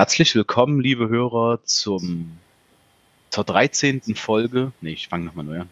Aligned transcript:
Herzlich 0.00 0.34
willkommen, 0.34 0.80
liebe 0.80 1.10
Hörer, 1.10 1.62
zum, 1.64 2.38
zur 3.28 3.44
13. 3.44 4.00
Folge. 4.14 4.72
Ne, 4.80 4.92
ich 4.92 5.08
fange 5.08 5.26
nochmal 5.26 5.44
neu 5.44 5.60
an. 5.60 5.68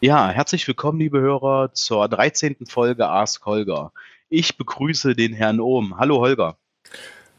Ja, 0.00 0.30
herzlich 0.30 0.66
willkommen, 0.66 0.98
liebe 0.98 1.20
Hörer, 1.20 1.72
zur 1.72 2.08
13. 2.08 2.66
Folge 2.66 3.08
Ask 3.08 3.46
Holger. 3.46 3.92
Ich 4.28 4.58
begrüße 4.58 5.14
den 5.14 5.34
Herrn 5.34 5.60
Ohm. 5.60 5.98
Hallo, 5.98 6.18
Holger. 6.18 6.56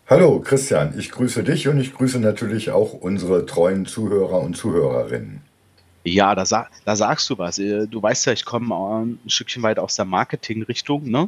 Hallo, 0.08 0.40
Christian. 0.40 0.98
Ich 0.98 1.12
grüße 1.12 1.44
dich 1.44 1.68
und 1.68 1.82
ich 1.82 1.94
grüße 1.94 2.22
natürlich 2.22 2.72
auch 2.72 2.94
unsere 2.94 3.46
treuen 3.46 3.86
Zuhörer 3.86 4.40
und 4.40 4.56
Zuhörerinnen. 4.56 5.42
Ja, 6.06 6.34
da, 6.34 6.46
sa 6.46 6.70
da 6.86 6.96
sagst 6.96 7.30
du 7.30 7.38
was. 7.38 7.60
Äh, 7.60 7.88
du 7.88 8.02
weißt 8.02 8.28
ja, 8.28 8.32
ich 8.32 8.46
komme 8.46 8.74
ein 8.74 9.20
Stückchen 9.28 9.64
weit 9.64 9.80
aus 9.80 9.98
der 9.98 10.06
Marketing-Richtung, 10.06 11.10
ne? 11.10 11.28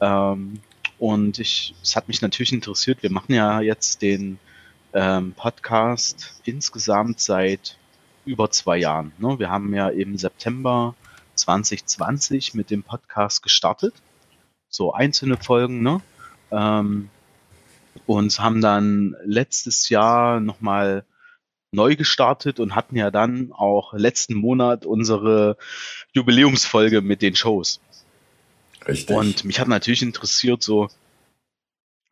Ähm, 0.00 0.60
und 0.98 1.38
ich, 1.38 1.74
es 1.82 1.96
hat 1.96 2.08
mich 2.08 2.22
natürlich 2.22 2.52
interessiert. 2.52 3.02
Wir 3.02 3.10
machen 3.10 3.34
ja 3.34 3.60
jetzt 3.60 4.02
den 4.02 4.38
ähm, 4.92 5.32
Podcast 5.34 6.40
insgesamt 6.44 7.20
seit 7.20 7.76
über 8.24 8.50
zwei 8.50 8.78
Jahren. 8.78 9.12
Ne? 9.18 9.38
Wir 9.38 9.50
haben 9.50 9.74
ja 9.74 9.88
im 9.88 10.16
September 10.16 10.94
2020 11.34 12.54
mit 12.54 12.70
dem 12.70 12.82
Podcast 12.82 13.42
gestartet. 13.42 13.94
So 14.68 14.92
einzelne 14.92 15.36
Folgen, 15.36 15.82
ne? 15.82 16.00
Ähm, 16.50 17.10
und 18.06 18.38
haben 18.38 18.60
dann 18.60 19.16
letztes 19.24 19.88
Jahr 19.88 20.40
nochmal 20.40 21.04
neu 21.72 21.96
gestartet 21.96 22.60
und 22.60 22.74
hatten 22.74 22.96
ja 22.96 23.10
dann 23.10 23.52
auch 23.52 23.92
letzten 23.94 24.34
Monat 24.34 24.86
unsere 24.86 25.56
Jubiläumsfolge 26.12 27.02
mit 27.02 27.22
den 27.22 27.36
Shows. 27.36 27.80
Richtig. 28.86 29.16
Und 29.16 29.44
mich 29.44 29.60
hat 29.60 29.68
natürlich 29.68 30.02
interessiert, 30.02 30.62
so, 30.62 30.88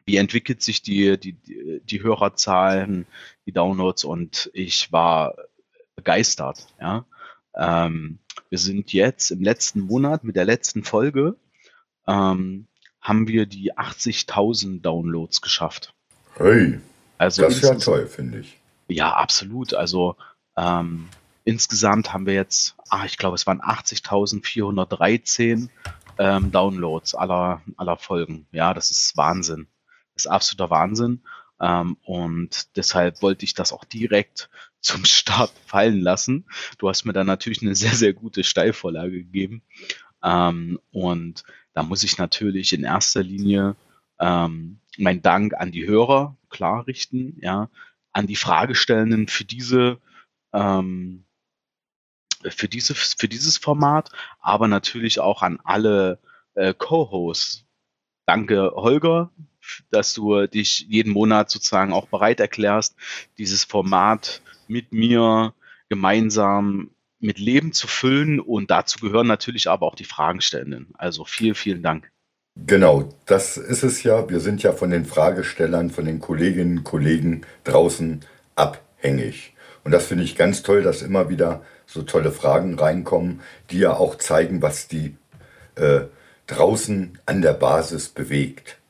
wie 0.06 0.16
entwickelt 0.16 0.62
sich 0.62 0.82
die, 0.82 1.19
die, 1.19 1.37
die 1.82 2.02
Hörerzahlen, 2.02 3.07
die 3.46 3.52
Downloads 3.52 4.04
und 4.04 4.51
ich 4.52 4.93
war 4.93 5.34
begeistert, 5.96 6.66
ja. 6.80 7.04
Ähm, 7.57 8.18
wir 8.51 8.59
sind 8.59 8.93
jetzt 8.93 9.30
im 9.30 9.43
letzten 9.43 9.80
Monat 9.80 10.24
mit 10.24 10.37
der 10.37 10.45
letzten 10.45 10.82
Folge, 10.82 11.37
ähm, 12.07 12.66
haben 13.01 13.29
wir 13.29 13.46
die 13.46 13.74
80.000 13.74 14.80
Downloads 14.80 15.40
geschafft. 15.40 15.95
Hey, 16.37 16.80
also 17.18 17.43
das 17.43 17.56
ist 17.56 17.62
ja 17.62 17.74
toll, 17.77 18.06
finde 18.06 18.40
ich. 18.40 18.59
Ja, 18.88 19.12
absolut. 19.12 19.74
Also 19.74 20.16
ähm, 20.56 21.09
insgesamt 21.45 22.12
haben 22.12 22.27
wir 22.27 22.34
jetzt, 22.34 22.74
ach, 22.88 23.04
ich 23.04 23.18
glaube, 23.18 23.37
es 23.37 23.46
waren 23.46 23.60
80.413 23.60 25.68
ähm, 26.18 26.51
Downloads 26.51 27.15
aller, 27.15 27.62
aller 27.76 27.96
Folgen. 27.96 28.46
Ja, 28.52 28.74
das 28.74 28.90
ist 28.90 29.16
Wahnsinn. 29.16 29.66
Das 30.15 30.24
ist 30.24 30.30
absoluter 30.30 30.71
Wahnsinn. 30.71 31.23
Ähm, 31.60 31.96
und 32.04 32.76
deshalb 32.76 33.23
wollte 33.23 33.45
ich 33.45 33.54
das 33.54 33.73
auch 33.73 33.84
direkt 33.84 34.51
zum 34.80 35.04
Start 35.04 35.52
fallen 35.66 36.01
lassen. 36.01 36.45
Du 36.79 36.88
hast 36.88 37.04
mir 37.04 37.12
dann 37.12 37.26
natürlich 37.26 37.62
eine 37.62 37.74
sehr, 37.74 37.95
sehr 37.95 38.12
gute 38.12 38.45
Steilvorlage 38.45 39.24
gegeben. 39.24 39.62
Ähm, 40.23 40.79
und 40.90 41.45
da 41.74 41.82
muss 41.82 42.02
ich 42.02 42.18
natürlich 42.18 42.73
in 42.73 42.84
erster 42.84 43.23
Linie 43.23 43.76
ähm, 44.21 44.78
mein 44.96 45.23
Dank 45.23 45.54
an 45.54 45.73
die 45.73 45.87
Hörer 45.87 46.37
klar 46.49 46.87
richten, 46.87 47.37
ja, 47.40 47.68
an 48.12 48.26
die 48.26 48.37
Fragestellenden 48.37 49.26
für 49.26 49.45
diese 49.45 49.99
ähm, 50.52 51.24
für, 52.50 52.68
diese, 52.68 52.95
für 52.95 53.28
dieses 53.28 53.59
Format, 53.59 54.10
aber 54.40 54.68
natürlich 54.68 55.20
auch 55.20 55.42
an 55.42 55.59
alle 55.64 56.18
äh, 56.54 56.74
Co-Hosts. 56.74 57.64
Danke, 58.26 58.73
Holger, 58.74 59.30
dass 59.90 60.14
du 60.14 60.46
dich 60.46 60.87
jeden 60.88 61.12
Monat 61.12 61.50
sozusagen 61.50 61.92
auch 61.92 62.09
bereit 62.09 62.40
erklärst, 62.40 62.96
dieses 63.38 63.65
Format 63.65 64.42
mit 64.69 64.92
mir 64.92 65.54
gemeinsam 65.88 66.91
mit 67.21 67.38
Leben 67.38 67.72
zu 67.72 67.87
füllen 67.87 68.41
und 68.41 68.71
dazu 68.71 68.99
gehören 68.99 69.27
natürlich 69.27 69.69
aber 69.69 69.87
auch 69.87 69.94
die 69.94 70.04
Fragestellenden. 70.04 70.88
Also 70.99 71.25
vielen, 71.25 71.54
vielen 71.54 71.83
Dank. 71.83 72.10
Genau, 72.56 73.09
das 73.27 73.56
ist 73.56 73.83
es 73.83 74.03
ja. 74.03 74.28
Wir 74.28 74.41
sind 74.41 74.62
ja 74.62 74.72
von 74.72 74.91
den 74.91 75.06
Fragestellern, 75.06 75.91
von 75.91 76.04
den 76.04 76.21
Kolleginnen 76.21 76.78
und 76.78 76.84
Kollegen 76.84 77.43
draußen 77.65 78.21
abhängig. 78.54 79.53
Und 79.84 79.93
das 79.93 80.06
finde 80.06 80.25
ich 80.25 80.34
ganz 80.34 80.62
toll, 80.62 80.83
dass 80.83 81.03
immer 81.03 81.28
wieder 81.28 81.62
so 81.87 82.03
tolle 82.03 82.33
Fragen 82.33 82.78
reinkommen, 82.78 83.41
die 83.71 83.78
ja 83.78 83.95
auch 83.95 84.17
zeigen, 84.17 84.62
was 84.62 84.89
die 84.89 85.17
äh, 85.77 86.06
draußen 86.47 87.19
an 87.27 87.43
der 87.43 87.53
Basis 87.53 88.09
bewegt. 88.09 88.81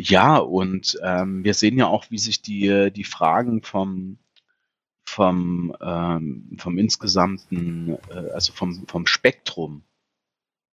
Ja, 0.00 0.38
und 0.38 0.98
ähm, 1.02 1.44
wir 1.44 1.54
sehen 1.54 1.78
ja 1.78 1.86
auch, 1.86 2.10
wie 2.10 2.18
sich 2.18 2.42
die, 2.42 2.90
die 2.90 3.04
Fragen 3.04 3.62
vom, 3.62 4.18
vom, 5.06 5.76
ähm, 5.80 6.56
vom 6.58 6.78
insgesamten, 6.78 7.96
äh, 8.10 8.30
also 8.32 8.52
vom, 8.52 8.88
vom 8.88 9.06
Spektrum 9.06 9.84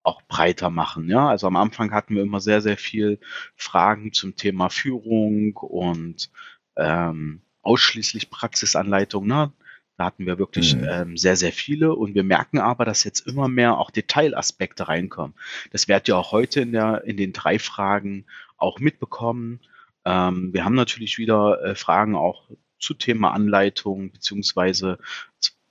auch 0.03 0.23
breiter 0.23 0.71
machen. 0.71 1.09
Ja, 1.11 1.29
also 1.29 1.47
am 1.47 1.57
Anfang 1.57 1.93
hatten 1.93 2.15
wir 2.15 2.23
immer 2.23 2.41
sehr, 2.41 2.63
sehr 2.63 2.79
viel 2.79 3.21
Fragen 3.57 4.15
zum 4.15 4.37
Thema 4.37 4.71
Führung 4.71 5.55
und 5.57 6.31
ähm, 6.77 7.43
ausschließlich 7.63 8.31
Praxisanleitung. 8.31 9.27
Ne? 9.27 9.53
Da 9.97 10.07
hatten 10.07 10.27
wir 10.27 10.39
wirklich 10.39 10.77
mhm. 10.77 10.87
ähm, 10.89 11.17
sehr, 11.17 11.37
sehr 11.37 11.53
viele 11.53 11.95
und 11.95 12.15
wir 12.15 12.25
merken 12.25 12.59
aber, 12.59 12.85
dass 12.85 13.05
jetzt 13.05 13.27
immer 13.27 13.49
mehr 13.49 13.77
auch 13.77 13.91
Detailaspekte 13.91 14.89
reinkommen. 14.89 15.35
Das 15.73 15.89
werdet 15.89 16.09
ihr 16.09 16.17
auch 16.17 16.33
heute 16.33 16.63
in, 16.63 16.73
der, 16.73 17.05
in 17.05 17.17
den 17.17 17.33
drei 17.33 17.59
Fragen 17.59 18.25
auch 18.57 18.79
mitbekommen. 18.79 19.61
Ähm, 20.05 20.55
wir 20.55 20.65
haben 20.65 20.75
natürlich 20.75 21.19
wieder 21.19 21.63
äh, 21.63 21.75
Fragen 21.75 22.17
auch 22.17 22.49
zu 22.79 22.95
Thema 22.95 23.33
Anleitung 23.33 24.11
beziehungsweise 24.11 24.99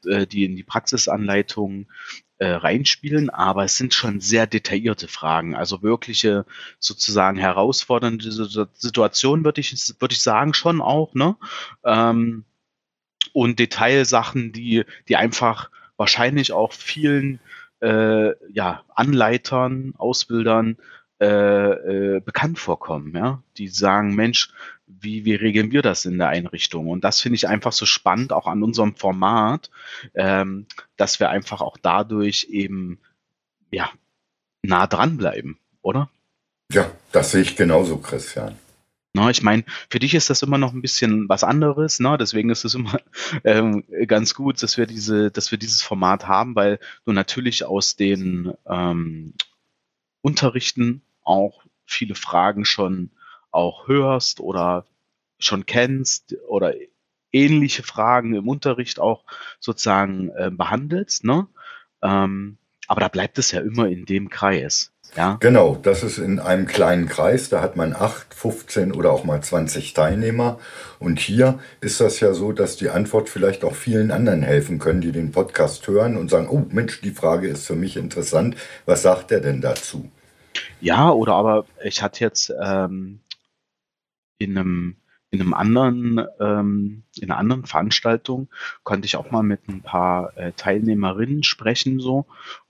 äh, 0.06 0.28
die 0.28 0.46
in 0.46 0.56
die 0.56 0.64
Praxisanleitung 0.64 1.88
äh, 2.40 2.48
reinspielen, 2.48 3.30
aber 3.30 3.66
es 3.66 3.78
sind 3.78 3.94
schon 3.94 4.22
sehr 4.22 4.48
detaillierte 4.48 5.08
Fragen, 5.08 5.56
also 5.56 5.84
wirkliche 5.84 6.46
sozusagen 6.80 7.38
herausfordernde 7.38 8.32
Situationen, 8.74 9.46
würde 9.46 9.62
ich, 9.62 9.94
würde 10.00 10.14
ich 10.14 10.22
sagen, 10.22 10.54
schon 10.54 10.82
auch, 10.82 11.14
ne? 11.14 11.36
Ähm, 11.84 12.46
und 13.34 13.60
Detailsachen, 13.60 14.54
die, 14.54 14.86
die 15.08 15.18
einfach 15.18 15.70
wahrscheinlich 15.98 16.52
auch 16.54 16.74
vielen 16.74 17.40
äh, 17.82 18.32
ja, 18.52 18.84
Anleitern, 18.96 19.94
Ausbildern 19.98 20.78
äh, 21.22 21.26
äh, 21.26 22.20
bekannt 22.22 22.58
vorkommen, 22.58 23.14
ja, 23.16 23.44
die 23.58 23.68
sagen, 23.68 24.16
Mensch, 24.16 24.50
wie, 24.90 25.24
wie 25.26 25.36
regeln 25.36 25.72
wir 25.72 25.82
das 25.82 26.06
in 26.06 26.18
der 26.18 26.30
Einrichtung? 26.30 26.88
Und 26.88 27.04
das 27.04 27.22
finde 27.22 27.36
ich 27.36 27.48
einfach 27.48 27.72
so 27.72 27.86
spannend, 27.86 28.34
auch 28.34 28.48
an 28.48 28.64
unserem 28.64 28.96
Format, 28.96 29.70
ähm, 30.16 30.66
dass 30.98 31.20
wir 31.20 31.30
einfach 31.30 31.62
auch 31.62 31.78
dadurch 31.82 32.48
eben 32.50 33.00
ja 33.72 33.90
nah 34.64 34.88
dranbleiben, 34.88 35.58
oder? 35.82 36.10
Ja, 36.72 36.92
das 37.12 37.32
sehe 37.32 37.42
ich 37.42 37.56
genauso, 37.56 37.98
Christian. 37.98 38.56
Na, 39.14 39.30
ich 39.30 39.42
meine, 39.42 39.64
für 39.90 40.00
dich 40.00 40.14
ist 40.14 40.30
das 40.30 40.44
immer 40.44 40.60
noch 40.60 40.72
ein 40.72 40.84
bisschen 40.84 41.28
was 41.30 41.44
anderes, 41.44 42.00
ne? 42.00 42.18
Deswegen 42.20 42.50
ist 42.52 42.64
es 42.64 42.76
immer 42.76 43.00
ähm, 43.44 43.84
ganz 44.08 44.36
gut, 44.36 44.62
dass 44.62 44.78
wir 44.78 44.86
diese, 44.86 45.32
dass 45.32 45.52
wir 45.52 45.58
dieses 45.58 45.82
Format 45.82 46.28
haben, 46.28 46.56
weil 46.56 46.80
du 47.06 47.12
natürlich 47.12 47.64
aus 47.64 47.96
den 47.96 48.54
ähm, 48.68 49.34
Unterrichten 50.22 51.02
auch 51.24 51.64
viele 51.86 52.14
Fragen 52.14 52.66
schon 52.66 53.10
auch 53.52 53.88
hörst 53.88 54.40
oder 54.40 54.86
schon 55.40 55.66
kennst 55.66 56.36
oder 56.48 56.74
ähnliche 57.32 57.84
Fragen 57.84 58.34
im 58.34 58.48
Unterricht 58.48 59.00
auch 59.00 59.24
sozusagen 59.60 60.30
äh, 60.30 60.52
behandelst, 60.52 61.24
ne? 61.24 61.48
Ähm, 62.02 62.58
aber 62.88 63.02
da 63.02 63.08
bleibt 63.08 63.38
es 63.38 63.52
ja 63.52 63.62
immer 63.62 63.88
in 63.88 64.06
dem 64.06 64.30
Kreis. 64.30 64.92
Ja? 65.16 65.38
Genau, 65.40 65.78
das 65.82 66.04
ist 66.04 66.18
in 66.18 66.40
einem 66.40 66.66
kleinen 66.66 67.08
Kreis, 67.08 67.50
da 67.50 67.62
hat 67.62 67.76
man 67.76 67.96
8, 67.96 68.34
15 68.34 68.94
oder 68.94 69.12
auch 69.12 69.24
mal 69.24 69.42
20 69.42 69.94
Teilnehmer. 69.94 70.60
Und 70.98 71.19
hier 71.19 71.60
ist 71.81 72.00
das 72.00 72.19
ja 72.19 72.34
so, 72.34 72.51
dass 72.51 72.78
die 72.78 72.90
Antwort 72.90 73.30
vielleicht 73.30 73.63
auch 73.63 73.75
vielen 73.75 74.12
anderen 74.12 74.42
helfen 74.42 74.80
können, 74.80 75.01
die 75.01 75.12
den 75.12 75.31
Podcast 75.31 75.88
hören 75.88 76.18
und 76.18 76.30
sagen, 76.30 76.48
oh 76.50 76.66
Mensch, 76.69 77.01
die 77.01 77.12
Frage 77.12 77.48
ist 77.48 77.68
für 77.68 77.75
mich 77.75 77.96
interessant. 77.96 78.56
Was 78.86 79.04
sagt 79.04 79.31
er 79.31 79.42
denn 79.42 79.62
dazu? 79.62 80.10
Ja, 80.81 81.12
oder 81.12 81.34
aber 81.34 81.66
ich 81.84 82.01
hatte 82.01 82.24
jetzt 82.24 82.54
ähm, 82.62 83.19
in 84.39 84.57
einem 84.57 84.95
in 85.31 85.41
einem 85.41 85.53
anderen, 85.53 86.25
ähm, 86.39 87.03
in 87.15 87.30
einer 87.30 87.38
anderen 87.38 87.65
Veranstaltung 87.65 88.50
konnte 88.83 89.06
ich 89.06 89.15
auch 89.15 89.30
mal 89.30 89.44
mit 89.44 89.68
ein 89.69 89.81
paar 89.81 90.36
äh, 90.36 90.53
Teilnehmerinnen 90.53 91.44
sprechen 91.44 92.00
so. 92.00 92.25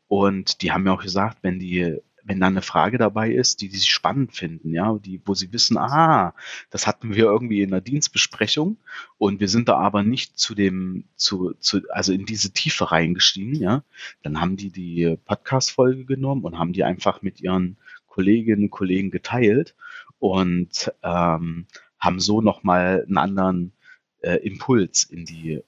Und 0.09 0.61
die 0.61 0.73
haben 0.73 0.83
mir 0.83 0.91
auch 0.91 1.01
gesagt, 1.01 1.37
wenn 1.41 1.59
die 1.59 2.01
wenn 2.29 2.39
da 2.39 2.45
eine 2.45 2.61
Frage 2.61 2.99
dabei 2.99 3.31
ist, 3.31 3.59
die, 3.61 3.69
die 3.69 3.77
sie 3.77 3.89
spannend 3.89 4.35
finden, 4.35 4.71
ja, 4.71 4.93
die, 4.99 5.19
wo 5.25 5.33
sie 5.33 5.51
wissen, 5.51 5.77
ah, 5.77 6.35
das 6.69 6.85
hatten 6.85 7.15
wir 7.15 7.23
irgendwie 7.23 7.61
in 7.63 7.71
der 7.71 7.81
Dienstbesprechung 7.81 8.77
und 9.17 9.39
wir 9.39 9.47
sind 9.47 9.67
da 9.67 9.77
aber 9.77 10.03
nicht 10.03 10.37
zu 10.37 10.53
dem, 10.53 11.05
zu, 11.15 11.53
zu, 11.59 11.81
also 11.89 12.13
in 12.13 12.27
diese 12.27 12.51
Tiefe 12.51 12.91
reingestiegen, 12.91 13.55
ja, 13.55 13.83
dann 14.21 14.39
haben 14.39 14.57
die 14.57 14.69
die 14.69 15.17
Podcast-Folge 15.25 16.05
genommen 16.05 16.43
und 16.43 16.59
haben 16.59 16.71
die 16.71 16.83
einfach 16.83 17.23
mit 17.23 17.41
ihren 17.41 17.77
Kolleginnen 18.05 18.65
und 18.65 18.69
Kollegen 18.69 19.09
geteilt 19.09 19.75
und 20.19 20.91
ähm, 21.03 21.67
haben 21.99 22.19
so 22.19 22.41
nochmal 22.41 23.05
einen 23.07 23.17
anderen 23.17 23.73
äh, 24.21 24.35
Impuls 24.35 25.03
in 25.03 25.25
die, 25.25 25.61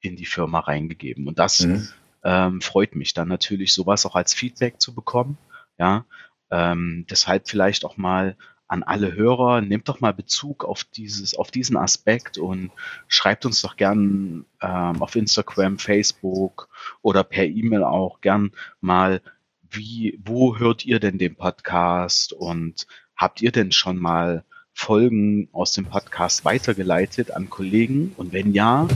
in 0.00 0.16
die 0.16 0.26
Firma 0.26 0.60
reingegeben. 0.60 1.28
Und 1.28 1.38
das 1.38 1.60
mhm. 1.60 1.88
ähm, 2.24 2.60
freut 2.60 2.94
mich 2.96 3.14
dann 3.14 3.28
natürlich, 3.28 3.72
sowas 3.74 4.06
auch 4.06 4.16
als 4.16 4.34
Feedback 4.34 4.80
zu 4.80 4.94
bekommen. 4.94 5.38
Ja, 5.78 6.06
ähm, 6.50 7.06
deshalb 7.10 7.48
vielleicht 7.48 7.84
auch 7.84 7.96
mal 7.96 8.36
an 8.68 8.82
alle 8.82 9.14
Hörer, 9.14 9.60
nehmt 9.60 9.88
doch 9.88 10.00
mal 10.00 10.12
Bezug 10.12 10.64
auf 10.64 10.84
dieses, 10.84 11.36
auf 11.36 11.50
diesen 11.50 11.76
Aspekt 11.76 12.36
und 12.38 12.72
schreibt 13.06 13.46
uns 13.46 13.62
doch 13.62 13.76
gern 13.76 14.44
ähm, 14.60 15.02
auf 15.02 15.14
Instagram, 15.14 15.78
Facebook 15.78 16.68
oder 17.02 17.22
per 17.22 17.44
E-Mail 17.44 17.84
auch 17.84 18.20
gern 18.20 18.52
mal, 18.80 19.22
wie, 19.70 20.18
wo 20.24 20.58
hört 20.58 20.84
ihr 20.84 20.98
denn 20.98 21.18
den 21.18 21.36
Podcast 21.36 22.32
und 22.32 22.86
habt 23.16 23.40
ihr 23.40 23.52
denn 23.52 23.72
schon 23.72 23.98
mal 23.98 24.44
Folgen 24.72 25.48
aus 25.52 25.72
dem 25.72 25.86
Podcast 25.86 26.44
weitergeleitet 26.44 27.30
an 27.30 27.48
Kollegen? 27.48 28.12
Und 28.16 28.32
wenn 28.32 28.52
ja, 28.52 28.86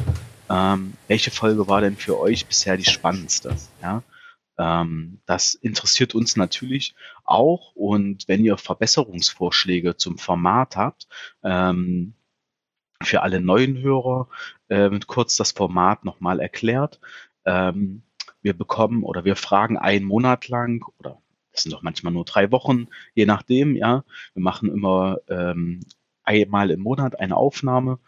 ähm, 0.49 0.95
welche 1.09 1.31
Folge 1.31 1.69
war 1.69 1.81
denn 1.81 1.97
für 1.97 2.19
euch 2.19 2.47
bisher 2.47 2.77
die 2.77 2.85
spannendste? 2.85 3.57
Ja, 3.83 4.03
ähm, 4.59 5.21
das 5.27 5.55
interessiert 5.55 6.15
uns 6.15 6.37
natürlich 6.37 6.95
auch. 7.25 7.73
Und 7.75 8.29
wenn 8.29 8.45
ihr 8.45 8.59
Verbesserungsvorschläge 8.59 9.97
zum 9.97 10.19
Format 10.19 10.77
habt, 10.77 11.09
ähm, 11.43 12.15
für 13.03 13.23
alle 13.23 13.41
neuen 13.41 13.79
Hörer 13.79 14.29
äh, 14.69 14.91
kurz 15.07 15.37
das 15.37 15.53
Format 15.53 16.05
nochmal 16.05 16.41
erklärt. 16.41 17.01
Ähm, 17.45 18.03
wir 18.43 18.57
bekommen 18.57 19.03
oder 19.03 19.25
wir 19.25 19.37
fragen 19.37 19.77
einen 19.79 20.05
Monat 20.05 20.49
lang 20.49 20.85
oder 20.99 21.21
das 21.53 21.63
sind 21.63 21.73
doch 21.73 21.83
manchmal 21.83 22.13
nur 22.13 22.25
drei 22.25 22.51
Wochen, 22.51 22.89
je 23.15 23.27
nachdem, 23.27 23.77
ja. 23.77 24.05
Wir 24.35 24.43
machen 24.43 24.71
immer 24.71 25.19
ähm, 25.29 25.81
einmal 26.23 26.71
im 26.71 26.81
Monat 26.81 27.19
eine 27.19 27.37
Aufnahme, 27.37 27.99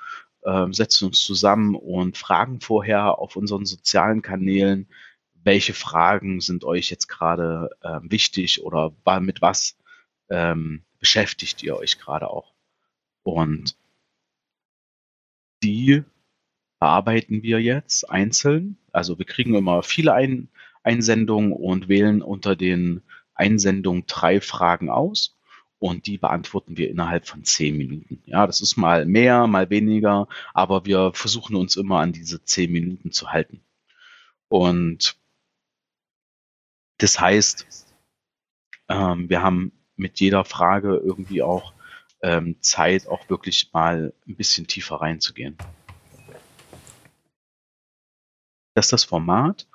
äh, 0.42 0.66
setzen 0.70 1.06
uns 1.06 1.20
zusammen 1.20 1.74
und 1.74 2.16
fragen 2.16 2.60
vorher 2.60 3.18
auf 3.18 3.36
unseren 3.36 3.66
sozialen 3.66 4.22
Kanälen, 4.22 4.88
welche 5.44 5.74
Fragen 5.74 6.40
sind 6.40 6.64
euch 6.64 6.90
jetzt 6.90 7.08
gerade 7.08 7.70
äh, 7.80 7.98
wichtig 8.02 8.62
oder 8.62 8.92
mit 9.20 9.42
was 9.42 9.76
ähm, 10.30 10.84
beschäftigt 11.00 11.62
ihr 11.62 11.76
euch 11.76 11.98
gerade 11.98 12.30
auch? 12.30 12.52
Und 13.24 13.76
die 15.62 16.04
bearbeiten 16.78 17.42
wir 17.42 17.60
jetzt 17.60 18.08
einzeln. 18.10 18.76
Also 18.92 19.18
wir 19.18 19.26
kriegen 19.26 19.54
immer 19.54 19.82
viele 19.82 20.14
Ein 20.14 20.48
Einsendungen 20.82 21.52
und 21.52 21.88
wählen 21.88 22.22
unter 22.22 22.56
den 22.56 23.02
Einsendungen 23.34 24.04
drei 24.06 24.40
Fragen 24.40 24.90
aus 24.90 25.36
und 25.78 26.06
die 26.06 26.18
beantworten 26.18 26.76
wir 26.76 26.88
innerhalb 26.90 27.26
von 27.26 27.44
zehn 27.44 27.76
Minuten. 27.76 28.22
Ja, 28.26 28.46
das 28.46 28.60
ist 28.60 28.76
mal 28.76 29.04
mehr, 29.04 29.46
mal 29.46 29.68
weniger, 29.68 30.28
aber 30.54 30.84
wir 30.86 31.12
versuchen 31.12 31.56
uns 31.56 31.76
immer 31.76 32.00
an 32.00 32.12
diese 32.12 32.44
zehn 32.44 32.70
Minuten 32.70 33.10
zu 33.10 33.32
halten. 33.32 33.64
Und 34.48 35.16
das 36.98 37.18
heißt, 37.18 37.86
ähm, 38.88 39.28
wir 39.28 39.42
haben 39.42 39.72
mit 39.96 40.20
jeder 40.20 40.44
Frage 40.44 40.96
irgendwie 40.96 41.42
auch 41.42 41.72
ähm, 42.22 42.56
Zeit, 42.60 43.08
auch 43.08 43.28
wirklich 43.28 43.72
mal 43.72 44.12
ein 44.28 44.36
bisschen 44.36 44.66
tiefer 44.68 44.96
reinzugehen. 44.96 45.56
Das 48.74 48.86
ist 48.86 48.92
das 48.92 49.04
Format. 49.04 49.66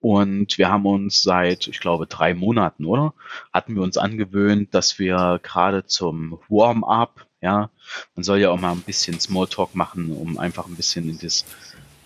Und 0.00 0.56
wir 0.58 0.70
haben 0.70 0.86
uns 0.86 1.22
seit, 1.22 1.68
ich 1.68 1.80
glaube, 1.80 2.06
drei 2.06 2.34
Monaten, 2.34 2.86
oder? 2.86 3.14
Hatten 3.52 3.74
wir 3.74 3.82
uns 3.82 3.98
angewöhnt, 3.98 4.74
dass 4.74 4.98
wir 4.98 5.40
gerade 5.42 5.84
zum 5.86 6.38
Warm-up, 6.48 7.26
ja, 7.42 7.70
man 8.14 8.24
soll 8.24 8.38
ja 8.38 8.50
auch 8.50 8.60
mal 8.60 8.72
ein 8.72 8.80
bisschen 8.80 9.20
Smalltalk 9.20 9.74
machen, 9.74 10.10
um 10.12 10.38
einfach 10.38 10.66
ein 10.66 10.76
bisschen 10.76 11.08
in, 11.08 11.18
das, 11.18 11.44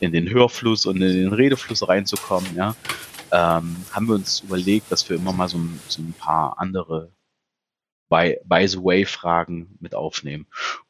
in 0.00 0.12
den 0.12 0.28
Hörfluss 0.28 0.86
und 0.86 0.96
in 0.96 1.14
den 1.14 1.32
Redefluss 1.32 1.88
reinzukommen, 1.88 2.56
ja 2.56 2.74
ähm, 3.34 3.76
haben 3.90 4.06
wir 4.06 4.14
uns 4.14 4.40
überlegt, 4.40 4.92
dass 4.92 5.08
wir 5.10 5.16
immer 5.16 5.32
mal 5.32 5.48
so, 5.48 5.58
so 5.88 6.00
ein 6.00 6.14
paar 6.16 6.58
andere 6.58 7.12
by, 8.08 8.38
by 8.44 8.68
the 8.68 8.78
way 8.78 9.04
Fragen 9.04 9.76
mit 9.80 9.94
aufnehmen. 9.94 10.46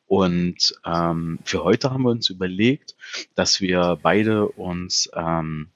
Und 0.06 0.78
ähm, 0.84 1.38
für 1.44 1.64
heute 1.64 1.90
haben 1.90 2.02
wir 2.02 2.10
uns 2.10 2.28
überlegt, 2.28 2.96
dass 3.34 3.62
wir 3.62 3.98
beide 4.02 4.46
uns, 4.46 5.10
ähm, 5.14 5.70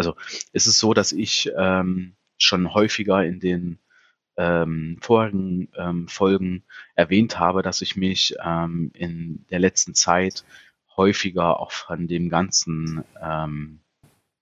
also 0.00 0.16
es 0.54 0.66
ist 0.66 0.78
so, 0.78 0.94
dass 0.94 1.12
ich 1.12 1.52
ähm, 1.56 2.16
schon 2.38 2.72
häufiger 2.72 3.22
in 3.22 3.38
den 3.38 3.78
ähm, 4.38 4.96
vorigen 5.02 5.68
ähm, 5.76 6.08
Folgen 6.08 6.64
erwähnt 6.94 7.38
habe, 7.38 7.62
dass 7.62 7.82
ich 7.82 7.96
mich 7.96 8.34
ähm, 8.42 8.90
in 8.94 9.44
der 9.50 9.58
letzten 9.58 9.94
Zeit 9.94 10.44
häufiger 10.96 11.60
auch 11.60 11.70
von 11.70 12.08
dem 12.08 12.30
ganzen 12.30 13.04
ähm, 13.20 13.80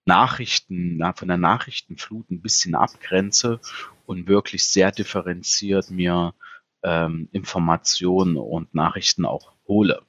Nachrichten, 0.05 1.02
von 1.16 1.28
der 1.28 1.37
Nachrichtenflut 1.37 2.31
ein 2.31 2.40
bisschen 2.40 2.76
abgrenze 2.76 3.61
und 4.06 4.28
wirklich 4.28 4.64
sehr 4.64 4.93
differenziert 4.93 5.90
mir 5.90 6.34
ähm, 6.84 7.28
Informationen 7.32 8.37
und 8.37 8.75
Nachrichten 8.75 9.25
auch 9.25 9.52
hole. 9.66 10.02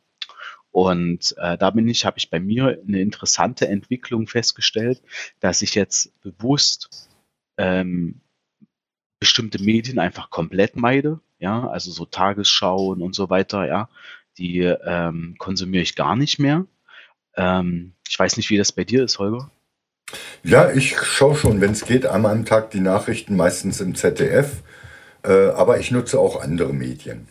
Und 0.72 1.36
äh, 1.38 1.58
da 1.58 1.72
bin 1.72 1.88
ich, 1.88 2.06
habe 2.06 2.18
ich 2.18 2.30
bei 2.30 2.40
mir 2.40 2.80
eine 2.88 3.02
interessante 3.02 3.68
Entwicklung 3.68 4.28
festgestellt, 4.28 5.02
dass 5.40 5.62
ich 5.62 5.76
jetzt 5.76 6.20
bewusst 6.22 7.10
ähm, 7.58 8.22
bestimmte 9.20 9.62
Medien 9.62 10.00
einfach 10.00 10.30
komplett 10.30 10.76
meide, 10.76 11.20
ja, 11.40 11.68
also 11.68 11.92
so 11.92 12.06
Tagesschauen 12.06 13.02
und 13.02 13.16
so 13.16 13.30
weiter, 13.30 13.68
ja, 13.68 13.90
die 14.38 14.60
ähm, 14.62 15.36
konsumiere 15.38 15.84
ich 15.84 15.96
gar 15.96 16.16
nicht 16.16 16.40
mehr. 16.40 16.66
Ähm, 17.36 17.94
ich 18.08 18.18
weiß 18.18 18.38
nicht, 18.38 18.50
wie 18.50 18.58
das 18.58 18.72
bei 18.72 18.84
dir 18.84 19.04
ist, 19.04 19.20
Holger. 19.20 19.52
Ja, 20.44 20.72
ich 20.72 20.98
schaue 20.98 21.36
schon, 21.36 21.62
wenn 21.62 21.72
es 21.72 21.86
geht, 21.86 22.06
einmal 22.06 22.32
am 22.32 22.46
Tag 22.46 22.72
die 22.72 22.80
Nachrichten, 22.80 23.36
meistens 23.36 23.82
im 23.82 23.96
ZDF. 23.96 24.64
Äh, 25.24 25.50
aber 25.50 25.80
ich 25.80 25.92
nutze 25.92 26.20
auch 26.20 26.42
andere 26.42 26.74
Medien. 26.74 27.28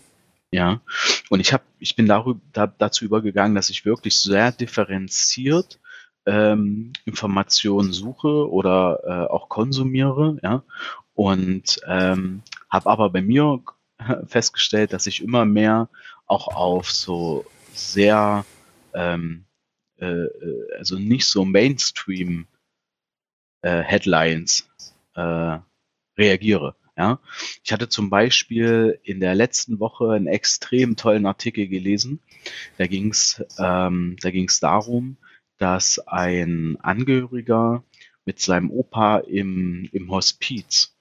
Ja, 0.50 0.81
und 1.29 1.41
ich 1.41 1.53
habe, 1.53 1.65
ich 1.79 1.95
bin 1.95 2.06
darüber, 2.06 2.41
da, 2.53 2.67
dazu 2.67 3.05
übergegangen, 3.05 3.55
dass 3.55 3.69
ich 3.69 3.85
wirklich 3.85 4.17
sehr 4.19 4.50
differenziert 4.50 5.79
ähm, 6.25 6.93
Informationen 7.05 7.93
suche 7.93 8.50
oder 8.50 9.00
äh, 9.05 9.33
auch 9.33 9.49
konsumiere, 9.49 10.39
ja, 10.43 10.62
und 11.15 11.81
ähm, 11.87 12.43
habe 12.71 12.89
aber 12.91 13.11
bei 13.11 13.21
mir 13.23 13.61
festgestellt, 14.27 14.93
dass 14.93 15.06
ich 15.06 15.23
immer 15.23 15.45
mehr 15.45 15.89
auch 16.27 16.49
auf 16.49 16.90
so 16.90 17.45
sehr, 17.75 18.45
ähm, 18.95 19.45
äh, 19.99 20.07
äh 20.07 20.76
also 20.78 20.99
nicht 20.99 21.26
so 21.26 21.45
Mainstream 21.45 22.47
äh, 23.62 23.83
Headlines 23.83 24.69
äh, 25.14 25.59
reagiere. 26.17 26.75
Ja, 26.99 27.21
ich 27.62 27.73
hatte 27.73 27.88
zum 27.88 28.11
Beispiel 28.11 28.99
in 29.05 29.21
der 29.21 29.37
letzten 29.37 29.78
Woche 29.78 30.11
einen 30.11 30.26
extrem 30.26 30.97
tollen 30.97 31.26
Artikel 31.26 31.69
gelesen. 31.69 32.19
Da 32.76 32.88
ging 32.88 33.11
es 33.12 33.40
ähm, 33.57 34.17
da 34.21 34.33
ging's 34.33 34.59
darum, 34.59 35.17
dass 35.59 36.00
ein 36.09 36.76
Angehöriger 36.81 37.85
mit 38.25 38.40
seinem 38.40 38.71
Opa 38.73 39.19
im, 39.19 39.88
im 39.93 40.11
Hospiz 40.11 40.97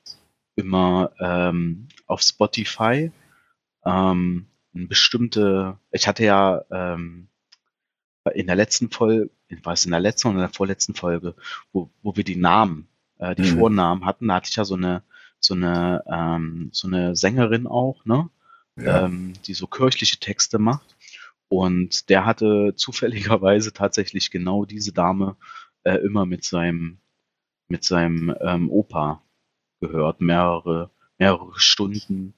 immer 0.56 1.12
ähm, 1.20 1.88
auf 2.06 2.22
Spotify 2.22 3.12
ähm, 3.84 4.46
eine 4.76 4.88
bestimmte, 4.88 5.80
ich 5.92 6.08
hatte 6.08 6.26
ja 6.26 6.64
ähm, 6.70 7.28
in 8.36 8.48
der 8.48 8.56
letzten 8.56 8.92
Folge, 8.92 9.32
war 9.64 9.74
es 9.74 9.86
in 9.86 9.92
der 9.92 10.00
letzten 10.00 10.28
oder 10.28 10.38
in 10.38 10.42
der 10.42 10.54
vorletzten 10.54 10.94
Folge, 10.94 11.36
wo, 11.72 11.90
wo 12.04 12.16
wir 12.16 12.24
die 12.24 12.36
Namen, 12.36 12.88
äh, 13.18 13.34
die 13.36 13.52
mhm. 13.52 13.60
Vornamen 13.60 14.06
hatten, 14.06 14.28
da 14.28 14.36
hatte 14.36 14.50
ich 14.50 14.56
ja 14.56 14.66
so 14.66 14.76
eine, 14.76 15.04
so 15.40 15.54
eine, 15.54 16.04
ähm, 16.08 16.70
so 16.72 16.88
eine 16.88 17.16
Sängerin 17.16 17.68
auch, 17.68 18.04
ne? 18.06 18.30
Ja. 18.76 19.06
Ähm, 19.06 19.34
die 19.46 19.54
so 19.54 19.66
kirchliche 19.68 20.18
Texte 20.20 20.60
macht. 20.60 20.96
Und 21.50 22.10
der 22.10 22.26
hatte 22.26 22.74
zufälligerweise 22.76 23.74
tatsächlich 23.74 24.32
genau 24.32 24.66
diese 24.66 24.94
Dame 24.94 25.36
äh, 25.84 25.96
immer 25.96 26.26
mit 26.26 26.44
seinem, 26.44 27.00
mit 27.68 27.84
seinem 27.84 28.36
ähm, 28.42 28.70
Opa 28.70 29.24
gehört, 29.80 30.22
mehrere, 30.22 30.92
mehrere 31.18 31.60
Stunden, 31.60 32.34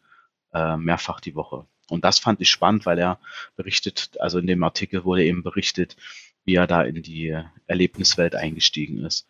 äh, 0.53 0.77
mehrfach 0.77 1.19
die 1.19 1.35
Woche. 1.35 1.65
Und 1.89 2.05
das 2.05 2.19
fand 2.19 2.39
ich 2.41 2.49
spannend, 2.49 2.85
weil 2.85 2.99
er 2.99 3.19
berichtet, 3.55 4.11
also 4.19 4.39
in 4.39 4.47
dem 4.47 4.63
Artikel 4.63 5.03
wurde 5.03 5.25
eben 5.25 5.43
berichtet, 5.43 5.97
wie 6.45 6.55
er 6.55 6.67
da 6.67 6.83
in 6.83 7.01
die 7.01 7.35
Erlebniswelt 7.67 8.35
eingestiegen 8.35 9.03
ist. 9.05 9.27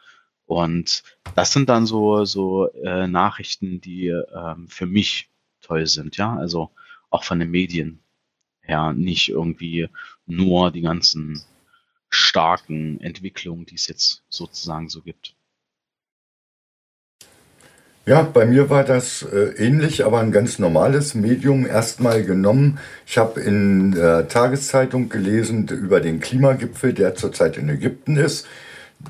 Und 0.49 1.03
das 1.35 1.53
sind 1.53 1.69
dann 1.69 1.85
so, 1.85 2.25
so 2.25 2.71
äh, 2.71 3.05
Nachrichten, 3.05 3.81
die 3.81 4.07
ähm, 4.07 4.67
für 4.67 4.87
mich 4.87 5.29
toll 5.61 5.85
sind, 5.85 6.17
ja. 6.17 6.35
Also 6.35 6.71
auch 7.11 7.23
von 7.23 7.37
den 7.37 7.51
Medien 7.51 7.99
her, 8.61 8.93
nicht 8.93 9.29
irgendwie 9.29 9.89
nur 10.25 10.71
die 10.71 10.81
ganzen 10.81 11.39
starken 12.09 12.99
Entwicklungen, 12.99 13.67
die 13.67 13.75
es 13.75 13.87
jetzt 13.87 14.23
sozusagen 14.27 14.89
so 14.89 15.03
gibt. 15.03 15.35
Ja, 18.07 18.23
bei 18.23 18.47
mir 18.47 18.71
war 18.71 18.83
das 18.83 19.21
äh, 19.21 19.53
ähnlich, 19.63 20.03
aber 20.03 20.19
ein 20.19 20.31
ganz 20.31 20.57
normales 20.57 21.13
Medium 21.13 21.67
erstmal 21.67 22.23
genommen. 22.23 22.79
Ich 23.05 23.19
habe 23.19 23.39
in 23.39 23.91
der 23.91 24.27
Tageszeitung 24.27 25.09
gelesen 25.09 25.67
über 25.67 26.01
den 26.01 26.19
Klimagipfel, 26.19 26.93
der 26.93 27.13
zurzeit 27.13 27.55
in 27.57 27.69
Ägypten 27.69 28.17
ist. 28.17 28.47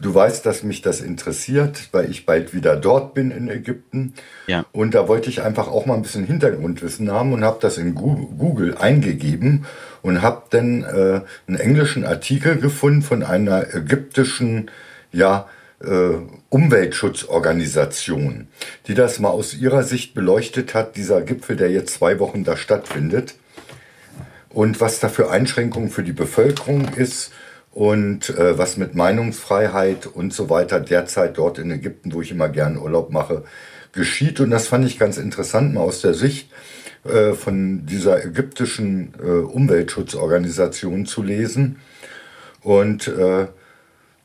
Du 0.01 0.13
weißt, 0.13 0.45
dass 0.45 0.61
mich 0.61 0.81
das 0.81 1.01
interessiert, 1.01 1.89
weil 1.91 2.11
ich 2.11 2.27
bald 2.27 2.53
wieder 2.53 2.75
dort 2.75 3.15
bin 3.15 3.31
in 3.31 3.49
Ägypten. 3.49 4.13
Ja. 4.45 4.63
Und 4.71 4.93
da 4.93 5.07
wollte 5.07 5.29
ich 5.29 5.41
einfach 5.41 5.67
auch 5.67 5.87
mal 5.87 5.95
ein 5.95 6.03
bisschen 6.03 6.25
Hintergrundwissen 6.25 7.11
haben 7.11 7.33
und 7.33 7.43
habe 7.43 7.57
das 7.59 7.79
in 7.79 7.95
Google 7.95 8.77
eingegeben 8.77 9.65
und 10.03 10.21
habe 10.21 10.43
dann 10.51 10.83
äh, 10.83 11.21
einen 11.47 11.57
englischen 11.57 12.05
Artikel 12.05 12.57
gefunden 12.57 13.01
von 13.01 13.23
einer 13.23 13.73
ägyptischen, 13.73 14.69
ja, 15.11 15.49
äh, 15.81 16.17
Umweltschutzorganisation, 16.49 18.47
die 18.87 18.93
das 18.93 19.19
mal 19.19 19.29
aus 19.29 19.55
ihrer 19.55 19.83
Sicht 19.83 20.13
beleuchtet 20.13 20.73
hat, 20.75 20.97
dieser 20.97 21.21
Gipfel, 21.21 21.55
der 21.55 21.71
jetzt 21.71 21.95
zwei 21.95 22.19
Wochen 22.19 22.43
da 22.43 22.57
stattfindet. 22.57 23.35
Und 24.49 24.81
was 24.81 24.99
da 24.99 25.09
für 25.09 25.31
Einschränkungen 25.31 25.89
für 25.89 26.03
die 26.03 26.13
Bevölkerung 26.13 26.93
ist 26.95 27.31
und 27.79 28.29
äh, 28.31 28.57
was 28.57 28.75
mit 28.75 28.93
Meinungsfreiheit 28.93 30.05
und 30.05 30.33
so 30.33 30.49
weiter 30.49 30.81
derzeit 30.81 31.37
dort 31.37 31.59
in 31.59 31.71
Ägypten, 31.71 32.11
wo 32.11 32.21
ich 32.21 32.29
immer 32.29 32.49
gern 32.49 32.77
Urlaub 32.77 33.09
mache, 33.09 33.45
geschieht. 33.93 34.41
Und 34.41 34.49
das 34.49 34.67
fand 34.67 34.85
ich 34.85 34.99
ganz 34.99 35.17
interessant, 35.17 35.73
mal 35.73 35.79
aus 35.79 36.01
der 36.01 36.13
Sicht 36.13 36.51
äh, 37.05 37.31
von 37.31 37.85
dieser 37.85 38.25
ägyptischen 38.25 39.13
äh, 39.17 39.25
Umweltschutzorganisation 39.25 41.05
zu 41.05 41.23
lesen. 41.23 41.79
Und 42.63 43.07
äh, 43.07 43.47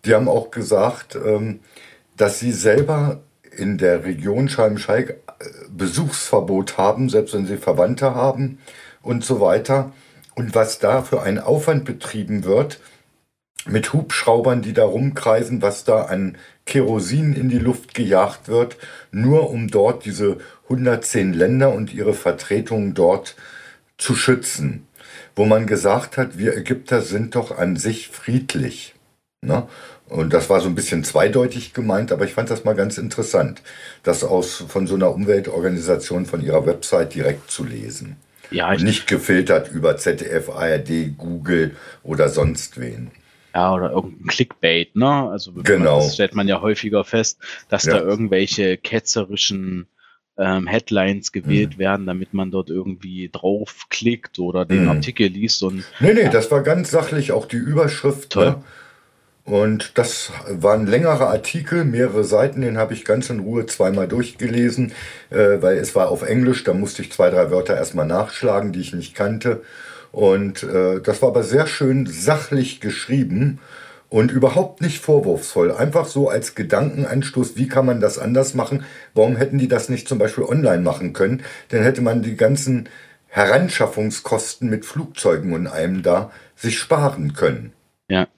die 0.04 0.14
haben 0.14 0.28
auch 0.28 0.50
gesagt, 0.50 1.14
ähm, 1.14 1.60
dass 2.16 2.40
sie 2.40 2.50
selber 2.50 3.20
in 3.56 3.78
der 3.78 4.04
Region 4.04 4.48
Schalm-Schalk 4.48 5.10
äh, 5.10 5.44
Besuchsverbot 5.70 6.76
haben, 6.76 7.08
selbst 7.08 7.34
wenn 7.34 7.46
sie 7.46 7.58
Verwandte 7.58 8.16
haben 8.16 8.58
und 9.00 9.24
so 9.24 9.40
weiter. 9.40 9.92
Und 10.34 10.56
was 10.56 10.80
da 10.80 11.02
für 11.02 11.22
ein 11.22 11.38
Aufwand 11.38 11.84
betrieben 11.84 12.42
wird, 12.42 12.80
mit 13.66 13.92
Hubschraubern, 13.92 14.62
die 14.62 14.72
da 14.72 14.84
rumkreisen, 14.84 15.62
was 15.62 15.84
da 15.84 16.02
an 16.02 16.36
Kerosin 16.66 17.34
in 17.34 17.48
die 17.48 17.58
Luft 17.58 17.94
gejagt 17.94 18.48
wird, 18.48 18.76
nur 19.10 19.50
um 19.50 19.68
dort 19.68 20.04
diese 20.04 20.38
110 20.64 21.32
Länder 21.32 21.72
und 21.72 21.92
ihre 21.92 22.14
Vertretungen 22.14 22.94
dort 22.94 23.36
zu 23.98 24.14
schützen. 24.14 24.86
Wo 25.36 25.44
man 25.44 25.66
gesagt 25.66 26.16
hat, 26.16 26.38
wir 26.38 26.56
Ägypter 26.56 27.02
sind 27.02 27.34
doch 27.34 27.56
an 27.56 27.76
sich 27.76 28.08
friedlich. 28.08 28.94
Ne? 29.40 29.66
Und 30.08 30.32
das 30.32 30.50
war 30.50 30.60
so 30.60 30.68
ein 30.68 30.74
bisschen 30.74 31.02
zweideutig 31.02 31.72
gemeint, 31.72 32.12
aber 32.12 32.24
ich 32.24 32.34
fand 32.34 32.50
das 32.50 32.64
mal 32.64 32.74
ganz 32.74 32.98
interessant, 32.98 33.62
das 34.02 34.22
aus 34.22 34.64
von 34.68 34.86
so 34.86 34.94
einer 34.94 35.10
Umweltorganisation 35.12 36.26
von 36.26 36.42
ihrer 36.42 36.66
Website 36.66 37.14
direkt 37.14 37.50
zu 37.50 37.64
lesen. 37.64 38.16
Ja, 38.50 38.70
Und 38.70 38.82
nicht 38.82 39.06
gefiltert 39.06 39.70
über 39.72 39.96
ZDF, 39.96 40.50
ARD, 40.50 41.16
Google 41.16 41.76
oder 42.02 42.28
sonst 42.28 42.78
wen. 42.78 43.10
Ja, 43.54 43.72
oder 43.72 43.92
irgendein 43.92 44.26
Clickbait, 44.26 44.96
ne? 44.96 45.30
Also 45.30 45.52
genau. 45.52 46.00
das 46.00 46.14
stellt 46.14 46.34
man 46.34 46.48
ja 46.48 46.60
häufiger 46.60 47.04
fest, 47.04 47.38
dass 47.68 47.84
ja. 47.84 47.94
da 47.94 48.00
irgendwelche 48.00 48.76
ketzerischen 48.76 49.86
ähm, 50.36 50.66
Headlines 50.66 51.30
gewählt 51.30 51.74
mhm. 51.74 51.78
werden, 51.78 52.06
damit 52.06 52.34
man 52.34 52.50
dort 52.50 52.68
irgendwie 52.68 53.30
draufklickt 53.30 54.40
oder 54.40 54.64
den 54.64 54.84
mhm. 54.84 54.90
Artikel 54.90 55.28
liest 55.28 55.62
und. 55.62 55.84
Nee, 56.00 56.14
nee, 56.14 56.22
ja. 56.22 56.30
das 56.30 56.50
war 56.50 56.62
ganz 56.62 56.90
sachlich, 56.90 57.30
auch 57.30 57.46
die 57.46 57.56
Überschrift. 57.56 58.30
Toll. 58.30 58.50
Ne? 58.50 58.64
Und 59.44 59.98
das 59.98 60.32
war 60.48 60.74
ein 60.74 60.86
längerer 60.86 61.28
Artikel, 61.28 61.84
mehrere 61.84 62.24
Seiten, 62.24 62.62
den 62.62 62.78
habe 62.78 62.94
ich 62.94 63.04
ganz 63.04 63.28
in 63.28 63.40
Ruhe 63.40 63.66
zweimal 63.66 64.08
durchgelesen, 64.08 64.92
äh, 65.28 65.60
weil 65.60 65.76
es 65.76 65.94
war 65.94 66.08
auf 66.08 66.22
Englisch, 66.22 66.64
da 66.64 66.72
musste 66.72 67.02
ich 67.02 67.12
zwei, 67.12 67.28
drei 67.28 67.50
Wörter 67.50 67.76
erstmal 67.76 68.06
nachschlagen, 68.06 68.72
die 68.72 68.80
ich 68.80 68.94
nicht 68.94 69.14
kannte. 69.14 69.62
Und 70.14 70.62
äh, 70.62 71.00
das 71.00 71.22
war 71.22 71.30
aber 71.30 71.42
sehr 71.42 71.66
schön 71.66 72.06
sachlich 72.06 72.80
geschrieben 72.80 73.58
und 74.08 74.30
überhaupt 74.30 74.80
nicht 74.80 75.00
vorwurfsvoll. 75.00 75.72
Einfach 75.72 76.06
so 76.06 76.28
als 76.28 76.54
Gedankenanstoß, 76.54 77.56
wie 77.56 77.66
kann 77.66 77.84
man 77.84 78.00
das 78.00 78.20
anders 78.20 78.54
machen? 78.54 78.84
Warum 79.12 79.34
hätten 79.34 79.58
die 79.58 79.66
das 79.66 79.88
nicht 79.88 80.06
zum 80.06 80.18
Beispiel 80.18 80.44
online 80.44 80.82
machen 80.82 81.14
können? 81.14 81.42
Dann 81.70 81.82
hätte 81.82 82.00
man 82.00 82.22
die 82.22 82.36
ganzen 82.36 82.88
Heranschaffungskosten 83.26 84.70
mit 84.70 84.84
Flugzeugen 84.84 85.52
und 85.52 85.66
einem 85.66 86.04
da 86.04 86.30
sich 86.54 86.78
sparen 86.78 87.32
können. 87.32 87.72
Ja. 88.08 88.28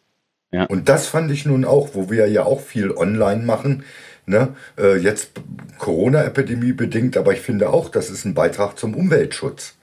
Ja. 0.50 0.64
Und 0.64 0.88
das 0.88 1.08
fand 1.08 1.30
ich 1.30 1.44
nun 1.44 1.66
auch, 1.66 1.90
wo 1.92 2.08
wir 2.08 2.26
ja 2.26 2.44
auch 2.44 2.62
viel 2.62 2.90
online 2.90 3.44
machen. 3.44 3.84
Ne? 4.24 4.54
Äh, 4.78 4.96
jetzt 4.96 5.32
Corona-Epidemie 5.78 6.72
bedingt, 6.72 7.18
aber 7.18 7.34
ich 7.34 7.40
finde 7.40 7.68
auch, 7.68 7.90
das 7.90 8.08
ist 8.08 8.24
ein 8.24 8.32
Beitrag 8.32 8.78
zum 8.78 8.94
Umweltschutz. 8.94 9.75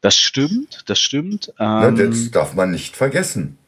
Das 0.00 0.16
stimmt, 0.16 0.84
das 0.86 0.98
stimmt. 0.98 1.52
Ähm, 1.58 1.96
das 1.96 2.30
darf 2.30 2.54
man 2.54 2.70
nicht 2.70 2.96
vergessen. 2.96 3.58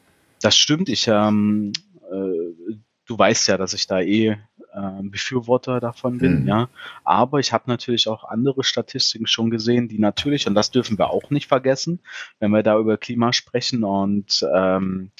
Das 0.41 0.55
stimmt. 0.55 0.89
Ich, 0.89 1.07
ähm, 1.07 1.73
äh, 2.11 2.75
du 3.05 3.17
weißt 3.17 3.47
ja, 3.47 3.57
dass 3.57 3.73
ich 3.73 3.87
da 3.87 3.99
eh 3.99 4.37
äh, 4.73 5.03
Befürworter 5.03 5.79
davon 5.79 6.19
bin, 6.19 6.41
mhm. 6.41 6.47
ja. 6.47 6.69
Aber 7.03 7.39
ich 7.39 7.51
habe 7.51 7.63
natürlich 7.67 8.07
auch 8.07 8.23
andere 8.23 8.63
Statistiken 8.63 9.27
schon 9.27 9.49
gesehen, 9.49 9.87
die 9.87 9.99
natürlich, 9.99 10.47
und 10.47 10.55
das 10.55 10.71
dürfen 10.71 10.97
wir 10.97 11.09
auch 11.09 11.29
nicht 11.31 11.47
vergessen, 11.47 11.99
wenn 12.39 12.51
wir 12.51 12.63
da 12.63 12.77
über 12.77 12.97
Klima 12.97 13.33
sprechen 13.33 13.83
und 13.83 14.45
ähm, 14.53 15.11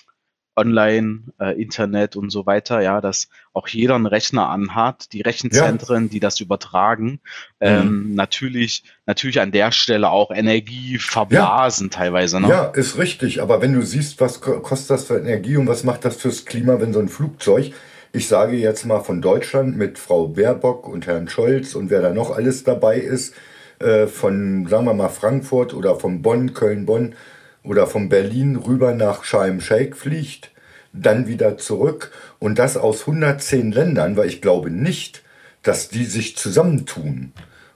Online, 0.60 1.22
äh, 1.40 1.60
Internet 1.62 2.16
und 2.16 2.30
so 2.30 2.46
weiter, 2.46 2.82
ja, 2.82 3.00
dass 3.00 3.30
auch 3.54 3.68
jeder 3.68 3.96
einen 3.96 4.06
Rechner 4.06 4.50
anhat, 4.50 5.14
die 5.14 5.22
Rechenzentren, 5.22 6.04
ja. 6.04 6.10
die 6.10 6.20
das 6.20 6.40
übertragen, 6.40 7.22
ähm, 7.62 8.10
mhm. 8.10 8.16
natürlich, 8.16 8.84
natürlich 9.06 9.40
an 9.40 9.52
der 9.52 9.72
Stelle 9.72 10.10
auch 10.10 10.32
Energie 10.32 10.98
verblasen 10.98 11.90
ja. 11.92 11.98
teilweise. 11.98 12.42
Ne? 12.42 12.50
Ja, 12.50 12.66
ist 12.66 12.98
richtig. 12.98 13.42
Aber 13.42 13.62
wenn 13.62 13.74
du 13.74 13.82
siehst, 13.82 14.20
was 14.20 14.42
kostet 14.42 14.90
das 14.90 15.06
für 15.06 15.18
Energie 15.18 15.58
und 15.58 15.68
was 15.68 15.84
macht 15.84 16.04
das 16.04 16.18
fürs 16.18 16.46
Klima, 16.46 16.82
wenn 16.82 16.94
so 16.94 17.00
ein 17.00 17.10
Flugzeug, 17.10 17.72
ich 18.12 18.28
sage 18.28 18.58
jetzt 18.58 18.86
mal 18.86 19.00
von 19.00 19.22
Deutschland 19.22 19.78
mit 19.78 19.98
Frau 20.00 20.28
Baerbock 20.28 20.88
und 20.88 21.08
Herrn 21.08 21.30
Scholz 21.30 21.76
und 21.76 21.90
wer 21.90 22.02
da 22.02 22.12
noch 22.12 22.32
alles 22.32 22.64
dabei 22.64 22.98
ist, 22.98 23.34
äh, 23.80 24.08
von, 24.08 24.68
sagen 24.68 24.86
wir 24.86 24.94
mal, 24.94 25.10
Frankfurt 25.10 25.74
oder 25.74 25.96
von 25.96 26.22
Bonn, 26.22 26.54
Köln, 26.54 26.86
Bonn, 26.86 27.16
oder 27.64 27.88
von 27.88 28.10
Berlin 28.10 28.56
rüber 28.56 28.94
nach 28.94 29.24
Sharm 29.24 29.62
Sheikh 29.62 29.96
fliegt, 29.96 30.52
dann 30.94 31.28
wieder 31.28 31.58
zurück 31.58 32.12
und 32.40 32.58
das 32.58 32.78
aus 32.78 33.02
110 33.02 33.72
Ländern, 33.72 34.18
weil 34.18 34.28
ich 34.28 34.42
glaube 34.42 34.70
nicht, 34.70 35.24
dass 35.62 35.90
die 35.90 36.06
sich 36.06 36.38
zusammentun 36.38 37.34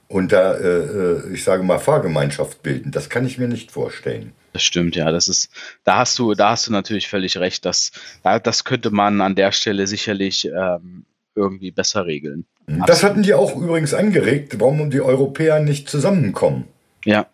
und 0.08 0.32
da, 0.32 0.54
äh, 0.54 0.68
äh, 0.68 1.32
ich 1.32 1.44
sage 1.44 1.62
mal, 1.62 1.78
Fahrgemeinschaft 1.78 2.62
bilden. 2.62 2.90
Das 2.92 3.08
kann 3.08 3.26
ich 3.26 3.38
mir 3.38 3.48
nicht 3.48 3.72
vorstellen. 3.72 4.32
Das 4.52 4.62
stimmt, 4.62 4.94
ja. 4.96 5.10
Das 5.10 5.28
ist, 5.28 5.50
da 5.82 5.98
hast 5.98 6.18
du, 6.18 6.34
da 6.34 6.50
hast 6.50 6.66
du 6.66 6.72
natürlich 6.72 7.08
völlig 7.08 7.36
recht. 7.38 7.64
Dass, 7.64 7.90
da, 8.22 8.38
das 8.38 8.64
könnte 8.64 8.90
man 8.90 9.20
an 9.20 9.34
der 9.34 9.50
Stelle 9.52 9.86
sicherlich 9.86 10.46
ähm, 10.46 11.04
irgendwie 11.34 11.72
besser 11.72 12.06
regeln. 12.06 12.46
Das 12.66 12.78
Absolut. 12.80 13.02
hatten 13.02 13.22
die 13.22 13.34
auch 13.34 13.56
übrigens 13.56 13.92
angeregt, 13.92 14.60
warum 14.60 14.90
die 14.90 15.00
Europäer 15.00 15.60
nicht 15.60 15.88
zusammenkommen. 15.88 16.68
Ja, 17.04 17.26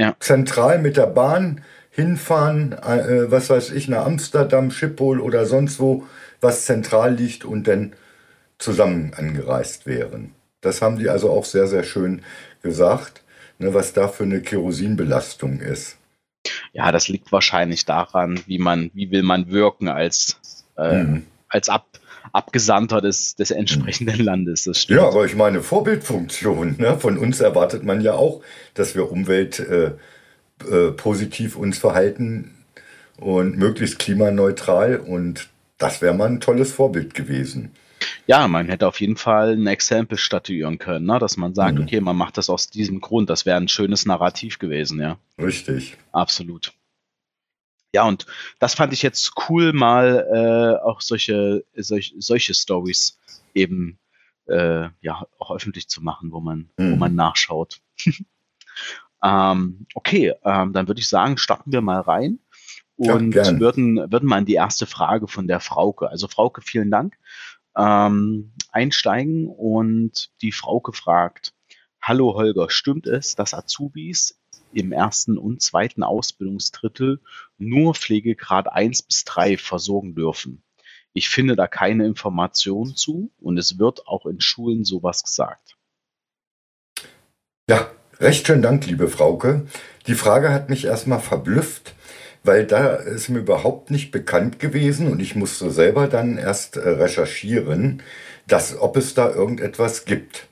ja. 0.00 0.16
zentral 0.18 0.78
mit 0.78 0.96
der 0.96 1.06
Bahn 1.06 1.62
hinfahren, 1.90 2.72
äh, 2.72 3.30
was 3.30 3.50
weiß 3.50 3.70
ich, 3.72 3.88
nach 3.88 4.06
Amsterdam, 4.06 4.70
Schiphol 4.70 5.20
oder 5.20 5.44
sonst 5.44 5.78
wo, 5.78 6.04
was 6.40 6.64
zentral 6.64 7.14
liegt 7.14 7.44
und 7.44 7.68
dann 7.68 7.92
zusammen 8.58 9.12
angereist 9.14 9.86
wären. 9.86 10.34
Das 10.60 10.82
haben 10.82 10.98
die 10.98 11.08
also 11.08 11.30
auch 11.30 11.44
sehr, 11.44 11.66
sehr 11.66 11.82
schön 11.82 12.22
gesagt, 12.62 13.22
ne, 13.58 13.74
was 13.74 13.92
da 13.92 14.08
für 14.08 14.24
eine 14.24 14.40
Kerosinbelastung 14.40 15.60
ist. 15.60 15.96
Ja, 16.72 16.92
das 16.92 17.08
liegt 17.08 17.32
wahrscheinlich 17.32 17.84
daran, 17.84 18.40
wie 18.46 18.58
man, 18.58 18.90
wie 18.94 19.10
will 19.10 19.22
man 19.22 19.50
wirken 19.50 19.88
als, 19.88 20.40
äh, 20.78 21.02
mhm. 21.02 21.26
als 21.48 21.68
Ab, 21.68 21.86
Abgesandter 22.32 23.00
des, 23.00 23.36
des 23.36 23.50
entsprechenden 23.50 24.20
Landes. 24.20 24.64
Das 24.64 24.80
stimmt. 24.80 25.00
Ja, 25.00 25.08
aber 25.08 25.24
ich 25.24 25.34
meine, 25.34 25.62
Vorbildfunktion. 25.62 26.76
Ne? 26.78 26.98
Von 26.98 27.18
uns 27.18 27.40
erwartet 27.40 27.84
man 27.84 28.00
ja 28.00 28.14
auch, 28.14 28.42
dass 28.74 28.94
wir 28.94 29.10
Umwelt 29.10 29.58
äh, 29.58 29.92
äh, 30.70 30.92
positiv 30.92 31.56
uns 31.56 31.78
verhalten 31.78 32.54
und 33.16 33.56
möglichst 33.56 33.98
klimaneutral. 33.98 34.96
Und 34.96 35.48
das 35.78 36.02
wäre 36.02 36.14
mal 36.14 36.28
ein 36.28 36.40
tolles 36.40 36.72
Vorbild 36.72 37.14
gewesen. 37.14 37.72
Ja, 38.26 38.46
man 38.48 38.66
hätte 38.68 38.86
auf 38.86 39.00
jeden 39.00 39.16
Fall 39.16 39.52
ein 39.52 39.66
Exempel 39.66 40.16
statuieren 40.16 40.78
können, 40.78 41.06
ne? 41.06 41.18
dass 41.18 41.36
man 41.36 41.54
sagt, 41.54 41.76
mhm. 41.76 41.84
okay, 41.84 42.00
man 42.00 42.16
macht 42.16 42.38
das 42.38 42.48
aus 42.48 42.70
diesem 42.70 43.00
Grund. 43.00 43.28
Das 43.28 43.44
wäre 43.44 43.56
ein 43.56 43.68
schönes 43.68 44.06
Narrativ 44.06 44.58
gewesen, 44.58 45.00
ja. 45.00 45.18
Richtig. 45.38 45.96
Absolut. 46.12 46.72
Ja, 47.92 48.06
und 48.06 48.26
das 48.58 48.74
fand 48.74 48.92
ich 48.92 49.02
jetzt 49.02 49.32
cool, 49.48 49.72
mal 49.72 50.26
äh, 50.32 50.84
auch 50.84 51.00
solche, 51.00 51.64
solch, 51.74 52.14
solche 52.18 52.54
Stories 52.54 53.18
eben 53.54 53.98
äh, 54.46 54.88
ja 55.00 55.26
auch 55.38 55.50
öffentlich 55.50 55.88
zu 55.88 56.02
machen, 56.02 56.32
wo 56.32 56.40
man, 56.40 56.70
mhm. 56.76 56.92
wo 56.92 56.96
man 56.96 57.14
nachschaut. 57.14 57.80
ähm, 59.24 59.86
okay, 59.94 60.34
ähm, 60.44 60.72
dann 60.72 60.88
würde 60.88 61.00
ich 61.00 61.08
sagen, 61.08 61.36
starten 61.36 61.72
wir 61.72 61.80
mal 61.80 62.00
rein 62.00 62.38
und 62.96 63.34
ja, 63.34 63.58
würden, 63.58 63.96
würden 63.96 64.28
mal 64.28 64.38
in 64.38 64.44
die 64.44 64.54
erste 64.54 64.86
Frage 64.86 65.26
von 65.26 65.48
der 65.48 65.60
Frauke. 65.60 66.10
Also 66.10 66.28
Frauke, 66.28 66.62
vielen 66.62 66.90
Dank. 66.90 67.16
ähm, 67.76 68.52
einsteigen 68.72 69.48
und 69.48 70.30
die 70.42 70.52
Frau 70.52 70.80
gefragt, 70.80 71.54
Hallo 72.02 72.34
Holger, 72.34 72.70
stimmt 72.70 73.06
es, 73.06 73.34
dass 73.34 73.52
Azubis 73.52 74.39
im 74.72 74.92
ersten 74.92 75.38
und 75.38 75.62
zweiten 75.62 76.02
Ausbildungsdrittel 76.02 77.20
nur 77.58 77.94
Pflegegrad 77.94 78.72
1 78.72 79.02
bis 79.02 79.24
3 79.24 79.56
versorgen 79.56 80.14
dürfen? 80.14 80.62
Ich 81.12 81.28
finde 81.28 81.56
da 81.56 81.66
keine 81.66 82.06
Informationen 82.06 82.94
zu 82.94 83.30
und 83.40 83.58
es 83.58 83.78
wird 83.78 84.06
auch 84.06 84.26
in 84.26 84.40
Schulen 84.40 84.84
sowas 84.84 85.24
gesagt. 85.24 85.76
Ja, 87.68 87.90
recht 88.18 88.46
schönen 88.46 88.62
Dank, 88.62 88.86
liebe 88.86 89.08
Frauke. 89.08 89.66
Die 90.06 90.14
Frage 90.14 90.52
hat 90.52 90.70
mich 90.70 90.84
erstmal 90.84 91.20
verblüfft, 91.20 91.94
weil 92.44 92.66
da 92.66 92.94
ist 92.94 93.28
mir 93.28 93.40
überhaupt 93.40 93.90
nicht 93.90 94.12
bekannt 94.12 94.58
gewesen 94.58 95.10
und 95.10 95.20
ich 95.20 95.34
musste 95.34 95.70
selber 95.70 96.06
dann 96.06 96.38
erst 96.38 96.76
äh, 96.76 96.88
recherchieren, 96.88 98.02
dass, 98.46 98.76
ob 98.78 98.96
es 98.96 99.14
da 99.14 99.30
irgendetwas 99.30 100.04
gibt. 100.04 100.48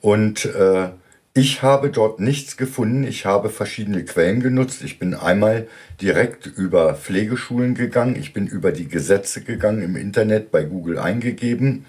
Und 0.00 0.44
äh, 0.46 0.90
ich 1.36 1.60
habe 1.60 1.90
dort 1.90 2.18
nichts 2.18 2.56
gefunden. 2.56 3.04
Ich 3.04 3.26
habe 3.26 3.50
verschiedene 3.50 4.02
Quellen 4.06 4.40
genutzt. 4.40 4.82
Ich 4.82 4.98
bin 4.98 5.12
einmal 5.12 5.68
direkt 6.00 6.46
über 6.46 6.94
Pflegeschulen 6.94 7.74
gegangen. 7.74 8.16
Ich 8.16 8.32
bin 8.32 8.46
über 8.46 8.72
die 8.72 8.88
Gesetze 8.88 9.42
gegangen 9.42 9.82
im 9.82 9.96
Internet 9.96 10.50
bei 10.50 10.64
Google 10.64 10.98
eingegeben. 10.98 11.84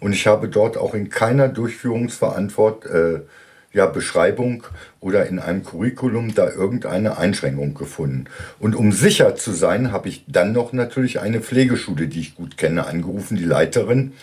Und 0.00 0.12
ich 0.12 0.26
habe 0.26 0.48
dort 0.48 0.76
auch 0.76 0.94
in 0.94 1.08
keiner 1.08 1.48
Durchführungsverantwortung, 1.48 2.92
äh, 2.92 3.20
ja, 3.72 3.86
Beschreibung 3.86 4.64
oder 4.98 5.24
in 5.26 5.38
einem 5.38 5.62
Curriculum 5.62 6.34
da 6.34 6.50
irgendeine 6.50 7.16
Einschränkung 7.16 7.74
gefunden. 7.74 8.24
Und 8.58 8.74
um 8.74 8.90
sicher 8.90 9.36
zu 9.36 9.52
sein, 9.52 9.92
habe 9.92 10.08
ich 10.08 10.24
dann 10.26 10.50
noch 10.50 10.72
natürlich 10.72 11.20
eine 11.20 11.40
Pflegeschule, 11.40 12.08
die 12.08 12.18
ich 12.18 12.34
gut 12.34 12.56
kenne, 12.56 12.88
angerufen, 12.88 13.36
die 13.36 13.44
Leiterin. 13.44 14.14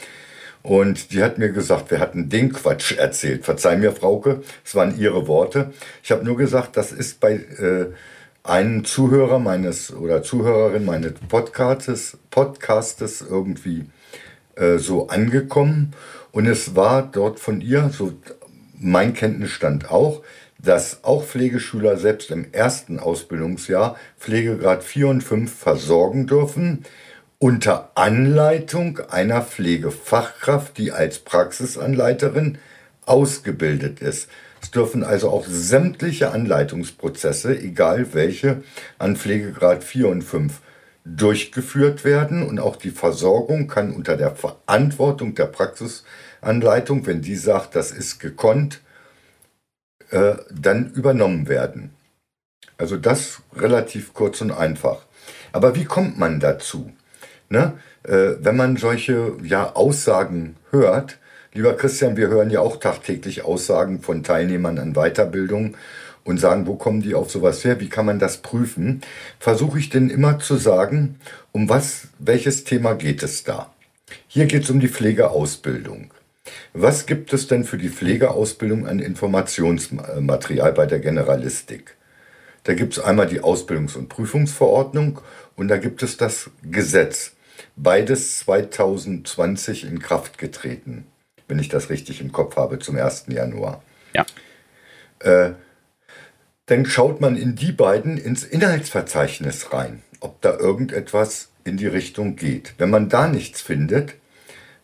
Und 0.63 1.11
die 1.11 1.23
hat 1.23 1.37
mir 1.37 1.49
gesagt, 1.49 1.91
wir 1.91 1.99
hatten 1.99 2.29
den 2.29 2.51
Quatsch 2.51 2.97
erzählt. 2.97 3.45
Verzeih 3.45 3.77
mir, 3.77 3.91
Frauke, 3.91 4.41
es 4.65 4.75
waren 4.75 4.97
ihre 4.99 5.27
Worte. 5.27 5.71
Ich 6.03 6.11
habe 6.11 6.25
nur 6.25 6.37
gesagt, 6.37 6.75
das 6.77 6.91
ist 6.91 7.19
bei 7.19 7.33
äh, 7.33 7.87
einem 8.43 8.85
Zuhörer 8.85 9.39
meines 9.39 9.93
oder 9.93 10.23
Zuhörerin 10.23 10.85
meines 10.85 11.13
Podcastes, 11.27 12.17
Podcastes 12.31 13.21
irgendwie 13.21 13.85
äh, 14.55 14.77
so 14.77 15.07
angekommen. 15.07 15.93
Und 16.31 16.47
es 16.47 16.75
war 16.75 17.03
dort 17.03 17.39
von 17.39 17.61
ihr, 17.61 17.89
so 17.93 18.13
mein 18.79 19.13
Kenntnisstand 19.13 19.91
auch, 19.91 20.21
dass 20.59 21.03
auch 21.03 21.23
Pflegeschüler 21.23 21.97
selbst 21.97 22.31
im 22.31 22.51
ersten 22.51 22.99
Ausbildungsjahr 22.99 23.95
Pflegegrad 24.19 24.83
4 24.83 25.07
und 25.07 25.21
5 25.21 25.53
versorgen 25.53 26.27
dürfen, 26.27 26.83
unter 27.39 27.91
Anleitung 27.95 28.99
einer 29.09 29.41
Pflegefachkraft, 29.41 30.77
die 30.77 30.91
als 30.91 31.19
Praxisanleiterin 31.19 32.57
ausgebildet 33.05 34.01
ist. 34.01 34.29
Es 34.61 34.71
dürfen 34.71 35.03
also 35.03 35.29
auch 35.29 35.45
sämtliche 35.47 36.31
Anleitungsprozesse, 36.31 37.57
egal 37.59 38.13
welche, 38.13 38.63
an 38.97 39.15
Pflegegrad 39.15 39.83
4 39.83 40.07
und 40.09 40.23
5 40.23 40.61
durchgeführt 41.05 42.03
werden 42.03 42.43
und 42.45 42.59
auch 42.59 42.75
die 42.75 42.91
Versorgung 42.91 43.67
kann 43.67 43.93
unter 43.93 44.17
der 44.17 44.35
Verantwortung 44.35 45.35
der 45.35 45.45
Praxisanleitung, 45.45 47.05
wenn 47.05 47.21
die 47.21 47.35
sagt, 47.35 47.75
das 47.75 47.91
ist 47.91 48.19
gekonnt, 48.19 48.81
äh, 50.09 50.35
dann 50.51 50.91
übernommen 50.91 51.47
werden. 51.47 51.91
Also 52.77 52.97
das 52.97 53.41
relativ 53.55 54.13
kurz 54.13 54.41
und 54.41 54.51
einfach. 54.51 55.05
Aber 55.53 55.75
wie 55.75 55.85
kommt 55.85 56.17
man 56.19 56.39
dazu? 56.39 56.91
Ne? 57.49 57.73
Äh, 58.03 58.35
wenn 58.39 58.55
man 58.55 58.77
solche 58.77 59.33
ja, 59.43 59.73
Aussagen 59.73 60.55
hört, 60.71 61.17
lieber 61.53 61.73
Christian, 61.75 62.17
wir 62.17 62.27
hören 62.27 62.49
ja 62.49 62.59
auch 62.59 62.77
tagtäglich 62.77 63.43
Aussagen 63.45 64.01
von 64.01 64.23
Teilnehmern 64.23 64.79
an 64.79 64.93
Weiterbildung 64.93 65.75
und 66.23 66.39
sagen, 66.39 66.67
wo 66.67 66.75
kommen 66.75 67.01
die 67.01 67.15
auf 67.15 67.31
sowas 67.31 67.63
her, 67.63 67.79
wie 67.79 67.89
kann 67.89 68.05
man 68.05 68.19
das 68.19 68.37
prüfen, 68.37 69.01
versuche 69.39 69.79
ich 69.79 69.89
denn 69.89 70.09
immer 70.09 70.39
zu 70.39 70.57
sagen, 70.57 71.19
um 71.53 71.69
was, 71.69 72.09
welches 72.19 72.65
Thema 72.65 72.93
geht 72.95 73.23
es 73.23 73.43
da? 73.43 73.71
Hier 74.27 74.45
geht 74.45 74.63
es 74.63 74.69
um 74.69 74.79
die 74.79 74.89
Pflegeausbildung. 74.89 76.11
Was 76.73 77.05
gibt 77.05 77.33
es 77.33 77.47
denn 77.47 77.63
für 77.63 77.77
die 77.77 77.89
Pflegeausbildung 77.89 78.87
an 78.87 78.99
Informationsmaterial 78.99 80.73
bei 80.73 80.85
der 80.85 80.99
Generalistik? 80.99 81.95
Da 82.63 82.73
gibt 82.73 82.97
es 82.97 83.03
einmal 83.03 83.27
die 83.27 83.41
Ausbildungs- 83.41 83.95
und 83.95 84.09
Prüfungsverordnung 84.09 85.21
und 85.55 85.69
da 85.69 85.77
gibt 85.77 86.03
es 86.03 86.17
das 86.17 86.49
Gesetz. 86.63 87.36
Beides 87.77 88.39
2020 88.39 89.83
in 89.85 89.99
Kraft 89.99 90.37
getreten, 90.37 91.05
wenn 91.47 91.59
ich 91.59 91.69
das 91.69 91.89
richtig 91.89 92.21
im 92.21 92.31
Kopf 92.31 92.55
habe, 92.55 92.79
zum 92.79 92.97
1. 92.97 93.25
Januar. 93.27 93.83
Ja. 94.13 94.25
Äh, 95.19 95.53
dann 96.65 96.85
schaut 96.85 97.21
man 97.21 97.37
in 97.37 97.55
die 97.55 97.71
beiden 97.71 98.17
ins 98.17 98.43
Inhaltsverzeichnis 98.43 99.71
rein, 99.71 100.01
ob 100.19 100.41
da 100.41 100.57
irgendetwas 100.57 101.49
in 101.63 101.77
die 101.77 101.87
Richtung 101.87 102.35
geht. 102.35 102.73
Wenn 102.77 102.89
man 102.89 103.09
da 103.09 103.27
nichts 103.27 103.61
findet, 103.61 104.15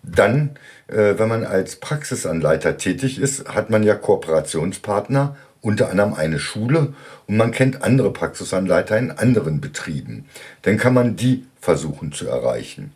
dann, 0.04 0.52
äh, 0.88 1.18
wenn 1.18 1.30
man 1.30 1.46
als 1.46 1.78
Praxisanleiter 1.78 2.78
tätig 2.78 3.20
ist, 3.20 3.50
hat 3.50 3.70
man 3.70 3.84
ja 3.84 3.96
Kooperationspartner, 3.96 5.36
unter 5.64 5.90
anderem 5.90 6.14
eine 6.14 6.38
Schule 6.38 6.94
und 7.26 7.38
man 7.38 7.52
kennt 7.52 7.82
andere 7.82 8.14
Praxisanleiter 8.14 8.98
in 8.98 9.10
anderen 9.10 9.62
Betrieben. 9.62 10.26
Dann 10.62 10.78
kann 10.78 10.94
man 10.94 11.16
die 11.16 11.48
versuchen 11.60 12.12
zu 12.12 12.28
erreichen. 12.28 12.92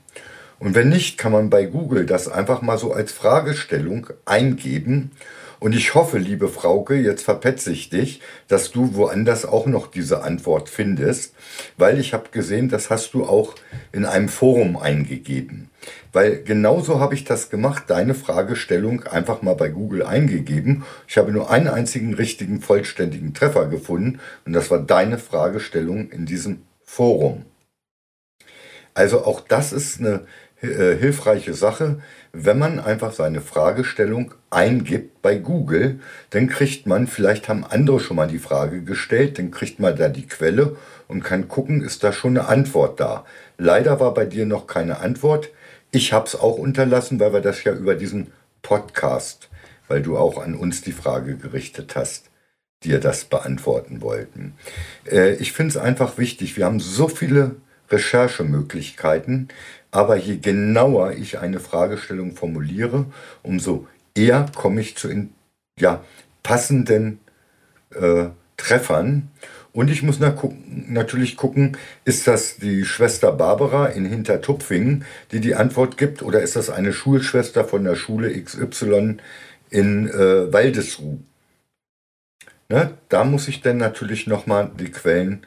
Und 0.59 0.75
wenn 0.75 0.89
nicht, 0.89 1.17
kann 1.17 1.31
man 1.31 1.49
bei 1.49 1.65
Google 1.65 2.05
das 2.05 2.27
einfach 2.27 2.61
mal 2.61 2.77
so 2.77 2.91
als 2.91 3.11
Fragestellung 3.11 4.07
eingeben 4.25 5.11
und 5.59 5.73
ich 5.73 5.95
hoffe, 5.95 6.19
liebe 6.19 6.49
Frauke, 6.49 6.95
jetzt 6.95 7.23
verpetze 7.23 7.71
ich 7.71 7.89
dich, 7.89 8.21
dass 8.47 8.71
du 8.71 8.93
woanders 8.93 9.45
auch 9.45 9.65
noch 9.65 9.87
diese 9.87 10.21
Antwort 10.21 10.69
findest, 10.69 11.33
weil 11.77 11.99
ich 11.99 12.13
habe 12.13 12.29
gesehen, 12.31 12.69
das 12.69 12.91
hast 12.91 13.13
du 13.13 13.25
auch 13.25 13.55
in 13.91 14.05
einem 14.05 14.29
Forum 14.29 14.77
eingegeben. 14.77 15.69
Weil 16.17 16.41
genauso 16.41 16.99
habe 16.99 17.13
ich 17.13 17.25
das 17.25 17.51
gemacht, 17.51 17.83
deine 17.91 18.15
Fragestellung 18.15 19.03
einfach 19.03 19.43
mal 19.43 19.53
bei 19.53 19.69
Google 19.69 20.01
eingegeben. 20.01 20.83
Ich 21.07 21.15
habe 21.19 21.31
nur 21.31 21.51
einen 21.51 21.67
einzigen 21.67 22.15
richtigen, 22.15 22.59
vollständigen 22.59 23.35
Treffer 23.35 23.67
gefunden 23.67 24.19
und 24.43 24.53
das 24.53 24.71
war 24.71 24.79
deine 24.79 25.19
Fragestellung 25.19 26.09
in 26.09 26.25
diesem 26.25 26.63
Forum. 26.83 27.45
Also 28.95 29.25
auch 29.25 29.41
das 29.41 29.71
ist 29.71 29.99
eine 29.99 30.25
äh, 30.63 30.95
hilfreiche 30.95 31.53
Sache. 31.53 32.01
Wenn 32.33 32.57
man 32.57 32.79
einfach 32.79 33.13
seine 33.13 33.41
Fragestellung 33.41 34.33
eingibt 34.49 35.21
bei 35.21 35.35
Google, 35.35 35.99
dann 36.31 36.47
kriegt 36.47 36.87
man, 36.87 37.05
vielleicht 37.05 37.47
haben 37.47 37.63
andere 37.63 37.99
schon 37.99 38.17
mal 38.17 38.27
die 38.27 38.39
Frage 38.39 38.81
gestellt, 38.81 39.37
dann 39.37 39.51
kriegt 39.51 39.79
man 39.79 39.95
da 39.95 40.09
die 40.09 40.25
Quelle 40.25 40.77
und 41.07 41.23
kann 41.23 41.47
gucken, 41.47 41.83
ist 41.83 42.03
da 42.03 42.11
schon 42.11 42.39
eine 42.39 42.47
Antwort 42.47 42.99
da. 42.99 43.23
Leider 43.59 43.99
war 43.99 44.15
bei 44.15 44.25
dir 44.25 44.47
noch 44.47 44.65
keine 44.65 44.97
Antwort. 44.99 45.49
Ich 45.97 46.13
habe 46.13 46.27
es 46.27 46.35
auch 46.35 46.59
unterlassen, 46.59 47.19
weil 47.19 47.33
wir 47.33 47.41
das 47.41 47.63
ja 47.63 47.73
über 47.73 47.95
diesen 47.95 48.27
Podcast, 48.61 49.49
weil 49.87 50.03
du 50.03 50.15
auch 50.15 50.37
an 50.37 50.53
uns 50.53 50.81
die 50.81 50.91
Frage 50.91 51.37
gerichtet 51.37 51.95
hast, 51.95 52.29
dir 52.83 52.99
das 52.99 53.25
beantworten 53.25 54.03
wollten. 54.03 54.53
Äh, 55.09 55.33
ich 55.37 55.53
finde 55.53 55.71
es 55.71 55.77
einfach 55.77 56.19
wichtig. 56.19 56.55
Wir 56.55 56.65
haben 56.65 56.79
so 56.79 57.07
viele 57.07 57.55
Recherchemöglichkeiten. 57.89 59.47
Aber 59.89 60.17
je 60.17 60.37
genauer 60.37 61.13
ich 61.13 61.39
eine 61.39 61.59
Fragestellung 61.59 62.35
formuliere, 62.35 63.07
umso 63.41 63.87
eher 64.13 64.45
komme 64.55 64.81
ich 64.81 64.97
zu 64.97 65.09
in, 65.09 65.33
ja, 65.79 66.03
passenden 66.43 67.21
äh, 67.95 68.25
Treffern. 68.55 69.31
Und 69.77 69.91
ich 69.91 70.01
muss 70.01 70.17
natürlich 70.19 71.37
gucken, 71.37 71.77
ist 72.03 72.25
das 72.25 72.57
die 72.57 72.83
Schwester 72.83 73.31
Barbara 73.31 73.85
in 73.85 74.05
Hintertupfingen, 74.05 75.05
die 75.31 75.39
die 75.39 75.53
Antwort 75.53 75.97
gibt, 75.97 76.23
oder 76.23 76.41
ist 76.41 76.55
das 76.55 76.71
eine 76.71 76.91
Schulschwester 76.91 77.63
von 77.63 77.83
der 77.83 77.93
Schule 77.93 78.33
XY 78.41 79.17
in 79.69 80.07
äh, 80.09 80.51
Waldesruh? 80.51 81.19
Ne? 82.69 82.97
Da 83.09 83.23
muss 83.23 83.47
ich 83.47 83.61
dann 83.61 83.77
natürlich 83.77 84.25
nochmal 84.25 84.71
die 84.79 84.89
Quellen 84.89 85.45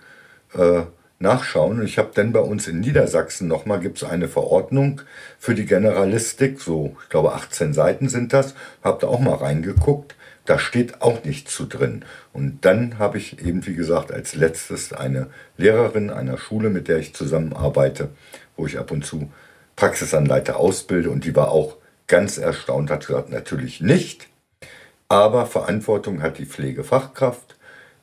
äh, 0.55 0.83
nachschauen. 1.19 1.81
Und 1.81 1.85
ich 1.85 1.99
habe 1.99 2.13
dann 2.15 2.33
bei 2.33 2.39
uns 2.39 2.69
in 2.69 2.79
Niedersachsen 2.79 3.49
nochmal, 3.49 3.81
gibt 3.81 4.01
es 4.01 4.09
eine 4.09 4.29
Verordnung 4.29 5.01
für 5.41 5.57
die 5.57 5.67
Generalistik, 5.67 6.61
so 6.61 6.97
ich 7.03 7.09
glaube 7.09 7.33
18 7.33 7.73
Seiten 7.73 8.09
sind 8.09 8.33
das, 8.33 8.55
habe 8.85 9.01
da 9.01 9.09
auch 9.09 9.19
mal 9.19 9.35
reingeguckt. 9.35 10.15
Da 10.51 10.59
steht 10.59 11.01
auch 11.01 11.23
nichts 11.23 11.55
zu 11.55 11.65
drin. 11.65 12.05
Und 12.33 12.65
dann 12.65 12.99
habe 12.99 13.19
ich 13.19 13.41
eben, 13.41 13.65
wie 13.69 13.77
gesagt, 13.77 14.11
als 14.11 14.35
letztes 14.35 14.93
eine 14.93 15.29
Lehrerin 15.57 16.11
einer 16.11 16.39
Schule, 16.39 16.71
mit 16.71 16.89
der 16.89 16.99
ich 16.99 17.15
zusammenarbeite, 17.15 18.09
wo 18.57 18.67
ich 18.67 18.77
ab 18.77 18.91
und 18.91 19.07
zu 19.07 19.31
Praxisanleiter 19.77 20.59
ausbilde. 20.59 21.11
Und 21.11 21.25
die 21.25 21.37
war 21.37 21.53
auch 21.53 21.77
ganz 22.09 22.37
erstaunt, 22.37 22.91
hat 22.91 23.07
gesagt, 23.07 23.31
natürlich 23.31 23.81
nicht. 23.81 24.27
Aber 25.09 25.47
Verantwortung 25.47 26.21
hat 26.21 26.39
die 26.39 26.47
Pflegefachkraft 26.47 27.57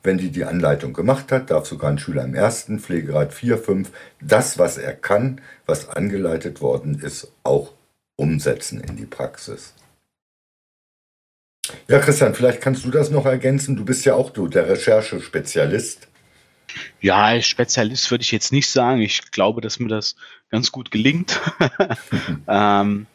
wenn 0.04 0.16
die 0.16 0.30
die 0.30 0.44
Anleitung 0.44 0.92
gemacht 0.94 1.32
hat, 1.32 1.50
darf 1.50 1.66
sogar 1.66 1.90
ein 1.90 1.98
Schüler 1.98 2.24
im 2.24 2.34
ersten 2.34 2.78
Pflegegrad 2.78 3.34
4, 3.34 3.58
5 3.58 3.90
das, 4.22 4.56
was 4.56 4.78
er 4.78 4.94
kann, 4.94 5.40
was 5.66 5.88
angeleitet 5.88 6.60
worden 6.62 7.00
ist, 7.00 7.32
auch 7.42 7.74
umsetzen 8.16 8.80
in 8.80 8.96
die 8.96 9.06
Praxis. 9.06 9.74
Ja, 11.88 11.98
Christian, 11.98 12.34
vielleicht 12.34 12.60
kannst 12.60 12.84
du 12.84 12.90
das 12.90 13.10
noch 13.10 13.26
ergänzen. 13.26 13.76
Du 13.76 13.84
bist 13.84 14.04
ja 14.04 14.14
auch 14.14 14.30
du, 14.30 14.48
der 14.48 14.68
Recherchespezialist. 14.68 16.08
Ja, 17.00 17.40
Spezialist 17.40 18.10
würde 18.10 18.22
ich 18.22 18.32
jetzt 18.32 18.52
nicht 18.52 18.68
sagen. 18.68 19.00
Ich 19.00 19.30
glaube, 19.30 19.60
dass 19.60 19.78
mir 19.78 19.88
das 19.88 20.16
ganz 20.50 20.72
gut 20.72 20.90
gelingt. 20.90 21.40
ähm, 22.48 23.06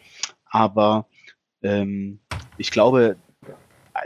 aber 0.45 1.07
ähm, 1.61 2.19
ich 2.57 2.71
glaube, 2.71 3.17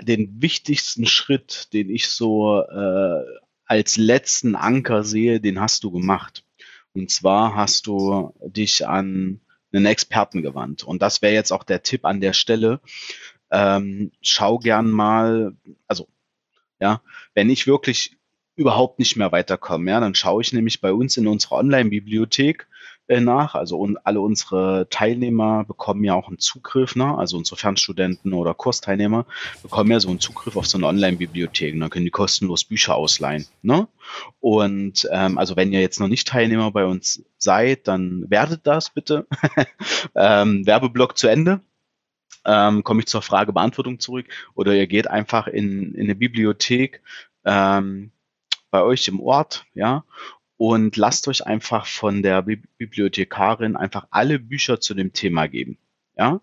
den 0.02 0.42
wichtigsten 0.42 1.06
Schritt, 1.06 1.74
den 1.74 1.90
ich 1.90 2.08
so 2.10 2.62
äh, 2.62 3.24
als 3.66 3.98
letzten 3.98 4.56
Anker 4.56 5.04
sehe, 5.04 5.40
den 5.40 5.60
hast 5.60 5.84
du 5.84 5.92
gemacht. 5.92 6.44
Und 6.94 7.12
zwar 7.12 7.56
hast 7.56 7.88
du 7.88 8.34
dich 8.42 8.88
an 8.88 9.42
einen 9.72 9.86
Experten 9.86 10.42
gewandt. 10.42 10.84
Und 10.84 11.02
das 11.02 11.22
wäre 11.22 11.34
jetzt 11.34 11.52
auch 11.52 11.64
der 11.64 11.84
Tipp 11.84 12.06
an 12.06 12.22
der 12.22 12.34
Stelle. 12.34 12.80
Ähm, 13.52 14.12
schau 14.22 14.60
gern 14.60 14.90
mal, 14.90 15.56
also 15.88 16.08
ja, 16.80 17.02
wenn 17.34 17.50
ich 17.50 17.68
wirklich 17.68 18.18
überhaupt 18.56 19.00
nicht 19.00 19.16
mehr 19.16 19.32
weiterkomme, 19.32 19.92
ja, 19.92 20.00
dann 20.00 20.16
schaue 20.16 20.42
ich 20.42 20.52
nämlich 20.52 20.82
bei 20.82 20.92
uns 20.92 21.16
in 21.18 21.28
unserer 21.28 21.58
Online-Bibliothek 21.58 22.68
äh, 23.08 23.22
nach. 23.22 23.56
Also 23.56 23.78
und 23.78 23.98
alle 24.06 24.20
unsere 24.20 24.88
Teilnehmer 24.90 25.64
bekommen 25.64 26.04
ja 26.04 26.14
auch 26.14 26.28
einen 26.28 26.40
Zugriff, 26.40 26.96
ne? 26.96 27.18
also 27.18 27.38
unsere 27.38 27.56
Fernstudenten 27.56 28.34
oder 28.34 28.54
Kursteilnehmer 28.54 29.26
bekommen 29.62 29.92
ja 29.92 30.00
so 30.00 30.10
einen 30.10 30.20
Zugriff 30.20 30.58
auf 30.58 30.68
so 30.68 30.78
eine 30.78 30.88
Online-Bibliothek. 30.88 31.80
Dann 31.80 31.90
können 31.90 32.06
die 32.06 32.12
kostenlos 32.12 32.66
Bücher 32.66 32.96
ausleihen. 32.96 33.46
Ne? 33.62 33.88
Und 34.40 35.08
ähm, 35.12 35.38
also 35.38 35.56
wenn 35.56 35.72
ihr 35.72 35.82
jetzt 35.82 36.00
noch 36.00 36.08
nicht 36.08 36.28
Teilnehmer 36.28 36.72
bei 36.72 36.86
uns 36.86 37.24
seid, 37.38 37.88
dann 37.88 38.26
werdet 38.28 38.68
das 38.68 38.90
bitte. 38.90 39.28
ähm, 40.16 40.66
Werbeblock 40.66 41.18
zu 41.18 41.28
Ende. 41.28 41.62
Ähm, 42.48 42.84
komme 42.84 43.02
ich 43.02 43.08
zur 43.08 43.22
Fragebeantwortung 43.22 44.00
zurück. 44.00 44.26
Oder 44.56 44.74
ihr 44.74 44.88
geht 44.88 45.08
einfach 45.08 45.48
in, 45.48 45.94
in 45.94 46.06
eine 46.06 46.16
Bibliothek 46.16 47.04
ähm, 47.46 48.12
bei 48.72 48.82
euch 48.82 49.08
im 49.08 49.20
Ort, 49.20 49.66
ja, 49.76 50.04
und 50.58 50.98
lasst 50.98 51.28
euch 51.28 51.46
einfach 51.46 51.86
von 51.86 52.24
der 52.24 52.42
Bibliothekarin 52.42 53.76
einfach 53.76 54.08
alle 54.10 54.40
Bücher 54.40 54.80
zu 54.80 54.96
dem 54.96 55.14
Thema 55.14 55.48
geben. 55.48 55.78
Ja? 56.18 56.42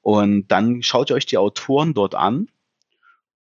Und 0.00 0.48
dann 0.48 0.82
schaut 0.82 1.10
ihr 1.10 1.16
euch 1.16 1.26
die 1.26 1.38
Autoren 1.38 1.92
dort 1.92 2.14
an 2.14 2.48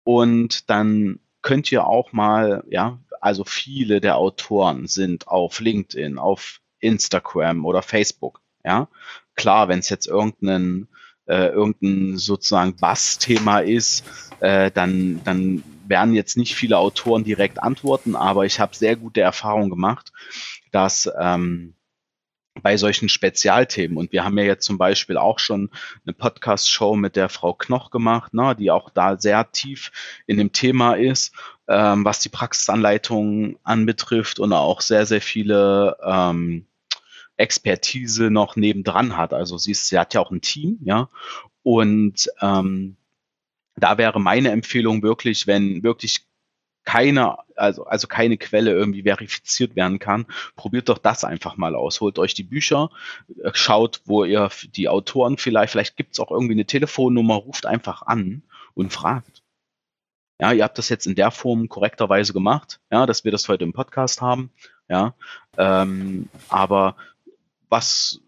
und 0.03 0.69
dann 0.69 1.19
könnt 1.41 1.71
ihr 1.71 1.85
auch 1.85 2.13
mal, 2.13 2.63
ja, 2.69 2.99
also 3.19 3.43
viele 3.43 3.99
der 4.01 4.17
Autoren 4.17 4.87
sind 4.87 5.27
auf 5.27 5.59
LinkedIn, 5.59 6.17
auf 6.17 6.61
Instagram 6.79 7.65
oder 7.65 7.81
Facebook. 7.81 8.41
Ja, 8.63 8.87
klar, 9.35 9.67
wenn 9.67 9.79
es 9.79 9.89
jetzt 9.89 10.07
irgendein, 10.07 10.87
äh, 11.27 11.47
irgendein 11.47 12.17
sozusagen 12.17 12.75
Bass-Thema 12.75 13.59
ist, 13.59 14.03
äh, 14.39 14.71
dann, 14.71 15.21
dann 15.23 15.63
werden 15.87 16.13
jetzt 16.13 16.37
nicht 16.37 16.55
viele 16.55 16.77
Autoren 16.77 17.23
direkt 17.23 17.61
antworten, 17.61 18.15
aber 18.15 18.45
ich 18.45 18.59
habe 18.59 18.75
sehr 18.75 18.95
gute 18.95 19.21
Erfahrungen 19.21 19.69
gemacht, 19.69 20.11
dass 20.71 21.09
ähm, 21.19 21.75
bei 22.61 22.77
solchen 22.77 23.09
Spezialthemen. 23.09 23.97
Und 23.97 24.11
wir 24.11 24.23
haben 24.23 24.37
ja 24.37 24.45
jetzt 24.45 24.65
zum 24.65 24.77
Beispiel 24.77 25.17
auch 25.17 25.39
schon 25.39 25.69
eine 26.05 26.13
Podcast-Show 26.13 26.95
mit 26.95 27.15
der 27.15 27.29
Frau 27.29 27.53
Knoch 27.53 27.91
gemacht, 27.91 28.33
ne, 28.33 28.55
die 28.57 28.71
auch 28.71 28.89
da 28.89 29.17
sehr 29.19 29.51
tief 29.51 29.91
in 30.25 30.37
dem 30.37 30.51
Thema 30.51 30.93
ist, 30.93 31.33
ähm, 31.67 32.05
was 32.05 32.19
die 32.19 32.29
Praxisanleitung 32.29 33.57
anbetrifft 33.63 34.39
und 34.39 34.53
auch 34.53 34.81
sehr, 34.81 35.05
sehr 35.05 35.21
viele 35.21 35.97
ähm, 36.03 36.65
Expertise 37.37 38.31
noch 38.31 38.55
nebendran 38.55 39.17
hat. 39.17 39.33
Also 39.33 39.57
sie, 39.57 39.71
ist, 39.71 39.87
sie 39.87 39.99
hat 39.99 40.13
ja 40.13 40.21
auch 40.21 40.31
ein 40.31 40.41
Team, 40.41 40.79
ja. 40.83 41.09
Und 41.63 42.29
ähm, 42.41 42.95
da 43.75 43.97
wäre 43.97 44.19
meine 44.19 44.51
Empfehlung 44.51 45.01
wirklich, 45.03 45.47
wenn 45.47 45.83
wirklich 45.83 46.25
keine, 46.85 47.37
also, 47.55 47.85
also 47.85 48.07
keine 48.07 48.37
Quelle 48.37 48.71
irgendwie 48.71 49.03
verifiziert 49.03 49.75
werden 49.75 49.99
kann, 49.99 50.27
probiert 50.55 50.87
doch 50.87 50.99
das 50.99 51.23
einfach 51.23 51.57
mal 51.57 51.75
aus. 51.75 51.99
Holt 51.99 52.19
euch 52.19 52.35
die 52.35 52.43
Bücher, 52.43 52.89
äh, 53.43 53.51
schaut, 53.53 54.01
wo 54.05 54.23
ihr 54.23 54.49
die 54.75 54.87
Autoren 54.87 55.37
vielleicht, 55.37 55.71
vielleicht 55.71 55.97
gibt 55.97 56.13
es 56.13 56.19
auch 56.19 56.31
irgendwie 56.31 56.53
eine 56.53 56.65
Telefonnummer, 56.65 57.35
ruft 57.35 57.65
einfach 57.65 58.03
an 58.03 58.43
und 58.75 58.93
fragt. 58.93 59.41
Ja, 60.39 60.51
ihr 60.51 60.63
habt 60.63 60.77
das 60.77 60.89
jetzt 60.89 61.07
in 61.07 61.15
der 61.15 61.31
Form 61.31 61.69
korrekterweise 61.69 62.33
gemacht, 62.33 62.79
ja, 62.91 63.05
dass 63.05 63.23
wir 63.23 63.31
das 63.31 63.49
heute 63.49 63.63
im 63.63 63.73
Podcast 63.73 64.21
haben, 64.21 64.51
ja, 64.87 65.15
ähm, 65.57 66.29
aber 66.49 66.95
was 67.75 68.21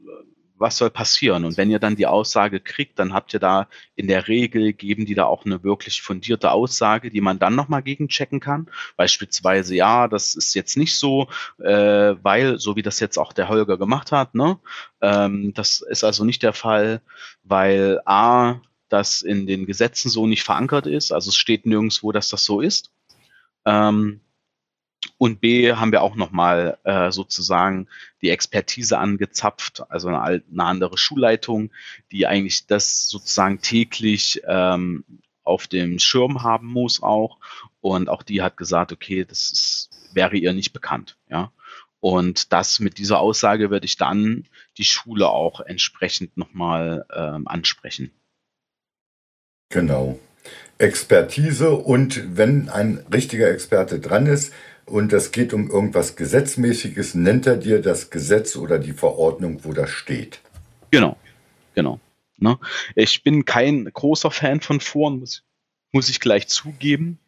was 0.60 0.78
soll 0.78 0.90
passieren? 0.90 1.46
Und 1.46 1.58
wenn 1.58 1.70
ihr 1.70 1.80
dann 1.80 1.96
die 1.96 2.08
Aussage 2.08 2.60
kriegt, 2.60 3.00
dann 3.00 3.14
habt 3.14 3.34
ihr 3.34 3.40
da 3.40 3.68
in 3.96 4.08
der 4.08 4.28
Regel, 4.28 4.74
geben 4.74 5.06
die 5.06 5.16
da 5.16 5.26
auch 5.26 5.46
eine 5.46 5.64
wirklich 5.64 6.02
fundierte 6.02 6.52
Aussage, 6.52 7.12
die 7.12 7.22
man 7.22 7.40
dann 7.40 7.56
nochmal 7.56 7.84
gegenchecken 7.84 8.40
kann. 8.40 8.68
Beispielsweise, 8.96 9.76
ja, 9.76 10.08
das 10.08 10.36
ist 10.36 10.54
jetzt 10.56 10.78
nicht 10.78 10.98
so, 10.98 11.28
äh, 11.60 12.16
weil, 12.24 12.60
so 12.60 12.76
wie 12.76 12.82
das 12.82 13.00
jetzt 13.00 13.18
auch 13.18 13.34
der 13.34 13.50
Holger 13.50 13.78
gemacht 13.78 14.12
hat, 14.12 14.36
ne? 14.36 14.60
Ähm, 15.02 15.54
das 15.54 15.82
ist 15.82 16.04
also 16.04 16.24
nicht 16.26 16.44
der 16.44 16.54
Fall, 16.54 17.02
weil 17.44 18.02
A, 18.06 18.62
das 18.90 19.22
in 19.22 19.48
den 19.48 19.66
Gesetzen 19.66 20.10
so 20.10 20.28
nicht 20.28 20.44
verankert 20.44 20.88
ist. 20.88 21.12
Also 21.12 21.30
es 21.30 21.36
steht 21.36 21.66
nirgendwo, 21.66 22.12
dass 22.12 22.30
das 22.30 22.46
so 22.46 22.62
ist. 22.62 22.92
Ähm, 23.66 24.22
und 25.18 25.42
B 25.42 25.74
haben 25.74 25.92
wir 25.92 26.02
auch 26.02 26.16
nochmal 26.16 26.78
äh, 26.84 27.12
sozusagen 27.12 27.88
die 28.22 28.30
Expertise 28.30 28.98
angezapft, 28.98 29.84
also 29.90 30.10
eine, 30.10 30.22
eine, 30.22 30.64
andere 30.64 30.98
Schulleitung, 30.98 31.72
die 32.12 32.28
eigentlich 32.28 32.68
das 32.68 33.08
sozusagen 33.08 33.62
täglich 33.62 34.42
ähm, 34.48 35.04
auf 35.44 35.68
dem 35.68 36.00
Schirm 36.00 36.44
haben 36.44 36.68
muss 36.68 37.02
auch. 37.02 37.38
Und 37.82 38.10
auch 38.10 38.24
die 38.24 38.42
hat 38.42 38.58
gesagt, 38.58 38.92
okay, 38.92 39.26
das 39.26 39.52
ist, 39.52 39.90
wäre 40.14 40.36
ihr 40.36 40.54
nicht 40.54 40.74
bekannt. 40.74 41.18
Ja. 41.30 41.52
Und 42.00 42.54
das 42.54 42.80
mit 42.80 42.98
dieser 42.98 43.20
Aussage 43.20 43.72
werde 43.72 43.86
ich 43.86 43.98
dann 43.98 44.46
die 44.78 44.84
Schule 44.84 45.30
auch 45.30 45.62
entsprechend 45.62 46.38
nochmal 46.38 47.06
ähm, 47.14 47.48
ansprechen. 47.48 48.12
Genau. 49.70 50.20
Expertise 50.78 51.72
und 51.72 52.38
wenn 52.38 52.70
ein 52.70 53.04
richtiger 53.12 53.50
Experte 53.50 54.00
dran 54.00 54.28
ist, 54.28 54.54
und 54.88 55.12
es 55.14 55.32
geht 55.32 55.54
um 55.54 55.70
irgendwas 55.70 56.16
Gesetzmäßiges, 56.16 57.14
nennt 57.14 57.46
er 57.46 57.58
dir 57.58 57.82
das 57.82 58.10
Gesetz 58.10 58.56
oder 58.56 58.80
die 58.80 58.94
Verordnung, 58.94 59.64
wo 59.64 59.74
das 59.74 59.90
steht. 59.90 60.40
Genau, 60.92 61.18
genau. 61.76 62.00
Ne? 62.38 62.58
Ich 62.96 63.24
bin 63.24 63.46
kein 63.46 63.86
großer 63.86 64.32
Fan 64.32 64.62
von 64.62 64.80
Foren, 64.80 65.20
muss, 65.20 65.44
muss 65.92 66.10
ich 66.10 66.20
gleich 66.20 66.48
zugeben, 66.48 67.20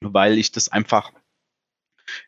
weil 0.00 0.36
ich 0.38 0.50
das 0.50 0.68
einfach, 0.68 1.12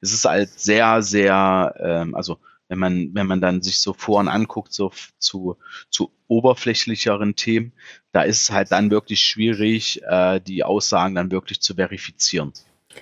es 0.01 0.13
ist 0.13 0.25
halt 0.25 0.59
sehr, 0.59 1.03
sehr, 1.03 1.75
ähm, 1.81 2.15
also 2.15 2.39
wenn 2.69 2.79
man, 2.79 3.15
wenn 3.15 3.27
man 3.27 3.41
dann 3.41 3.63
sich 3.63 3.81
so 3.81 3.93
Foren 3.93 4.29
anguckt, 4.29 4.73
so 4.73 4.93
zu, 5.19 5.59
zu 5.91 6.13
oberflächlicheren 6.29 7.35
Themen, 7.35 7.73
da 8.13 8.23
ist 8.23 8.43
es 8.43 8.51
halt 8.51 8.71
dann 8.71 8.91
wirklich 8.91 9.23
schwierig, 9.25 10.03
äh, 10.05 10.41
die 10.41 10.63
Aussagen 10.63 11.17
dann 11.17 11.33
wirklich 11.33 11.61
zu 11.61 11.75
verifizieren. 11.75 12.53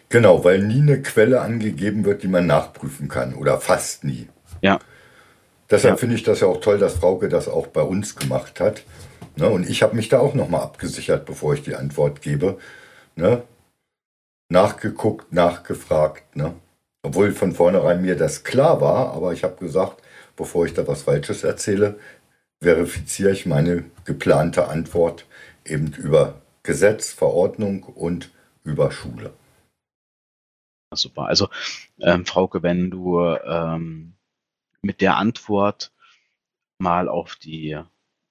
Genau, 0.09 0.45
weil 0.45 0.61
nie 0.61 0.81
eine 0.81 1.03
Quelle 1.03 1.41
angegeben 1.41 2.05
wird, 2.05 2.23
die 2.23 2.29
man 2.29 2.47
nachprüfen 2.47 3.09
kann 3.09 3.35
oder 3.35 3.61
fast 3.61 4.05
nie. 4.05 4.29
Ja. 4.61 4.79
Deshalb 5.71 5.95
ja. 5.95 5.97
finde 5.99 6.17
ich 6.17 6.25
das 6.25 6.41
ja 6.41 6.49
auch 6.49 6.61
toll, 6.61 6.79
dass 6.79 6.95
Frauke 6.95 7.29
das 7.29 7.49
auch 7.49 7.69
bei 7.69 7.83
uns 7.83 8.17
gemacht 8.17 8.59
hat. 8.61 8.83
Ne? 9.37 9.49
Und 9.49 9.69
ich 9.69 9.83
habe 9.83 9.95
mich 9.95 10.09
da 10.09 10.19
auch 10.19 10.35
nochmal 10.35 10.63
abgesichert, 10.63 11.27
bevor 11.27 11.55
ich 11.55 11.63
die 11.63 11.77
Antwort 11.77 12.23
gebe. 12.23 12.59
Ne? 13.15 13.43
Nachgeguckt, 14.49 15.33
nachgefragt. 15.33 16.37
Ne? 16.37 16.55
Obwohl 17.03 17.33
von 17.33 17.53
vornherein 17.53 18.03
mir 18.03 18.17
das 18.17 18.43
klar 18.43 18.81
war, 18.81 19.13
aber 19.15 19.33
ich 19.33 19.45
habe 19.45 19.57
gesagt, 19.57 20.03
bevor 20.37 20.67
ich 20.67 20.75
da 20.75 20.87
was 20.89 21.03
Falsches 21.03 21.45
erzähle, 21.45 21.99
verifiziere 22.61 23.31
ich 23.31 23.47
meine 23.47 23.85
geplante 24.05 24.69
Antwort 24.69 25.25
eben 25.65 25.93
über 25.93 26.43
Gesetz, 26.63 27.11
Verordnung 27.11 27.85
und 27.85 28.31
über 28.65 28.91
Schule. 28.91 29.33
Super. 30.93 31.27
Also, 31.27 31.49
ähm, 32.01 32.27
Frauke, 32.27 32.63
wenn 32.63 32.91
du 32.91 33.21
ähm, 33.21 34.15
mit 34.83 35.01
der 35.01 35.17
Antwort 35.17 35.93
mal 36.79 37.09
auf 37.09 37.37
die 37.37 37.79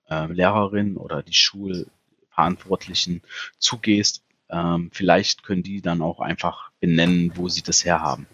äh, 0.10 0.26
Lehrerin 0.26 0.98
oder 0.98 1.24
die 1.24 1.34
Schulverantwortlichen 1.34 3.22
zugehst, 3.60 4.24
ähm, 4.50 4.90
vielleicht 4.92 5.44
können 5.44 5.64
die 5.64 5.82
dann 5.82 6.02
auch 6.02 6.20
einfach 6.20 6.72
benennen, 6.80 7.32
wo 7.36 7.48
sie 7.48 7.62
das 7.62 7.86
herhaben. 7.86 8.28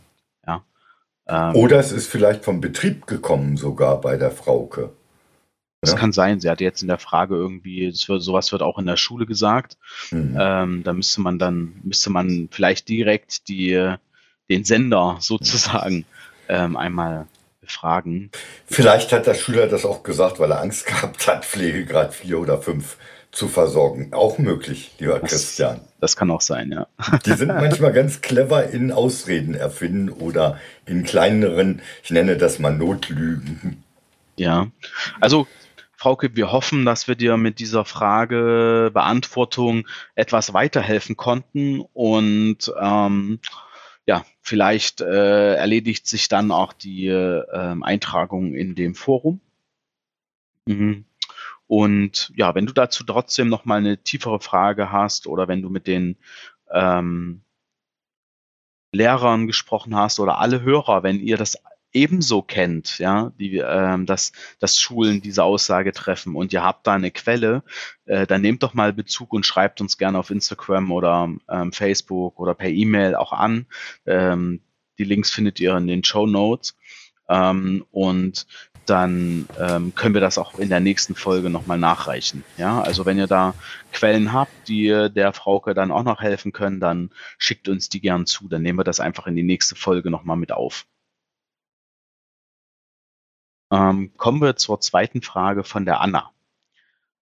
Ja? 0.48 0.64
Ähm, 1.28 1.56
oder 1.56 1.78
es 1.80 1.92
ist 1.92 2.08
vielleicht 2.08 2.44
vom 2.44 2.62
Betrieb 2.62 3.06
gekommen, 3.06 3.58
sogar 3.58 4.02
bei 4.02 4.18
der 4.18 4.32
Frauke. 4.32 4.94
Das 5.82 5.92
ja. 5.92 5.98
kann 6.00 6.14
sein. 6.14 6.40
Sie 6.40 6.50
hat 6.50 6.62
jetzt 6.62 6.82
in 6.82 6.88
der 6.88 6.98
Frage 6.98 7.36
irgendwie, 7.36 7.94
wird, 8.08 8.24
sowas 8.24 8.52
wird 8.52 8.64
auch 8.64 8.80
in 8.80 8.88
der 8.88 8.98
Schule 8.98 9.28
gesagt. 9.28 9.78
Mhm. 10.10 10.36
Ähm, 10.40 10.84
da 10.84 10.94
müsste 10.94 11.22
man 11.22 11.38
dann, 11.38 11.80
müsste 11.84 12.10
man 12.10 12.48
vielleicht 12.50 12.90
direkt 12.90 13.48
die 13.50 13.96
den 14.50 14.64
Sender 14.64 15.18
sozusagen 15.20 16.06
ähm, 16.48 16.78
einmal 16.78 17.28
befragen. 17.62 18.30
Vielleicht 18.68 19.12
hat 19.12 19.28
der 19.28 19.34
Schüler 19.34 19.68
das 19.68 19.86
auch 19.86 20.04
gesagt, 20.04 20.40
weil 20.40 20.52
er 20.52 20.62
Angst 20.62 20.86
gehabt 20.86 21.28
hat, 21.28 21.46
Pflegegrad 21.46 22.14
4 22.14 22.40
oder 22.40 22.62
5 22.62 22.98
zu 23.32 23.48
versorgen. 23.48 24.14
Auch 24.14 24.38
möglich, 24.38 24.94
lieber 25.00 25.20
das, 25.20 25.32
Christian. 25.32 25.82
Das 26.00 26.16
kann 26.16 26.32
auch 26.32 26.42
sein, 26.42 26.72
ja. 26.72 26.88
Die 27.26 27.34
sind 27.34 27.50
manchmal 27.50 27.92
ganz 27.92 28.22
clever 28.22 28.70
in 28.70 28.92
Ausreden 28.92 29.56
erfinden 29.56 30.10
oder 30.10 30.60
in 30.86 31.04
kleineren, 31.04 31.82
ich 32.04 32.12
nenne 32.12 32.38
das 32.38 32.60
mal 32.60 32.72
Notlügen. 32.72 33.84
Ja, 34.38 34.68
also 35.20 35.48
Frauke, 35.98 36.36
wir 36.36 36.52
hoffen, 36.52 36.86
dass 36.86 37.08
wir 37.08 37.16
dir 37.16 37.36
mit 37.38 37.60
dieser 37.60 37.84
Frage 37.84 38.92
Beantwortung 38.94 39.88
etwas 40.14 40.54
weiterhelfen 40.54 41.18
konnten 41.18 41.82
und 41.94 42.72
ähm, 42.80 43.40
ja, 44.06 44.26
vielleicht 44.42 45.02
äh, 45.02 45.56
erledigt 45.56 46.08
sich 46.08 46.28
dann 46.28 46.52
auch 46.52 46.74
die 46.74 47.08
äh, 47.08 47.76
Eintragung 47.82 48.54
in 48.54 48.76
dem 48.76 48.96
Forum. 48.96 49.42
Mhm. 50.68 51.06
Und 51.68 52.32
ja, 52.36 52.54
wenn 52.54 52.68
du 52.68 52.74
dazu 52.74 53.04
trotzdem 53.04 53.50
noch 53.50 53.66
mal 53.66 53.80
eine 53.80 53.98
tiefere 53.98 54.40
Frage 54.40 54.92
hast 54.92 55.26
oder 55.26 55.48
wenn 55.48 55.64
du 55.64 55.70
mit 55.70 55.88
den 55.88 56.18
ähm, 56.72 57.42
Lehrern 58.92 59.48
gesprochen 59.48 59.96
hast 59.96 60.20
oder 60.20 60.38
alle 60.40 60.62
Hörer, 60.62 61.04
wenn 61.04 61.20
ihr 61.20 61.38
das 61.38 61.65
ebenso 61.96 62.42
kennt, 62.42 63.00
ja, 63.00 63.32
die, 63.40 63.58
ähm, 63.58 64.06
dass, 64.06 64.34
dass 64.60 64.80
Schulen 64.80 65.22
diese 65.22 65.44
Aussage 65.44 65.94
treffen 65.94 66.36
und 66.36 66.54
ihr 66.54 66.64
habt 66.64 66.86
da 66.86 66.94
eine 66.94 67.10
Quelle, 67.10 67.64
äh, 68.06 68.28
dann 68.28 68.42
nehmt 68.42 68.64
doch 68.64 68.74
mal 68.74 68.94
Bezug 68.94 69.34
und 69.34 69.46
schreibt 69.46 69.82
uns 69.82 69.98
gerne 69.98 70.20
auf 70.20 70.30
Instagram 70.30 70.92
oder 70.92 71.30
ähm, 71.50 71.72
Facebook 71.72 72.40
oder 72.40 72.54
per 72.54 72.70
E-Mail 72.70 73.16
auch 73.16 73.32
an. 73.32 73.66
Ähm, 74.06 74.62
die 74.98 75.06
Links 75.06 75.32
findet 75.32 75.60
ihr 75.60 75.76
in 75.76 75.88
den 75.88 76.04
Show 76.04 76.28
Notes. 76.28 76.78
Ähm, 77.28 77.86
und 77.92 78.46
dann 78.86 79.48
ähm, 79.60 79.96
können 79.96 80.14
wir 80.14 80.22
das 80.22 80.38
auch 80.38 80.60
in 80.60 80.70
der 80.70 80.80
nächsten 80.80 81.16
Folge 81.16 81.50
nochmal 81.50 81.80
nachreichen. 81.80 82.44
Ja, 82.58 82.82
also 82.82 83.06
wenn 83.06 83.18
ihr 83.18 83.28
da 83.28 83.56
Quellen 83.92 84.32
habt, 84.32 84.68
die 84.68 85.10
der 85.14 85.34
Frauke 85.34 85.74
dann 85.74 85.92
auch 85.92 86.04
noch 86.04 86.22
helfen 86.22 86.52
können, 86.52 86.80
dann 86.80 87.10
schickt 87.40 87.68
uns 87.68 87.90
die 87.90 88.02
gern 88.02 88.28
zu. 88.28 88.48
Dann 88.48 88.62
nehmen 88.62 88.78
wir 88.78 88.84
das 88.84 89.00
einfach 89.00 89.26
in 89.26 89.36
die 89.36 89.44
nächste 89.44 89.76
Folge 89.76 90.12
nochmal 90.12 90.38
mit 90.38 90.52
auf. 90.52 90.86
Ähm, 93.76 94.14
kommen 94.16 94.40
wir 94.42 94.56
zur 94.56 94.80
zweiten 94.80 95.22
Frage 95.22 95.66
von 95.66 95.84
der 95.84 96.00
Anna. 96.00 96.32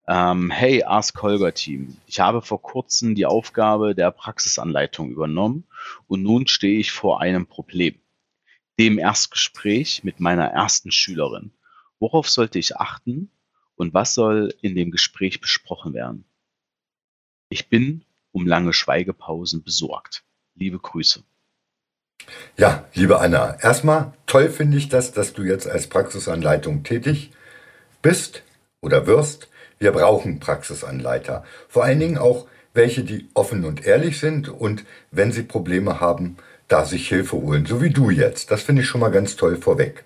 Ähm, 0.06 0.52
hey, 0.52 0.84
Ask 0.84 1.20
Holger 1.20 1.52
Team. 1.52 1.96
Ich 2.06 2.20
habe 2.20 2.42
vor 2.42 2.62
kurzem 2.62 3.16
die 3.16 3.26
Aufgabe 3.26 3.96
der 3.96 4.12
Praxisanleitung 4.12 5.10
übernommen 5.10 5.66
und 6.06 6.22
nun 6.22 6.46
stehe 6.46 6.78
ich 6.78 6.92
vor 6.92 7.20
einem 7.20 7.48
Problem. 7.48 7.98
Dem 8.78 9.00
Erstgespräch 9.00 10.04
mit 10.04 10.20
meiner 10.20 10.46
ersten 10.46 10.92
Schülerin. 10.92 11.50
Worauf 11.98 12.30
sollte 12.30 12.60
ich 12.60 12.76
achten 12.76 13.32
und 13.74 13.92
was 13.92 14.14
soll 14.14 14.54
in 14.62 14.76
dem 14.76 14.92
Gespräch 14.92 15.40
besprochen 15.40 15.92
werden? 15.92 16.24
Ich 17.48 17.68
bin 17.68 18.04
um 18.30 18.46
lange 18.46 18.72
Schweigepausen 18.72 19.64
besorgt. 19.64 20.22
Liebe 20.54 20.78
Grüße. 20.78 21.24
Ja, 22.56 22.84
liebe 22.94 23.18
Anna, 23.20 23.56
erstmal 23.60 24.12
toll 24.26 24.48
finde 24.48 24.76
ich 24.76 24.88
das, 24.88 25.10
dass 25.10 25.32
du 25.32 25.42
jetzt 25.42 25.68
als 25.68 25.88
Praxisanleitung 25.88 26.84
tätig 26.84 27.32
bist 28.00 28.44
oder 28.80 29.08
wirst. 29.08 29.48
Wir 29.80 29.90
brauchen 29.90 30.38
Praxisanleiter. 30.38 31.42
Vor 31.68 31.82
allen 31.82 31.98
Dingen 31.98 32.18
auch 32.18 32.46
welche, 32.72 33.02
die 33.02 33.28
offen 33.34 33.64
und 33.64 33.84
ehrlich 33.84 34.20
sind 34.20 34.48
und 34.48 34.84
wenn 35.10 35.32
sie 35.32 35.42
Probleme 35.42 36.00
haben, 36.00 36.36
da 36.68 36.84
sich 36.84 37.08
Hilfe 37.08 37.36
holen, 37.36 37.66
so 37.66 37.82
wie 37.82 37.90
du 37.90 38.10
jetzt. 38.10 38.52
Das 38.52 38.62
finde 38.62 38.82
ich 38.82 38.88
schon 38.88 39.00
mal 39.00 39.10
ganz 39.10 39.34
toll 39.34 39.56
vorweg. 39.56 40.04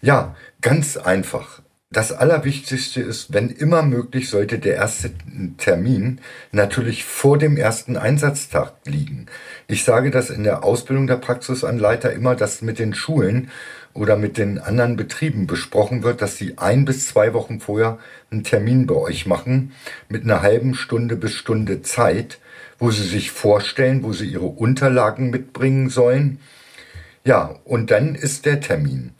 Ja, 0.00 0.34
ganz 0.60 0.96
einfach. 0.96 1.62
Das 1.92 2.10
Allerwichtigste 2.10 3.00
ist, 3.00 3.32
wenn 3.32 3.48
immer 3.48 3.82
möglich, 3.82 4.28
sollte 4.28 4.58
der 4.58 4.74
erste 4.74 5.12
Termin 5.56 6.20
natürlich 6.50 7.04
vor 7.04 7.38
dem 7.38 7.56
ersten 7.56 7.96
Einsatztag 7.96 8.72
liegen. 8.86 9.26
Ich 9.68 9.84
sage 9.84 10.10
das 10.10 10.28
in 10.28 10.42
der 10.42 10.64
Ausbildung 10.64 11.06
der 11.06 11.16
Praxisanleiter 11.16 12.12
immer, 12.12 12.34
dass 12.34 12.60
mit 12.60 12.80
den 12.80 12.92
Schulen 12.92 13.52
oder 13.94 14.16
mit 14.16 14.36
den 14.36 14.58
anderen 14.58 14.96
Betrieben 14.96 15.46
besprochen 15.46 16.02
wird, 16.02 16.22
dass 16.22 16.36
sie 16.36 16.58
ein 16.58 16.84
bis 16.84 17.06
zwei 17.06 17.32
Wochen 17.34 17.60
vorher 17.60 17.98
einen 18.32 18.42
Termin 18.42 18.88
bei 18.88 18.96
euch 18.96 19.24
machen 19.26 19.72
mit 20.08 20.24
einer 20.24 20.42
halben 20.42 20.74
Stunde 20.74 21.14
bis 21.14 21.34
Stunde 21.34 21.82
Zeit, 21.82 22.40
wo 22.80 22.90
sie 22.90 23.06
sich 23.06 23.30
vorstellen, 23.30 24.02
wo 24.02 24.12
sie 24.12 24.26
ihre 24.26 24.46
Unterlagen 24.46 25.30
mitbringen 25.30 25.88
sollen. 25.88 26.40
Ja, 27.24 27.54
und 27.64 27.92
dann 27.92 28.16
ist 28.16 28.44
der 28.44 28.60
Termin 28.60 29.12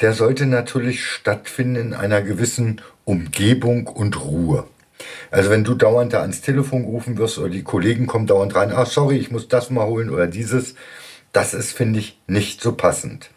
der 0.00 0.14
sollte 0.14 0.46
natürlich 0.46 1.04
stattfinden 1.04 1.76
in 1.76 1.94
einer 1.94 2.22
gewissen 2.22 2.80
Umgebung 3.04 3.86
und 3.86 4.24
Ruhe. 4.24 4.66
Also 5.30 5.50
wenn 5.50 5.64
du 5.64 5.74
dauernd 5.74 6.12
da 6.12 6.20
ans 6.20 6.40
Telefon 6.40 6.82
gerufen 6.82 7.18
wirst 7.18 7.38
oder 7.38 7.48
die 7.48 7.62
Kollegen 7.62 8.06
kommen 8.06 8.26
dauernd 8.26 8.54
rein, 8.54 8.72
ah 8.72 8.86
sorry, 8.86 9.16
ich 9.16 9.30
muss 9.30 9.48
das 9.48 9.70
mal 9.70 9.86
holen 9.86 10.10
oder 10.10 10.26
dieses, 10.26 10.74
das 11.32 11.54
ist, 11.54 11.72
finde 11.72 12.00
ich, 12.00 12.18
nicht 12.26 12.60
so 12.60 12.72
passend. 12.72 13.30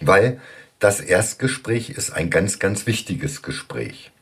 Weil 0.00 0.40
das 0.78 1.00
Erstgespräch 1.00 1.90
ist 1.90 2.10
ein 2.10 2.30
ganz, 2.30 2.58
ganz 2.58 2.86
wichtiges 2.86 3.42
Gespräch. 3.42 4.12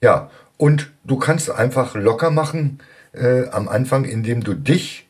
Ja, 0.00 0.30
und 0.56 0.90
du 1.04 1.18
kannst 1.18 1.50
einfach 1.50 1.94
locker 1.94 2.30
machen 2.30 2.80
äh, 3.12 3.48
am 3.48 3.68
Anfang, 3.68 4.04
indem 4.04 4.42
du 4.42 4.54
dich 4.54 5.06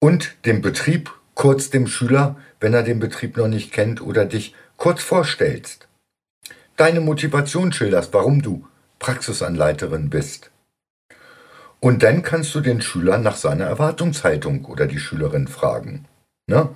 und 0.00 0.34
den 0.44 0.62
Betrieb 0.62 1.10
kurz 1.34 1.70
dem 1.70 1.86
Schüler, 1.86 2.36
wenn 2.60 2.74
er 2.74 2.82
den 2.82 3.00
Betrieb 3.00 3.36
noch 3.36 3.48
nicht 3.48 3.72
kennt, 3.72 4.00
oder 4.00 4.24
dich 4.24 4.54
kurz 4.76 5.02
vorstellst, 5.02 5.88
deine 6.76 7.00
Motivation 7.00 7.72
schilderst, 7.72 8.12
warum 8.12 8.42
du 8.42 8.66
Praxisanleiterin 8.98 10.10
bist. 10.10 10.50
Und 11.80 12.02
dann 12.02 12.22
kannst 12.22 12.54
du 12.54 12.60
den 12.60 12.80
Schüler 12.80 13.18
nach 13.18 13.36
seiner 13.36 13.66
Erwartungshaltung 13.66 14.64
oder 14.64 14.86
die 14.86 14.98
Schülerin 14.98 15.48
fragen. 15.48 16.06
Ne? 16.46 16.74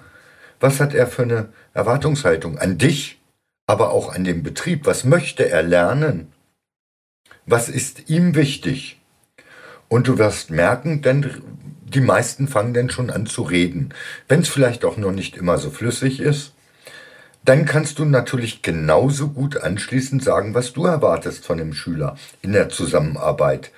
Was 0.60 0.80
hat 0.80 0.92
er 0.92 1.06
für 1.06 1.22
eine 1.22 1.48
Erwartungshaltung 1.72 2.58
an 2.58 2.76
dich, 2.76 3.20
aber 3.66 3.90
auch 3.90 4.14
an 4.14 4.24
den 4.24 4.42
Betrieb? 4.42 4.84
Was 4.84 5.04
möchte 5.04 5.48
er 5.48 5.62
lernen? 5.62 6.32
Was 7.46 7.70
ist 7.70 8.10
ihm 8.10 8.34
wichtig? 8.34 9.00
Und 9.88 10.08
du 10.08 10.18
wirst 10.18 10.50
merken, 10.50 11.00
denn 11.00 11.42
die 11.88 12.00
meisten 12.00 12.48
fangen 12.48 12.74
dann 12.74 12.90
schon 12.90 13.10
an 13.10 13.26
zu 13.26 13.42
reden. 13.42 13.94
Wenn 14.28 14.40
es 14.40 14.48
vielleicht 14.48 14.84
auch 14.84 14.96
noch 14.96 15.12
nicht 15.12 15.36
immer 15.36 15.58
so 15.58 15.70
flüssig 15.70 16.20
ist, 16.20 16.52
dann 17.44 17.64
kannst 17.64 17.98
du 17.98 18.04
natürlich 18.04 18.62
genauso 18.62 19.28
gut 19.28 19.56
anschließend 19.56 20.22
sagen, 20.22 20.54
was 20.54 20.72
du 20.72 20.84
erwartest 20.84 21.46
von 21.46 21.58
dem 21.58 21.72
Schüler 21.72 22.16
in 22.42 22.52
der 22.52 22.68
Zusammenarbeit 22.68 23.70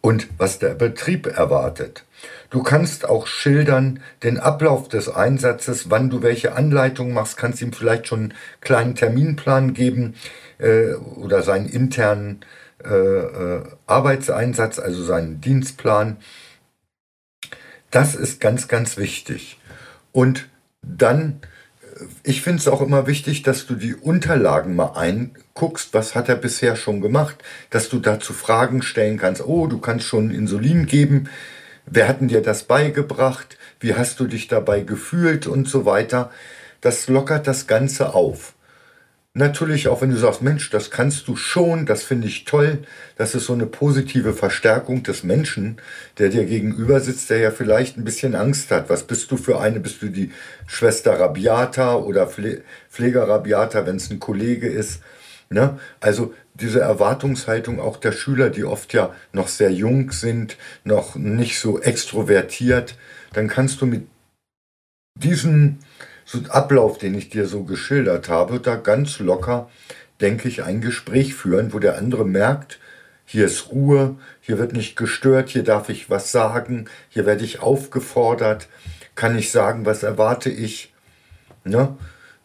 und 0.00 0.28
was 0.38 0.58
der 0.58 0.74
Betrieb 0.74 1.26
erwartet. 1.26 2.04
Du 2.50 2.62
kannst 2.62 3.08
auch 3.08 3.26
schildern 3.26 4.00
den 4.22 4.38
Ablauf 4.38 4.88
des 4.88 5.08
Einsatzes, 5.08 5.88
wann 5.88 6.10
du 6.10 6.22
welche 6.22 6.54
Anleitung 6.54 7.12
machst, 7.12 7.36
kannst 7.36 7.62
ihm 7.62 7.72
vielleicht 7.72 8.08
schon 8.08 8.20
einen 8.20 8.34
kleinen 8.60 8.94
Terminplan 8.94 9.72
geben 9.72 10.14
äh, 10.58 10.92
oder 10.94 11.42
seinen 11.42 11.68
internen 11.68 12.40
äh, 12.84 12.88
äh, 12.88 13.62
Arbeitseinsatz, 13.86 14.78
also 14.78 15.02
seinen 15.02 15.40
Dienstplan. 15.40 16.16
Das 17.90 18.14
ist 18.14 18.40
ganz, 18.40 18.68
ganz 18.68 18.96
wichtig. 18.96 19.58
Und 20.12 20.48
dann 20.82 21.40
ich 22.22 22.42
finde 22.42 22.60
es 22.60 22.68
auch 22.68 22.80
immer 22.80 23.06
wichtig, 23.06 23.42
dass 23.42 23.66
du 23.66 23.74
die 23.74 23.94
Unterlagen 23.94 24.74
mal 24.74 24.92
einguckst, 24.94 25.92
was 25.92 26.14
hat 26.14 26.28
er 26.28 26.36
bisher 26.36 26.76
schon 26.76 27.00
gemacht, 27.00 27.36
dass 27.70 27.88
du 27.88 27.98
dazu 27.98 28.32
Fragen 28.32 28.82
stellen 28.82 29.18
kannst. 29.18 29.44
Oh, 29.44 29.66
du 29.66 29.78
kannst 29.78 30.06
schon 30.06 30.30
Insulin 30.30 30.86
geben. 30.86 31.28
Wer 31.86 32.08
hat 32.08 32.20
denn 32.20 32.28
dir 32.28 32.42
das 32.42 32.64
beigebracht? 32.64 33.58
Wie 33.80 33.94
hast 33.94 34.20
du 34.20 34.26
dich 34.26 34.48
dabei 34.48 34.80
gefühlt 34.80 35.46
und 35.46 35.68
so 35.68 35.84
weiter? 35.84 36.30
Das 36.80 37.08
lockert 37.08 37.46
das 37.46 37.66
Ganze 37.66 38.14
auf. 38.14 38.54
Natürlich 39.32 39.86
auch, 39.86 40.02
wenn 40.02 40.10
du 40.10 40.16
sagst, 40.16 40.42
Mensch, 40.42 40.70
das 40.70 40.90
kannst 40.90 41.28
du 41.28 41.36
schon, 41.36 41.86
das 41.86 42.02
finde 42.02 42.26
ich 42.26 42.46
toll, 42.46 42.80
das 43.16 43.36
ist 43.36 43.46
so 43.46 43.52
eine 43.52 43.66
positive 43.66 44.32
Verstärkung 44.32 45.04
des 45.04 45.22
Menschen, 45.22 45.80
der 46.18 46.30
dir 46.30 46.44
gegenüber 46.46 46.98
sitzt, 46.98 47.30
der 47.30 47.38
ja 47.38 47.52
vielleicht 47.52 47.96
ein 47.96 48.02
bisschen 48.02 48.34
Angst 48.34 48.72
hat. 48.72 48.90
Was 48.90 49.04
bist 49.04 49.30
du 49.30 49.36
für 49.36 49.60
eine? 49.60 49.78
Bist 49.78 50.02
du 50.02 50.08
die 50.08 50.32
Schwester 50.66 51.20
Rabiata 51.20 51.94
oder 51.94 52.26
Pfleger 52.26 53.28
Rabiata, 53.28 53.86
wenn 53.86 53.96
es 53.96 54.10
ein 54.10 54.18
Kollege 54.18 54.66
ist? 54.66 55.00
Ne? 55.48 55.78
Also 56.00 56.34
diese 56.54 56.80
Erwartungshaltung 56.80 57.78
auch 57.78 57.98
der 57.98 58.12
Schüler, 58.12 58.50
die 58.50 58.64
oft 58.64 58.92
ja 58.94 59.14
noch 59.32 59.46
sehr 59.46 59.70
jung 59.70 60.10
sind, 60.10 60.56
noch 60.82 61.14
nicht 61.14 61.60
so 61.60 61.80
extrovertiert, 61.80 62.96
dann 63.32 63.46
kannst 63.46 63.80
du 63.80 63.86
mit 63.86 64.08
diesen 65.22 65.78
Ablauf, 66.48 66.98
den 66.98 67.14
ich 67.14 67.30
dir 67.30 67.46
so 67.46 67.64
geschildert 67.64 68.28
habe, 68.28 68.60
da 68.60 68.76
ganz 68.76 69.18
locker, 69.18 69.68
denke 70.20 70.48
ich, 70.48 70.62
ein 70.62 70.80
Gespräch 70.80 71.34
führen, 71.34 71.72
wo 71.72 71.78
der 71.78 71.98
andere 71.98 72.24
merkt, 72.24 72.78
hier 73.24 73.46
ist 73.46 73.70
Ruhe, 73.70 74.16
hier 74.40 74.58
wird 74.58 74.72
nicht 74.72 74.96
gestört, 74.96 75.50
hier 75.50 75.62
darf 75.62 75.88
ich 75.88 76.10
was 76.10 76.32
sagen, 76.32 76.86
hier 77.08 77.26
werde 77.26 77.44
ich 77.44 77.60
aufgefordert, 77.60 78.68
kann 79.14 79.38
ich 79.38 79.50
sagen, 79.50 79.86
was 79.86 80.02
erwarte 80.02 80.50
ich. 80.50 80.92
Ne? 81.64 81.96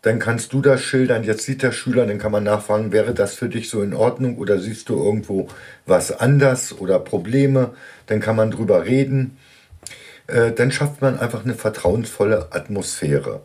dann 0.06 0.20
kannst 0.20 0.54
du 0.54 0.62
das 0.62 0.84
schildern, 0.84 1.24
jetzt 1.24 1.46
sieht 1.46 1.64
der 1.64 1.72
Schüler, 1.72 2.06
dann 2.06 2.20
kann 2.20 2.32
man 2.32 2.44
nachfragen, 2.44 2.92
wäre 2.92 3.16
das 3.16 3.34
für 3.34 3.50
dich 3.50 3.72
so 3.72 3.82
in 3.82 3.96
Ordnung 3.96 4.38
oder 4.38 4.60
siehst 4.60 4.90
du 4.90 5.04
irgendwo 5.04 5.48
was 5.88 6.12
anders 6.12 6.78
oder 6.78 7.00
Probleme, 7.00 7.72
dann 8.06 8.20
kann 8.20 8.36
man 8.36 8.52
drüber 8.52 8.86
reden. 8.86 9.38
Äh, 10.28 10.52
dann 10.52 10.72
schafft 10.72 11.02
man 11.02 11.20
einfach 11.20 11.44
eine 11.44 11.54
vertrauensvolle 11.54 12.48
Atmosphäre. 12.52 13.42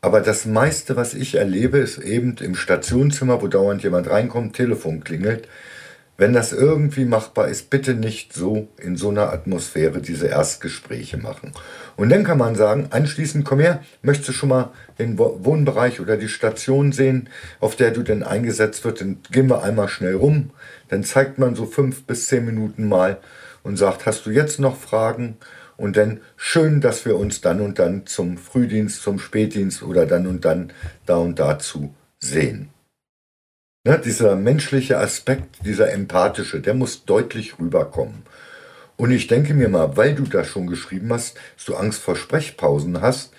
Aber 0.00 0.20
das 0.20 0.46
meiste, 0.46 0.96
was 0.96 1.14
ich 1.14 1.34
erlebe, 1.34 1.78
ist 1.78 1.98
eben 1.98 2.36
im 2.40 2.54
Stationszimmer, 2.54 3.42
wo 3.42 3.48
dauernd 3.48 3.82
jemand 3.82 4.08
reinkommt, 4.08 4.56
Telefon 4.56 5.04
klingelt. 5.04 5.46
Wenn 6.16 6.32
das 6.34 6.52
irgendwie 6.52 7.06
machbar 7.06 7.48
ist, 7.48 7.70
bitte 7.70 7.94
nicht 7.94 8.34
so 8.34 8.68
in 8.76 8.96
so 8.96 9.08
einer 9.08 9.32
Atmosphäre 9.32 10.02
diese 10.02 10.26
Erstgespräche 10.26 11.16
machen. 11.16 11.52
Und 11.96 12.10
dann 12.10 12.24
kann 12.24 12.36
man 12.36 12.56
sagen, 12.56 12.88
anschließend, 12.90 13.46
komm 13.46 13.60
her, 13.60 13.82
möchtest 14.02 14.28
du 14.28 14.32
schon 14.32 14.50
mal 14.50 14.70
den 14.98 15.18
Wohnbereich 15.18 15.98
oder 15.98 16.18
die 16.18 16.28
Station 16.28 16.92
sehen, 16.92 17.30
auf 17.58 17.74
der 17.74 17.90
du 17.90 18.02
denn 18.02 18.22
eingesetzt 18.22 18.84
wird, 18.84 19.00
dann 19.00 19.18
gehen 19.30 19.48
wir 19.48 19.62
einmal 19.62 19.88
schnell 19.88 20.14
rum. 20.14 20.50
Dann 20.88 21.04
zeigt 21.04 21.38
man 21.38 21.54
so 21.54 21.64
fünf 21.64 22.04
bis 22.04 22.26
zehn 22.26 22.44
Minuten 22.44 22.86
mal 22.86 23.18
und 23.62 23.78
sagt, 23.78 24.04
hast 24.04 24.26
du 24.26 24.30
jetzt 24.30 24.58
noch 24.58 24.76
Fragen? 24.76 25.36
Und 25.80 25.96
dann 25.96 26.20
schön, 26.36 26.82
dass 26.82 27.06
wir 27.06 27.16
uns 27.16 27.40
dann 27.40 27.62
und 27.62 27.78
dann 27.78 28.04
zum 28.04 28.36
Frühdienst, 28.36 29.00
zum 29.00 29.18
Spätdienst 29.18 29.82
oder 29.82 30.04
dann 30.04 30.26
und 30.26 30.44
dann 30.44 30.74
da 31.06 31.16
und 31.16 31.38
dazu 31.38 31.94
sehen. 32.18 32.68
Ne, 33.86 33.98
dieser 33.98 34.36
menschliche 34.36 34.98
Aspekt, 34.98 35.64
dieser 35.64 35.90
empathische, 35.90 36.60
der 36.60 36.74
muss 36.74 37.06
deutlich 37.06 37.58
rüberkommen. 37.58 38.24
Und 38.98 39.10
ich 39.10 39.26
denke 39.26 39.54
mir 39.54 39.70
mal, 39.70 39.96
weil 39.96 40.14
du 40.14 40.24
das 40.24 40.48
schon 40.48 40.66
geschrieben 40.66 41.10
hast, 41.14 41.38
dass 41.56 41.64
du 41.64 41.76
Angst 41.76 42.02
vor 42.02 42.14
Sprechpausen 42.14 43.00
hast, 43.00 43.32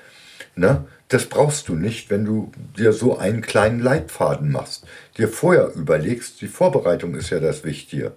ne, 0.55 0.85
das 1.09 1.27
brauchst 1.27 1.69
du 1.69 1.75
nicht, 1.75 2.09
wenn 2.09 2.25
du 2.25 2.51
dir 2.75 2.91
so 2.91 3.19
einen 3.19 3.43
kleinen 3.43 3.81
Leitfaden 3.81 4.51
machst. 4.51 4.87
Dir 5.15 5.27
vorher 5.27 5.75
überlegst, 5.75 6.41
die 6.41 6.47
Vorbereitung 6.47 7.13
ist 7.13 7.29
ja 7.29 7.39
das 7.39 7.63
Wichtige. 7.63 8.13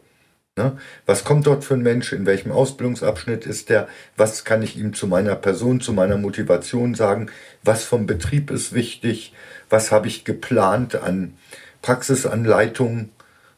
Ne? 0.56 0.78
Was 1.04 1.24
kommt 1.24 1.48
dort 1.48 1.64
für 1.64 1.74
ein 1.74 1.82
Mensch? 1.82 2.12
In 2.12 2.26
welchem 2.26 2.52
Ausbildungsabschnitt 2.52 3.44
ist 3.44 3.70
der? 3.70 3.88
Was 4.16 4.44
kann 4.44 4.62
ich 4.62 4.78
ihm 4.78 4.94
zu 4.94 5.08
meiner 5.08 5.34
Person, 5.34 5.80
zu 5.80 5.92
meiner 5.92 6.16
Motivation 6.16 6.94
sagen? 6.94 7.28
Was 7.64 7.82
vom 7.82 8.06
Betrieb 8.06 8.52
ist 8.52 8.72
wichtig? 8.72 9.32
Was 9.68 9.90
habe 9.90 10.06
ich 10.06 10.24
geplant 10.24 10.94
an 10.94 11.34
Praxisanleitungen, 11.82 13.10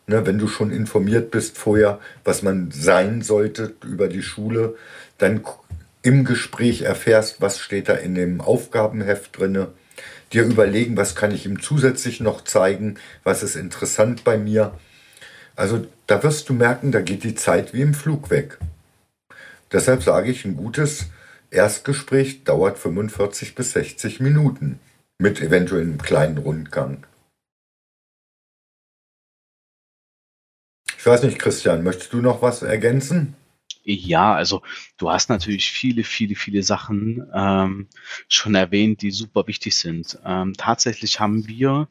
ne, 0.06 0.24
wenn 0.24 0.38
du 0.38 0.48
schon 0.48 0.70
informiert 0.70 1.30
bist 1.30 1.58
vorher, 1.58 2.00
was 2.24 2.42
man 2.42 2.70
sein 2.70 3.20
sollte 3.20 3.74
über 3.84 4.08
die 4.08 4.22
Schule, 4.22 4.74
dann 5.18 5.44
im 6.00 6.24
Gespräch 6.24 6.80
erfährst, 6.80 7.42
was 7.42 7.58
steht 7.58 7.90
da 7.90 7.94
in 7.94 8.14
dem 8.14 8.40
Aufgabenheft 8.40 9.38
drinne, 9.38 9.68
dir 10.32 10.44
überlegen, 10.44 10.96
was 10.96 11.14
kann 11.14 11.30
ich 11.30 11.44
ihm 11.44 11.60
zusätzlich 11.60 12.20
noch 12.20 12.42
zeigen, 12.42 12.96
was 13.22 13.42
ist 13.42 13.54
interessant 13.54 14.24
bei 14.24 14.38
mir. 14.38 14.72
Also 15.56 15.86
da 16.06 16.22
wirst 16.22 16.48
du 16.48 16.54
merken, 16.54 16.92
da 16.92 17.00
geht 17.00 17.24
die 17.24 17.34
Zeit 17.34 17.72
wie 17.72 17.82
im 17.82 17.94
Flug 17.94 18.30
weg. 18.30 18.58
Deshalb 19.72 20.02
sage 20.02 20.30
ich, 20.30 20.44
ein 20.44 20.56
gutes 20.56 21.10
Erstgespräch 21.50 22.44
dauert 22.44 22.78
45 22.78 23.54
bis 23.54 23.72
60 23.72 24.20
Minuten 24.20 24.78
mit 25.18 25.40
eventuell 25.40 25.82
einem 25.82 26.00
kleinen 26.00 26.38
Rundgang. 26.38 27.06
Ich 30.98 31.04
weiß 31.04 31.22
nicht, 31.22 31.38
Christian, 31.38 31.84
möchtest 31.84 32.12
du 32.12 32.20
noch 32.20 32.42
was 32.42 32.62
ergänzen? 32.62 33.36
Ja, 33.84 34.34
also 34.34 34.62
du 34.98 35.10
hast 35.10 35.28
natürlich 35.28 35.70
viele, 35.70 36.02
viele, 36.02 36.34
viele 36.34 36.64
Sachen 36.64 37.24
ähm, 37.32 37.86
schon 38.28 38.56
erwähnt, 38.56 39.02
die 39.02 39.12
super 39.12 39.46
wichtig 39.46 39.76
sind. 39.76 40.18
Ähm, 40.24 40.54
tatsächlich 40.56 41.20
haben 41.20 41.46
wir 41.46 41.88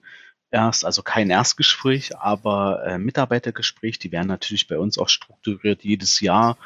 erst, 0.56 0.86
also 0.86 1.04
kein 1.04 1.30
Erstgespräch, 1.30 2.18
aber 2.18 2.82
äh, 2.86 2.98
Mitarbeitergespräch, 2.98 4.00
die 4.00 4.12
werden 4.13 4.30
natürlich 4.30 4.68
bei 4.68 4.80
uns 4.80 4.98
auch 4.98 5.10
strukturiert 5.10 5.84
jedes 5.84 6.22
Jahr 6.22 6.58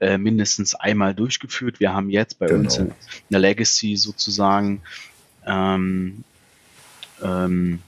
äh, 0.00 0.18
mindestens 0.18 0.74
einmal 0.74 1.14
durchgeführt. 1.14 1.80
Wir 1.80 1.94
haben 1.94 2.10
jetzt 2.10 2.38
bei 2.38 2.46
genau. 2.46 2.60
uns 2.60 2.76
in, 2.76 2.92
der 3.30 3.40
Legacy 3.40 3.96
sozusagen 3.96 4.82
ähm, 5.46 6.24
ähm, 7.22 7.80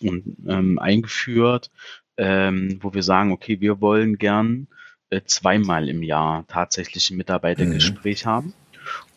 und, 0.00 0.36
ähm, 0.46 0.78
eingeführt, 0.78 1.72
ähm, 2.16 2.78
wo 2.80 2.94
wir 2.94 3.02
sagen, 3.02 3.32
okay, 3.32 3.60
wir 3.60 3.80
wollen 3.80 4.18
gern 4.18 4.68
äh, 5.10 5.22
zweimal 5.24 5.88
im 5.88 6.04
Jahr 6.04 6.46
tatsächlich 6.46 7.10
ein 7.10 7.16
Mitarbeitergespräch 7.16 8.24
mhm. 8.24 8.28
haben 8.30 8.54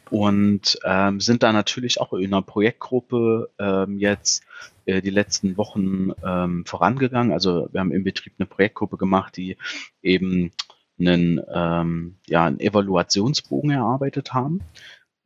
und 0.10 0.80
ähm, 0.84 1.20
sind 1.20 1.44
da 1.44 1.52
natürlich 1.52 2.00
auch 2.00 2.14
in 2.14 2.34
einer 2.34 2.42
Projektgruppe 2.42 3.50
ähm, 3.60 4.00
jetzt 4.00 4.44
äh, 4.86 5.02
die 5.02 5.10
letzten 5.10 5.58
Wochen 5.58 6.12
ähm, 6.26 6.66
vorangegangen. 6.66 7.32
Also 7.32 7.70
wir 7.72 7.80
haben 7.80 7.92
im 7.92 8.04
Betrieb 8.04 8.34
eine 8.38 8.46
Projektgruppe 8.46 8.98
gemacht, 8.98 9.38
die 9.38 9.58
eben 10.02 10.52
einen, 11.00 11.42
ähm, 11.54 12.18
ja, 12.26 12.46
einen 12.46 12.60
Evaluationsbogen 12.60 13.72
erarbeitet 13.72 14.34
haben 14.34 14.62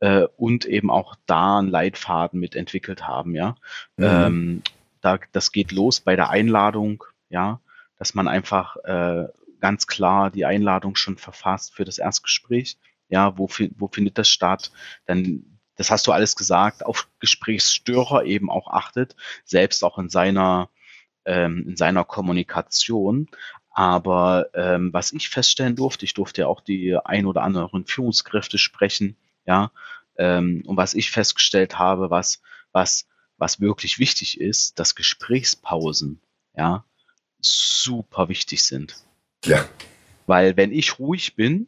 äh, 0.00 0.26
und 0.36 0.64
eben 0.66 0.90
auch 0.90 1.16
da 1.26 1.58
einen 1.58 1.68
Leitfaden 1.68 2.38
mitentwickelt 2.38 3.06
haben. 3.06 3.34
Ja, 3.34 3.56
mhm. 3.96 4.04
ähm, 4.04 4.62
da, 5.00 5.18
das 5.32 5.52
geht 5.52 5.72
los 5.72 6.00
bei 6.00 6.16
der 6.16 6.30
Einladung 6.30 7.04
ja, 7.32 7.60
dass 7.98 8.14
man 8.14 8.28
einfach 8.28 8.76
äh, 8.84 9.26
ganz 9.60 9.86
klar 9.86 10.30
die 10.30 10.44
Einladung 10.44 10.94
schon 10.94 11.16
verfasst 11.16 11.74
für 11.74 11.84
das 11.84 11.98
Erstgespräch. 11.98 12.76
Ja, 13.12 13.36
wo, 13.36 13.46
wo 13.76 13.88
findet 13.88 14.16
das 14.16 14.30
statt? 14.30 14.72
Dann, 15.04 15.44
das 15.76 15.90
hast 15.90 16.06
du 16.06 16.12
alles 16.12 16.34
gesagt, 16.34 16.86
auf 16.86 17.08
Gesprächsstörer 17.20 18.24
eben 18.24 18.48
auch 18.48 18.68
achtet, 18.68 19.16
selbst 19.44 19.84
auch 19.84 19.98
in 19.98 20.08
seiner, 20.08 20.70
ähm, 21.26 21.66
in 21.68 21.76
seiner 21.76 22.04
Kommunikation. 22.04 23.28
Aber 23.68 24.46
ähm, 24.54 24.94
was 24.94 25.12
ich 25.12 25.28
feststellen 25.28 25.76
durfte, 25.76 26.06
ich 26.06 26.14
durfte 26.14 26.40
ja 26.40 26.46
auch 26.46 26.62
die 26.62 26.96
ein 27.04 27.26
oder 27.26 27.42
anderen 27.42 27.84
Führungskräfte 27.84 28.56
sprechen, 28.56 29.18
ja, 29.44 29.72
ähm, 30.16 30.62
und 30.66 30.78
was 30.78 30.94
ich 30.94 31.10
festgestellt 31.10 31.78
habe, 31.78 32.08
was, 32.08 32.40
was, 32.72 33.06
was 33.36 33.60
wirklich 33.60 33.98
wichtig 33.98 34.40
ist, 34.40 34.78
dass 34.78 34.94
Gesprächspausen, 34.94 36.22
ja, 36.56 36.86
super 37.42 38.30
wichtig 38.30 38.62
sind. 38.62 38.96
Ja. 39.44 39.68
Weil 40.26 40.56
wenn 40.56 40.72
ich 40.72 40.98
ruhig 40.98 41.36
bin, 41.36 41.66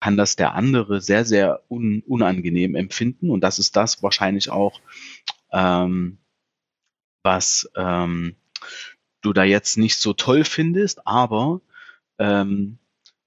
kann 0.00 0.16
das 0.16 0.36
der 0.36 0.54
andere 0.54 1.00
sehr, 1.00 1.24
sehr 1.24 1.62
un 1.68 2.02
unangenehm 2.06 2.74
empfinden. 2.74 3.30
Und 3.30 3.42
das 3.42 3.58
ist 3.58 3.76
das 3.76 4.02
wahrscheinlich 4.02 4.50
auch, 4.50 4.80
ähm, 5.52 6.18
was 7.22 7.70
ähm, 7.76 8.36
du 9.20 9.32
da 9.32 9.44
jetzt 9.44 9.76
nicht 9.76 9.98
so 9.98 10.14
toll 10.14 10.44
findest, 10.44 11.06
aber 11.06 11.60
ähm, 12.18 12.78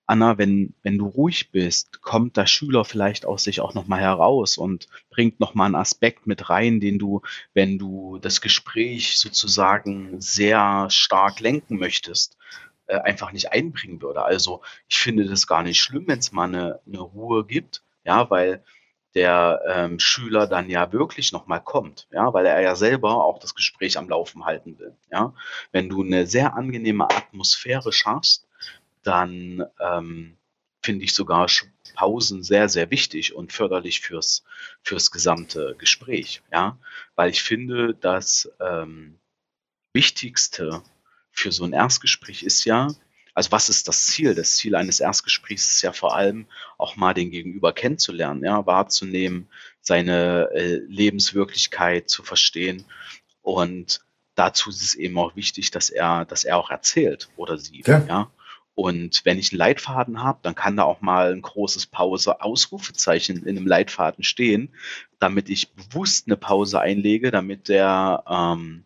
Anna, 0.06 0.38
wenn, 0.38 0.74
wenn 0.84 0.98
du 0.98 1.08
ruhig 1.08 1.52
bist, 1.52 2.02
kommt 2.02 2.36
der 2.36 2.46
Schüler 2.46 2.84
vielleicht 2.84 3.26
aus 3.26 3.46
sich 3.46 3.62
auch 3.62 3.74
nochmal 3.74 4.02
heraus 4.02 4.58
und 4.58 4.88
bringt 5.10 5.40
nochmal 5.40 5.68
einen 5.68 5.76
Aspekt 5.76 6.28
mit 6.28 6.50
rein, 6.50 6.82
den 6.82 7.00
du, 7.00 7.22
wenn 7.54 7.80
du 7.80 8.20
das 8.20 8.42
Gespräch 8.42 9.18
sozusagen 9.18 10.20
sehr 10.20 10.90
stark 10.90 11.40
lenken 11.40 11.78
möchtest, 11.78 12.38
äh, 12.88 12.98
einfach 12.98 13.32
nicht 13.32 13.52
einbringen 13.52 14.02
würde. 14.02 14.24
Also 14.24 14.62
ich 14.88 14.98
finde 14.98 15.26
das 15.26 15.48
gar 15.48 15.64
nicht 15.64 15.80
schlimm, 15.82 16.08
wenn 16.08 16.20
es 16.20 16.32
mal 16.32 16.48
eine, 16.48 16.80
eine 16.86 17.00
Ruhe 17.00 17.46
gibt, 17.46 17.84
ja, 18.04 18.30
weil 18.30 18.64
der 19.16 19.62
ähm, 19.68 20.00
Schüler 20.00 20.48
dann 20.48 20.70
ja 20.70 20.92
wirklich 20.92 21.32
nochmal 21.32 21.62
kommt, 21.62 22.08
ja, 22.12 22.34
weil 22.34 22.46
er 22.46 22.62
ja 22.62 22.76
selber 22.76 23.24
auch 23.24 23.40
das 23.40 23.54
Gespräch 23.54 23.98
am 23.98 24.10
Laufen 24.10 24.46
halten 24.46 24.80
will, 24.80 24.96
ja. 25.12 25.34
Wenn 25.72 25.90
du 25.90 26.04
eine 26.04 26.26
sehr 26.26 26.56
angenehme 26.56 27.06
Atmosphäre 27.10 27.94
schaffst, 27.94 28.48
dann 29.04 29.66
ähm, 29.80 30.38
finde 30.82 31.06
ich 31.06 31.14
sogar 31.14 31.48
Pausen 31.96 32.44
sehr, 32.44 32.70
sehr 32.70 32.90
wichtig 32.92 33.36
und 33.36 33.54
förderlich 33.54 34.02
fürs, 34.02 34.44
fürs 34.82 35.12
gesamte 35.12 35.76
Gespräch. 35.78 36.42
Ja, 36.52 36.78
weil 37.16 37.30
ich 37.30 37.44
finde, 37.44 37.94
das 37.94 38.52
ähm, 38.60 39.20
Wichtigste 39.94 40.82
für 41.34 41.52
so 41.52 41.66
ein 41.66 41.74
Erstgespräch 41.74 42.44
ist 42.44 42.64
ja, 42.64 42.88
also 43.34 43.52
was 43.52 43.68
ist 43.68 43.88
das 43.88 44.06
Ziel? 44.08 44.36
Das 44.36 44.56
Ziel 44.56 44.76
eines 44.76 45.00
Erstgesprächs 45.00 45.72
ist 45.72 45.82
ja 45.82 45.92
vor 45.92 46.16
allem 46.16 46.46
auch 46.78 46.96
mal 46.96 47.14
den 47.14 47.32
Gegenüber 47.32 47.74
kennenzulernen, 47.74 48.44
ja, 48.44 48.66
wahrzunehmen, 48.66 49.50
seine 49.82 50.50
äh, 50.54 50.76
Lebenswirklichkeit 50.88 52.10
zu 52.10 52.24
verstehen 52.24 52.86
und 53.42 54.02
dazu 54.36 54.70
ist 54.70 54.82
es 54.82 54.96
eben 54.96 55.18
auch 55.18 55.36
wichtig, 55.36 55.72
dass 55.72 55.90
er, 55.90 56.26
dass 56.26 56.46
er 56.46 56.58
auch 56.58 56.70
erzählt 56.70 57.30
oder 57.36 57.58
sie, 57.58 57.84
ja. 57.86 58.06
ja? 58.08 58.32
Und 58.76 59.24
wenn 59.24 59.38
ich 59.38 59.52
einen 59.52 59.60
Leitfaden 59.60 60.24
habe, 60.24 60.40
dann 60.42 60.56
kann 60.56 60.78
da 60.78 60.84
auch 60.84 61.02
mal 61.02 61.32
ein 61.32 61.44
großes 61.44 61.86
Pause, 61.88 62.42
Ausrufezeichen 62.42 63.46
in 63.46 63.58
einem 63.58 63.68
Leitfaden 63.68 64.24
stehen, 64.24 64.74
damit 65.20 65.50
ich 65.50 65.74
bewusst 65.74 66.26
eine 66.26 66.38
Pause 66.38 66.80
einlege, 66.80 67.30
damit 67.30 67.68
der 67.68 68.24
ähm, 68.28 68.84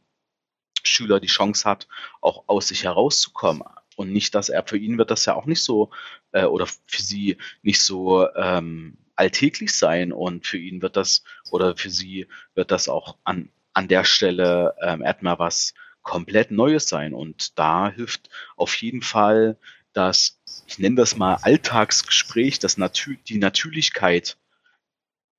Schüler 0.88 1.19
die 1.19 1.27
Chance 1.27 1.69
hat, 1.69 1.88
auch 2.21 2.43
aus 2.47 2.69
sich 2.69 2.83
herauszukommen. 2.83 3.63
Und 3.95 4.13
nicht, 4.13 4.35
dass 4.35 4.49
er, 4.49 4.63
für 4.65 4.77
ihn 4.77 4.97
wird 4.97 5.09
das 5.11 5.25
ja 5.25 5.35
auch 5.35 5.45
nicht 5.45 5.63
so, 5.63 5.89
äh, 6.31 6.45
oder 6.45 6.67
für 6.67 7.01
sie 7.01 7.38
nicht 7.63 7.81
so 7.81 8.27
ähm, 8.35 8.97
alltäglich 9.15 9.73
sein 9.73 10.13
und 10.13 10.45
für 10.45 10.57
ihn 10.57 10.81
wird 10.81 10.95
das 10.95 11.23
oder 11.49 11.75
für 11.75 11.89
sie 11.89 12.27
wird 12.53 12.71
das 12.71 12.88
auch 12.88 13.17
an, 13.23 13.49
an 13.73 13.88
der 13.88 14.03
Stelle 14.03 14.75
ähm, 14.81 15.01
erstmal 15.01 15.39
was 15.39 15.73
komplett 16.03 16.51
Neues 16.51 16.88
sein. 16.88 17.13
Und 17.13 17.57
da 17.59 17.89
hilft 17.89 18.29
auf 18.55 18.75
jeden 18.75 19.01
Fall 19.01 19.57
das, 19.93 20.39
ich 20.67 20.77
nenne 20.79 20.95
das 20.95 21.17
mal 21.17 21.35
Alltagsgespräch, 21.41 22.59
das 22.59 22.77
Natür 22.77 23.15
die 23.27 23.39
Natürlichkeit, 23.39 24.38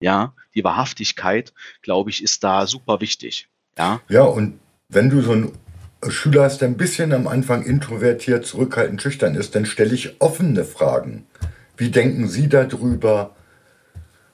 ja, 0.00 0.34
die 0.54 0.64
Wahrhaftigkeit, 0.64 1.52
glaube 1.82 2.10
ich, 2.10 2.22
ist 2.22 2.44
da 2.44 2.66
super 2.66 3.00
wichtig. 3.00 3.48
Ja, 3.76 4.00
ja 4.08 4.22
und 4.22 4.60
wenn 4.88 5.10
du 5.10 5.20
so 5.20 5.32
ein 5.32 5.52
Schüler 6.08 6.44
hast, 6.44 6.60
der 6.60 6.68
ein 6.68 6.76
bisschen 6.76 7.12
am 7.12 7.26
Anfang 7.26 7.62
introvertiert, 7.62 8.46
zurückhaltend, 8.46 9.02
schüchtern 9.02 9.34
ist, 9.34 9.54
dann 9.54 9.66
stelle 9.66 9.94
ich 9.94 10.20
offene 10.20 10.64
Fragen. 10.64 11.26
Wie 11.76 11.90
denken 11.90 12.28
Sie 12.28 12.48
darüber? 12.48 13.36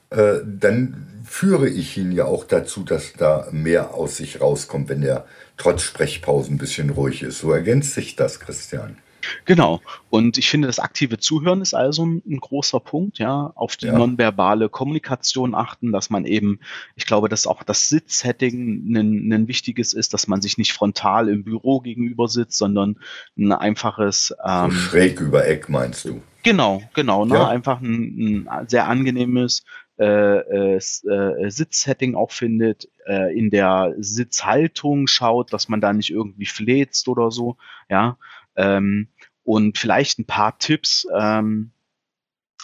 Äh, 0.09 0.35
dann 0.45 1.23
führe 1.25 1.67
ich 1.67 1.97
ihn 1.97 2.11
ja 2.11 2.25
auch 2.25 2.45
dazu, 2.45 2.83
dass 2.83 3.13
da 3.13 3.47
mehr 3.51 3.93
aus 3.93 4.17
sich 4.17 4.39
rauskommt, 4.39 4.89
wenn 4.89 5.03
er 5.03 5.25
trotz 5.57 5.81
Sprechpausen 5.81 6.55
ein 6.55 6.59
bisschen 6.59 6.91
ruhig 6.91 7.23
ist. 7.23 7.39
So 7.39 7.51
ergänzt 7.51 7.93
sich 7.93 8.15
das, 8.15 8.39
Christian. 8.39 8.97
Genau. 9.45 9.81
Und 10.09 10.37
ich 10.37 10.49
finde, 10.49 10.67
das 10.67 10.79
aktive 10.79 11.17
Zuhören 11.17 11.61
ist 11.61 11.73
also 11.73 12.05
ein, 12.05 12.21
ein 12.27 12.39
großer 12.39 12.79
Punkt, 12.79 13.19
ja, 13.19 13.51
auf 13.55 13.77
die 13.77 13.87
ja. 13.87 13.97
nonverbale 13.97 14.69
Kommunikation 14.69 15.55
achten, 15.55 15.91
dass 15.91 16.09
man 16.09 16.25
eben, 16.25 16.59
ich 16.95 17.05
glaube, 17.05 17.29
dass 17.29 17.47
auch 17.47 17.63
das 17.63 17.89
Sitzsetting 17.89 18.95
ein, 18.95 19.31
ein 19.31 19.47
wichtiges 19.47 19.93
ist, 19.93 20.13
dass 20.13 20.27
man 20.27 20.41
sich 20.41 20.57
nicht 20.57 20.73
frontal 20.73 21.29
im 21.29 21.43
Büro 21.43 21.79
gegenüber 21.79 22.27
sitzt, 22.27 22.57
sondern 22.57 22.97
ein 23.37 23.51
einfaches 23.51 24.33
ähm, 24.45 24.71
so 24.71 24.77
schräg 24.77 25.19
über 25.19 25.47
Eck 25.47 25.69
meinst 25.69 26.05
du? 26.05 26.21
Genau, 26.43 26.83
genau, 26.93 27.25
ne? 27.25 27.35
Ja. 27.35 27.47
einfach 27.47 27.81
ein, 27.81 28.47
ein 28.47 28.67
sehr 28.67 28.87
angenehmes 28.87 29.63
äh, 29.97 30.75
äh, 30.75 30.75
äh, 30.75 31.49
Sitzsetting 31.49 32.15
auch 32.15 32.31
findet, 32.31 32.89
äh, 33.07 33.33
in 33.33 33.49
der 33.49 33.95
Sitzhaltung 33.97 35.07
schaut, 35.07 35.53
dass 35.53 35.69
man 35.69 35.79
da 35.79 35.93
nicht 35.93 36.09
irgendwie 36.09 36.45
fläzt 36.45 37.07
oder 37.07 37.31
so, 37.31 37.55
ja. 37.89 38.17
Ähm, 38.55 39.09
und 39.43 39.77
vielleicht 39.77 40.19
ein 40.19 40.25
paar 40.25 40.57
Tipps, 40.57 41.07
ähm, 41.15 41.71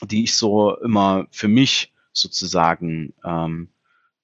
die 0.04 0.24
ich 0.24 0.36
so 0.36 0.76
immer 0.78 1.28
für 1.32 1.48
mich 1.48 1.94
sozusagen 2.12 3.14
ähm, 3.24 3.70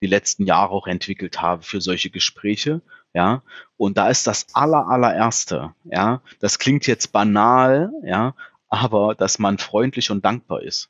die 0.01 0.07
letzten 0.07 0.45
Jahre 0.45 0.71
auch 0.71 0.87
entwickelt 0.87 1.41
habe 1.41 1.63
für 1.63 1.81
solche 1.81 2.09
Gespräche. 2.09 2.81
Ja, 3.13 3.41
und 3.77 3.97
da 3.97 4.09
ist 4.09 4.27
das 4.27 4.47
aller, 4.53 4.87
allererste, 4.87 5.73
ja, 5.85 6.21
das 6.39 6.59
klingt 6.59 6.85
jetzt 6.85 7.11
banal, 7.11 7.91
ja, 8.03 8.35
aber 8.67 9.15
dass 9.15 9.39
man 9.39 9.57
freundlich 9.57 10.11
und 10.11 10.23
dankbar 10.23 10.61
ist. 10.61 10.89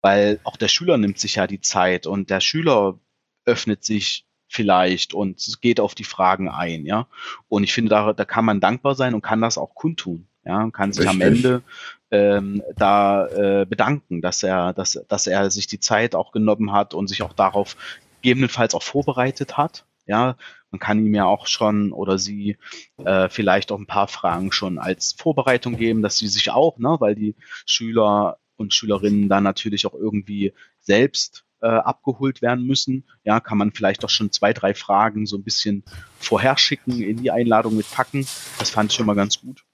Weil 0.00 0.40
auch 0.42 0.56
der 0.56 0.68
Schüler 0.68 0.96
nimmt 0.96 1.18
sich 1.18 1.36
ja 1.36 1.46
die 1.46 1.60
Zeit 1.60 2.06
und 2.06 2.30
der 2.30 2.40
Schüler 2.40 2.98
öffnet 3.44 3.84
sich 3.84 4.26
vielleicht 4.54 5.14
und 5.14 5.58
geht 5.60 5.80
auf 5.80 5.94
die 5.94 6.04
Fragen 6.04 6.48
ein, 6.48 6.86
ja. 6.86 7.06
Und 7.48 7.64
ich 7.64 7.72
finde, 7.72 7.90
da, 7.90 8.12
da 8.12 8.24
kann 8.24 8.44
man 8.44 8.60
dankbar 8.60 8.94
sein 8.94 9.14
und 9.14 9.22
kann 9.22 9.40
das 9.40 9.58
auch 9.58 9.74
kundtun, 9.74 10.28
ja, 10.44 10.62
und 10.62 10.72
kann 10.72 10.92
sich 10.92 11.06
Richtig. 11.06 11.22
am 11.22 11.34
Ende 11.34 11.62
ähm, 12.10 12.62
da 12.76 13.26
äh, 13.26 13.66
bedanken, 13.66 14.22
dass 14.22 14.42
er, 14.42 14.72
dass, 14.72 15.04
dass 15.08 15.26
er 15.26 15.50
sich 15.50 15.66
die 15.66 15.80
Zeit 15.80 16.14
auch 16.14 16.30
genommen 16.30 16.72
hat 16.72 16.94
und 16.94 17.08
sich 17.08 17.22
auch 17.22 17.32
darauf 17.32 17.76
gegebenenfalls 18.22 18.74
auch 18.74 18.82
vorbereitet 18.82 19.56
hat. 19.56 19.84
Ja, 20.06 20.36
man 20.70 20.78
kann 20.78 21.04
ihm 21.04 21.14
ja 21.14 21.24
auch 21.24 21.46
schon 21.46 21.92
oder 21.92 22.18
sie 22.18 22.58
äh, 23.04 23.28
vielleicht 23.28 23.72
auch 23.72 23.78
ein 23.78 23.86
paar 23.86 24.06
Fragen 24.06 24.52
schon 24.52 24.78
als 24.78 25.14
Vorbereitung 25.18 25.76
geben, 25.76 26.02
dass 26.02 26.18
sie 26.18 26.28
sich 26.28 26.50
auch, 26.50 26.78
ne, 26.78 26.96
weil 27.00 27.14
die 27.14 27.34
Schüler 27.64 28.38
und 28.56 28.74
Schülerinnen 28.74 29.28
da 29.28 29.40
natürlich 29.40 29.86
auch 29.86 29.94
irgendwie 29.94 30.52
selbst 30.80 31.43
äh, 31.64 31.68
abgeholt 31.68 32.42
werden 32.42 32.66
müssen. 32.66 33.04
Ja, 33.24 33.40
kann 33.40 33.56
man 33.56 33.72
vielleicht 33.72 34.04
auch 34.04 34.10
schon 34.10 34.30
zwei, 34.30 34.52
drei 34.52 34.74
Fragen 34.74 35.24
so 35.24 35.38
ein 35.38 35.42
bisschen 35.42 35.82
vorherschicken, 36.18 37.00
in 37.00 37.16
die 37.16 37.30
Einladung 37.30 37.74
mitpacken. 37.76 38.26
Das 38.58 38.68
fand 38.68 38.92
ich 38.92 38.96
schon 38.98 39.06
mal 39.06 39.16
ganz 39.16 39.40
gut. 39.40 39.64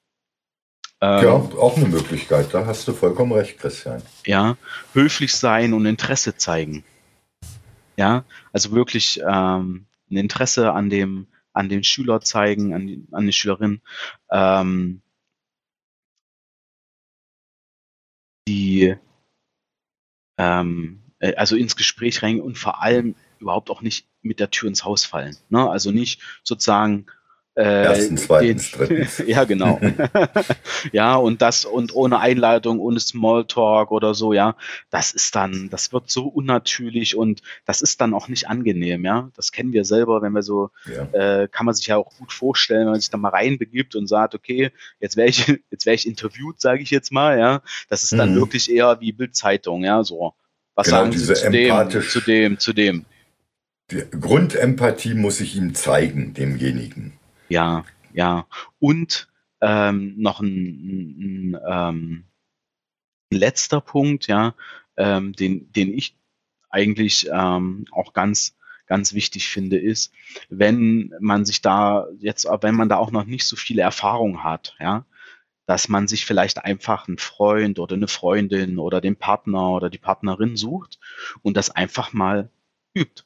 Ähm, 1.00 1.24
ja, 1.24 1.32
auch 1.32 1.76
eine 1.76 1.88
Möglichkeit. 1.88 2.54
Da 2.54 2.64
hast 2.64 2.86
du 2.86 2.92
vollkommen 2.92 3.32
recht, 3.32 3.58
Christian. 3.58 4.02
Ja, 4.24 4.56
höflich 4.92 5.34
sein 5.34 5.72
und 5.72 5.84
Interesse 5.84 6.36
zeigen. 6.36 6.84
Ja, 7.96 8.24
also 8.52 8.70
wirklich 8.70 9.20
ähm, 9.26 9.86
ein 10.10 10.16
Interesse 10.16 10.72
an 10.72 10.90
dem, 10.90 11.26
an 11.52 11.68
den 11.68 11.82
Schüler 11.82 12.20
zeigen, 12.20 12.72
an 12.72 12.86
die, 12.86 13.04
an 13.10 13.26
die 13.26 13.32
Schülerin. 13.32 13.80
Ähm, 14.30 15.02
die 18.46 18.94
ähm, 20.38 20.99
äh, 21.20 21.34
also 21.36 21.56
ins 21.56 21.76
Gespräch 21.76 22.22
rein 22.22 22.40
und 22.40 22.58
vor 22.58 22.82
allem 22.82 23.14
überhaupt 23.38 23.70
auch 23.70 23.80
nicht 23.80 24.06
mit 24.22 24.40
der 24.40 24.50
Tür 24.50 24.68
ins 24.68 24.84
Haus 24.84 25.04
fallen. 25.04 25.36
Ne? 25.48 25.68
Also 25.68 25.92
nicht 25.92 26.20
sozusagen 26.42 27.06
äh, 27.56 27.84
Erstens, 27.84 28.26
zweitens, 28.26 28.70
drittens. 28.70 29.18
ja, 29.26 29.44
genau. 29.44 29.80
ja, 30.92 31.16
und 31.16 31.42
das 31.42 31.64
und 31.64 31.94
ohne 31.94 32.20
Einleitung, 32.20 32.78
ohne 32.78 33.00
Smalltalk 33.00 33.90
oder 33.90 34.14
so, 34.14 34.32
ja, 34.32 34.54
das 34.88 35.10
ist 35.12 35.34
dann, 35.34 35.68
das 35.68 35.92
wird 35.92 36.10
so 36.10 36.28
unnatürlich 36.28 37.16
und 37.16 37.42
das 37.66 37.82
ist 37.82 38.00
dann 38.00 38.14
auch 38.14 38.28
nicht 38.28 38.48
angenehm, 38.48 39.04
ja. 39.04 39.30
Das 39.34 39.50
kennen 39.50 39.72
wir 39.72 39.84
selber, 39.84 40.22
wenn 40.22 40.32
wir 40.32 40.42
so, 40.42 40.70
ja. 40.86 41.42
äh, 41.42 41.48
kann 41.48 41.66
man 41.66 41.74
sich 41.74 41.88
ja 41.88 41.96
auch 41.96 42.16
gut 42.16 42.32
vorstellen, 42.32 42.82
wenn 42.82 42.92
man 42.92 43.00
sich 43.00 43.10
da 43.10 43.18
mal 43.18 43.30
reinbegibt 43.30 43.96
und 43.96 44.06
sagt, 44.06 44.36
okay, 44.36 44.70
jetzt 45.00 45.16
wäre 45.16 45.28
ich, 45.28 45.46
jetzt 45.70 45.86
wäre 45.86 45.96
ich 45.96 46.06
interviewt, 46.06 46.60
sage 46.60 46.82
ich 46.82 46.90
jetzt 46.90 47.10
mal, 47.10 47.38
ja. 47.38 47.62
Das 47.88 48.04
ist 48.04 48.12
dann 48.12 48.34
mhm. 48.34 48.36
wirklich 48.36 48.70
eher 48.70 49.00
wie 49.00 49.12
Bildzeitung, 49.12 49.82
ja, 49.84 50.04
so. 50.04 50.34
Was 50.80 50.86
genau, 50.86 50.98
sagen 50.98 51.12
Sie 51.12 51.34
zu 51.34 51.50
dem, 51.50 51.90
zu 51.90 52.20
dem, 52.20 52.58
zu 52.58 52.72
dem? 52.72 53.04
Die 53.90 54.02
Grundempathie 54.18 55.12
muss 55.12 55.40
ich 55.40 55.54
ihm 55.54 55.74
zeigen, 55.74 56.32
demjenigen. 56.32 57.18
Ja, 57.50 57.84
ja. 58.14 58.46
Und 58.78 59.28
ähm, 59.60 60.14
noch 60.16 60.40
ein, 60.40 61.52
ein, 61.54 61.58
ähm, 61.68 62.24
ein 63.30 63.38
letzter 63.38 63.82
Punkt, 63.82 64.26
ja, 64.26 64.54
ähm, 64.96 65.34
den, 65.34 65.70
den 65.70 65.92
ich 65.92 66.16
eigentlich 66.70 67.28
ähm, 67.30 67.84
auch 67.90 68.14
ganz 68.14 68.56
ganz 68.86 69.12
wichtig 69.12 69.48
finde, 69.48 69.78
ist, 69.78 70.12
wenn 70.48 71.14
man 71.20 71.44
sich 71.44 71.60
da 71.60 72.08
jetzt, 72.18 72.48
wenn 72.62 72.74
man 72.74 72.88
da 72.88 72.96
auch 72.96 73.12
noch 73.12 73.24
nicht 73.24 73.46
so 73.46 73.54
viele 73.54 73.82
Erfahrung 73.82 74.42
hat, 74.42 74.74
ja, 74.80 75.04
dass 75.70 75.88
man 75.88 76.08
sich 76.08 76.26
vielleicht 76.26 76.64
einfach 76.64 77.06
einen 77.06 77.18
Freund 77.18 77.78
oder 77.78 77.94
eine 77.94 78.08
Freundin 78.08 78.80
oder 78.80 79.00
den 79.00 79.14
Partner 79.14 79.68
oder 79.68 79.88
die 79.88 79.98
Partnerin 79.98 80.56
sucht 80.56 80.98
und 81.42 81.56
das 81.56 81.70
einfach 81.70 82.12
mal 82.12 82.50
übt. 82.92 83.22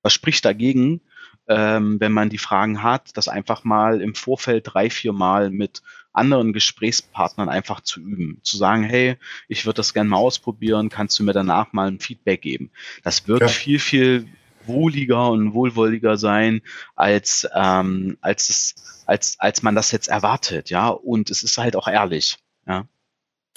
Was 0.00 0.12
spricht 0.12 0.44
dagegen, 0.44 1.00
ähm, 1.48 1.98
wenn 1.98 2.12
man 2.12 2.30
die 2.30 2.38
Fragen 2.38 2.84
hat, 2.84 3.16
das 3.16 3.26
einfach 3.26 3.64
mal 3.64 4.00
im 4.00 4.14
Vorfeld 4.14 4.62
drei, 4.72 4.90
vier 4.90 5.12
Mal 5.12 5.50
mit 5.50 5.82
anderen 6.12 6.52
Gesprächspartnern 6.52 7.48
einfach 7.48 7.80
zu 7.80 7.98
üben. 7.98 8.38
Zu 8.44 8.58
sagen, 8.58 8.84
hey, 8.84 9.16
ich 9.48 9.66
würde 9.66 9.78
das 9.78 9.92
gerne 9.92 10.08
mal 10.08 10.18
ausprobieren, 10.18 10.88
kannst 10.88 11.18
du 11.18 11.24
mir 11.24 11.32
danach 11.32 11.72
mal 11.72 11.88
ein 11.88 11.98
Feedback 11.98 12.42
geben. 12.42 12.70
Das 13.02 13.26
wird 13.26 13.40
ja. 13.40 13.48
viel, 13.48 13.80
viel 13.80 14.28
wohliger 14.66 15.30
und 15.30 15.54
wohlwolliger 15.54 16.16
sein, 16.16 16.62
als, 16.94 17.48
ähm, 17.54 18.18
als, 18.20 18.48
es, 18.48 18.74
als, 19.06 19.36
als 19.38 19.62
man 19.62 19.74
das 19.74 19.92
jetzt 19.92 20.08
erwartet, 20.08 20.70
ja. 20.70 20.88
Und 20.88 21.30
es 21.30 21.42
ist 21.42 21.58
halt 21.58 21.76
auch 21.76 21.88
ehrlich, 21.88 22.38
ja. 22.66 22.86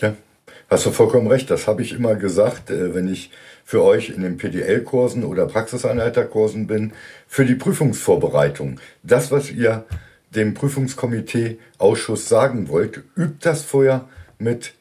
Ja, 0.01 0.15
hast 0.69 0.85
du 0.85 0.91
vollkommen 0.91 1.27
recht. 1.27 1.49
Das 1.51 1.67
habe 1.67 1.81
ich 1.81 1.91
immer 1.91 2.15
gesagt, 2.15 2.69
äh, 2.69 2.93
wenn 2.93 3.11
ich 3.11 3.31
für 3.65 3.83
euch 3.83 4.09
in 4.09 4.23
den 4.23 4.37
PDL-Kursen 4.37 5.23
oder 5.23 5.45
Praxisanleiterkursen 5.45 6.65
bin, 6.65 6.93
für 7.27 7.45
die 7.45 7.53
Prüfungsvorbereitung. 7.53 8.79
Das, 9.03 9.31
was 9.31 9.51
ihr 9.51 9.85
dem 10.31 10.55
Prüfungskomitee-Ausschuss 10.55 12.27
sagen 12.27 12.69
wollt, 12.69 13.03
übt 13.15 13.37
das 13.41 13.63
vorher 13.63 14.09
mit 14.39 14.73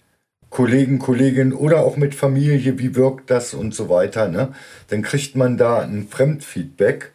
Kollegen, 0.51 0.99
Kolleginnen 0.99 1.53
oder 1.53 1.81
auch 1.81 1.97
mit 1.97 2.15
Familie, 2.15 2.79
wie 2.79 2.95
wirkt 2.95 3.31
das 3.31 3.55
und 3.55 3.75
so 3.75 3.89
weiter. 3.89 4.29
Ne? 4.29 4.55
Dann 4.89 5.03
kriegt 5.03 5.37
man 5.37 5.57
da 5.57 5.81
ein 5.81 6.09
Fremdfeedback. 6.09 7.13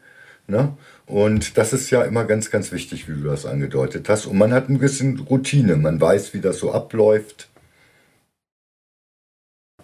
Ne? 0.48 0.78
Und 1.06 1.58
das 1.58 1.74
ist 1.74 1.90
ja 1.90 2.04
immer 2.04 2.26
ganz, 2.26 2.52
ganz 2.52 2.72
wichtig, 2.72 3.08
wie 3.08 3.14
du 3.14 3.28
das 3.28 3.46
angedeutet 3.46 4.08
hast. 4.10 4.26
Und 4.26 4.38
man 4.38 4.54
hat 4.54 4.70
ein 4.70 4.80
bisschen 4.80 5.20
Routine, 5.20 5.76
man 5.76 6.00
weiß, 6.00 6.34
wie 6.34 6.42
das 6.42 6.60
so 6.60 6.72
abläuft. 6.72 7.50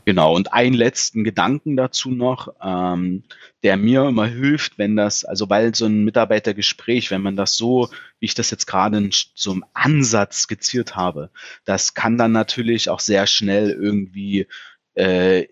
Genau, 0.10 0.36
und 0.36 0.53
einen 0.53 0.74
letzten 0.74 1.24
Gedanken 1.24 1.78
dazu 1.78 2.10
noch, 2.10 2.55
ähm, 2.64 3.22
der 3.62 3.78
mir 3.78 4.07
immer 4.07 4.26
hilft, 4.26 4.80
wenn 4.80 4.95
das, 4.95 5.24
also 5.24 5.51
weil 5.51 5.76
so 5.76 5.86
ein 5.86 6.03
Mitarbeitergespräch, 6.03 7.12
wenn 7.12 7.22
man 7.22 7.36
das 7.36 7.55
so, 7.57 7.89
wie 8.20 8.26
ich 8.26 8.34
das 8.34 8.49
jetzt 8.49 8.66
gerade 8.66 9.07
so 9.36 9.60
Ansatz 9.76 10.39
skizziert 10.41 10.95
habe, 10.95 11.30
das 11.64 11.93
kann 11.93 12.18
dann 12.18 12.32
natürlich 12.32 12.89
auch 12.89 13.01
sehr 13.01 13.28
schnell 13.28 13.70
irgendwie 13.70 14.47
äh, 14.95 15.45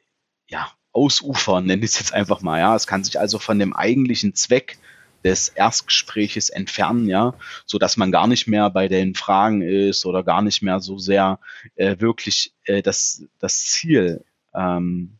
ja, 0.47 0.71
ausufern, 0.91 1.67
nenne 1.67 1.85
ich 1.85 1.91
es 1.91 1.99
jetzt 1.99 2.13
einfach 2.15 2.41
mal. 2.41 2.59
Ja, 2.59 2.75
es 2.75 2.87
kann 2.87 3.03
sich 3.03 3.19
also 3.19 3.37
von 3.37 3.59
dem 3.59 3.75
eigentlichen 3.75 4.33
Zweck 4.33 4.79
des 5.23 5.49
Erstgespräches 5.49 6.49
entfernen, 6.49 7.07
ja, 7.07 7.35
so 7.67 7.77
dass 7.77 7.95
man 7.95 8.11
gar 8.11 8.25
nicht 8.25 8.47
mehr 8.47 8.71
bei 8.71 8.87
den 8.87 9.13
Fragen 9.13 9.61
ist 9.61 10.03
oder 10.07 10.23
gar 10.23 10.41
nicht 10.41 10.63
mehr 10.63 10.79
so 10.79 10.97
sehr 10.97 11.39
äh, 11.75 11.97
wirklich 11.99 12.53
äh, 12.65 12.81
das, 12.81 13.23
das 13.37 13.63
Ziel 13.65 14.23
ähm, 14.57 15.17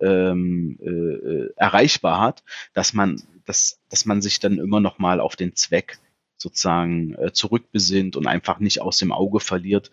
ähm, 0.00 0.78
äh, 0.80 1.52
erreichbar 1.56 2.20
hat, 2.20 2.42
dass 2.74 2.92
man, 2.92 3.22
dass, 3.44 3.80
dass 3.88 4.06
man 4.06 4.22
sich 4.22 4.40
dann 4.40 4.58
immer 4.58 4.80
noch 4.80 4.98
mal 4.98 5.20
auf 5.20 5.36
den 5.36 5.56
Zweck 5.56 5.98
sozusagen 6.36 7.14
äh, 7.14 7.32
zurückbesinnt 7.32 8.16
und 8.16 8.26
einfach 8.26 8.58
nicht 8.58 8.82
aus 8.82 8.98
dem 8.98 9.12
Auge 9.12 9.40
verliert, 9.40 9.90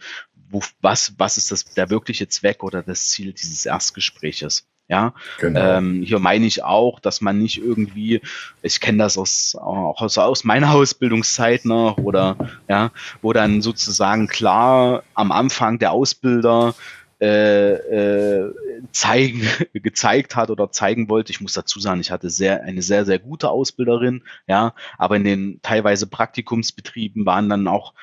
wo, 0.49 0.61
was, 0.81 1.13
was 1.17 1.37
ist 1.37 1.51
das, 1.51 1.65
der 1.65 1.89
wirkliche 1.89 2.27
Zweck 2.27 2.63
oder 2.63 2.83
das 2.83 3.09
Ziel 3.09 3.33
dieses 3.33 3.65
Erstgespräches. 3.65 4.67
Ja, 4.89 5.13
genau. 5.39 5.77
ähm, 5.77 6.03
hier 6.03 6.19
meine 6.19 6.45
ich 6.45 6.61
auch, 6.63 6.99
dass 6.99 7.21
man 7.21 7.39
nicht 7.39 7.57
irgendwie, 7.57 8.21
ich 8.61 8.81
kenne 8.81 8.97
das 8.97 9.17
aus, 9.17 9.55
auch 9.55 10.01
aus, 10.01 10.17
aus 10.17 10.43
meiner 10.43 10.73
Ausbildungszeit 10.73 11.63
noch, 11.63 11.97
oder 11.97 12.35
ja, 12.67 12.91
wo 13.21 13.31
dann 13.31 13.61
sozusagen 13.61 14.27
klar 14.27 15.03
am 15.13 15.31
Anfang 15.31 15.79
der 15.79 15.93
Ausbilder 15.93 16.75
äh, 17.23 17.75
äh, 17.75 18.53
zeigen, 18.91 19.47
gezeigt 19.73 20.35
hat 20.35 20.49
oder 20.49 20.71
zeigen 20.71 21.07
wollte. 21.07 21.31
Ich 21.31 21.39
muss 21.39 21.53
dazu 21.53 21.79
sagen, 21.79 22.01
ich 22.01 22.11
hatte 22.11 22.29
sehr, 22.29 22.63
eine 22.63 22.81
sehr, 22.81 23.05
sehr 23.05 23.17
gute 23.17 23.49
Ausbilderin, 23.49 24.23
ja, 24.45 24.75
aber 24.97 25.15
in 25.15 25.23
den 25.23 25.59
teilweise 25.61 26.05
Praktikumsbetrieben 26.05 27.25
waren 27.25 27.47
dann 27.47 27.69
auch 27.69 27.93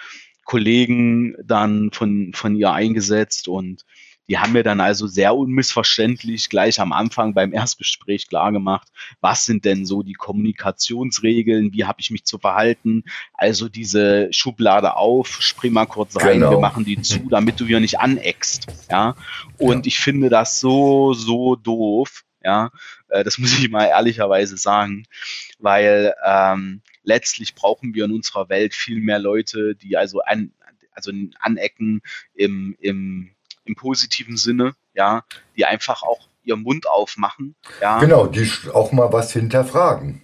Kollegen 0.45 1.37
dann 1.45 1.91
von, 1.93 2.33
von 2.35 2.57
ihr 2.57 2.73
eingesetzt 2.73 3.47
und 3.47 3.85
die 4.31 4.39
haben 4.39 4.53
mir 4.53 4.63
dann 4.63 4.81
also 4.81 5.09
sehr 5.09 5.35
unmissverständlich 5.35 6.49
gleich 6.51 6.79
am 6.79 6.93
Anfang 6.93 7.35
beim 7.35 7.53
Erstgespräch 7.53 8.29
klargemacht, 8.29 8.87
was 9.21 9.45
sind 9.45 9.65
denn 9.65 9.85
so 9.85 10.05
die 10.05 10.13
Kommunikationsregeln, 10.13 11.73
wie 11.73 11.85
habe 11.85 12.01
ich 12.01 12.13
mich 12.13 12.25
zu 12.25 12.39
verhalten. 12.39 13.03
Also 13.35 13.69
diese 13.69 14.33
Schublade 14.33 14.95
auf, 14.95 15.43
spring 15.43 15.73
mal 15.73 15.87
kurz 15.87 16.17
rein, 16.17 16.35
genau. 16.35 16.53
wir 16.53 16.59
machen 16.61 16.85
die 16.85 17.03
zu, 17.03 17.19
damit 17.29 17.59
du 17.59 17.67
hier 17.67 17.81
nicht 17.81 17.99
aneckst. 17.99 18.69
Ja. 18.89 19.17
Und 19.59 19.85
ja. 19.85 19.89
ich 19.89 19.99
finde 19.99 20.29
das 20.29 20.61
so, 20.61 21.13
so 21.13 21.57
doof. 21.57 22.23
Ja, 22.43 22.71
äh, 23.09 23.25
das 23.25 23.37
muss 23.37 23.59
ich 23.59 23.69
mal 23.69 23.87
ehrlicherweise 23.87 24.57
sagen, 24.57 25.07
weil 25.59 26.15
ähm, 26.25 26.83
letztlich 27.03 27.57
brauchen 27.57 27.95
wir 27.95 28.05
in 28.05 28.13
unserer 28.13 28.49
Welt 28.49 28.75
viel 28.75 29.01
mehr 29.01 29.19
Leute, 29.19 29.75
die 29.75 29.97
also 29.97 30.21
an, 30.21 30.53
also 30.93 31.11
anecken 31.41 32.01
im, 32.35 32.77
im 32.79 33.33
im 33.65 33.75
positiven 33.75 34.37
Sinne, 34.37 34.75
ja, 34.95 35.25
die 35.57 35.65
einfach 35.65 36.03
auch 36.03 36.29
ihren 36.43 36.63
Mund 36.63 36.89
aufmachen. 36.89 37.55
Ja. 37.81 37.99
Genau, 38.01 38.27
die 38.27 38.51
auch 38.73 38.93
mal 38.93 39.13
was 39.13 39.33
hinterfragen. 39.33 40.23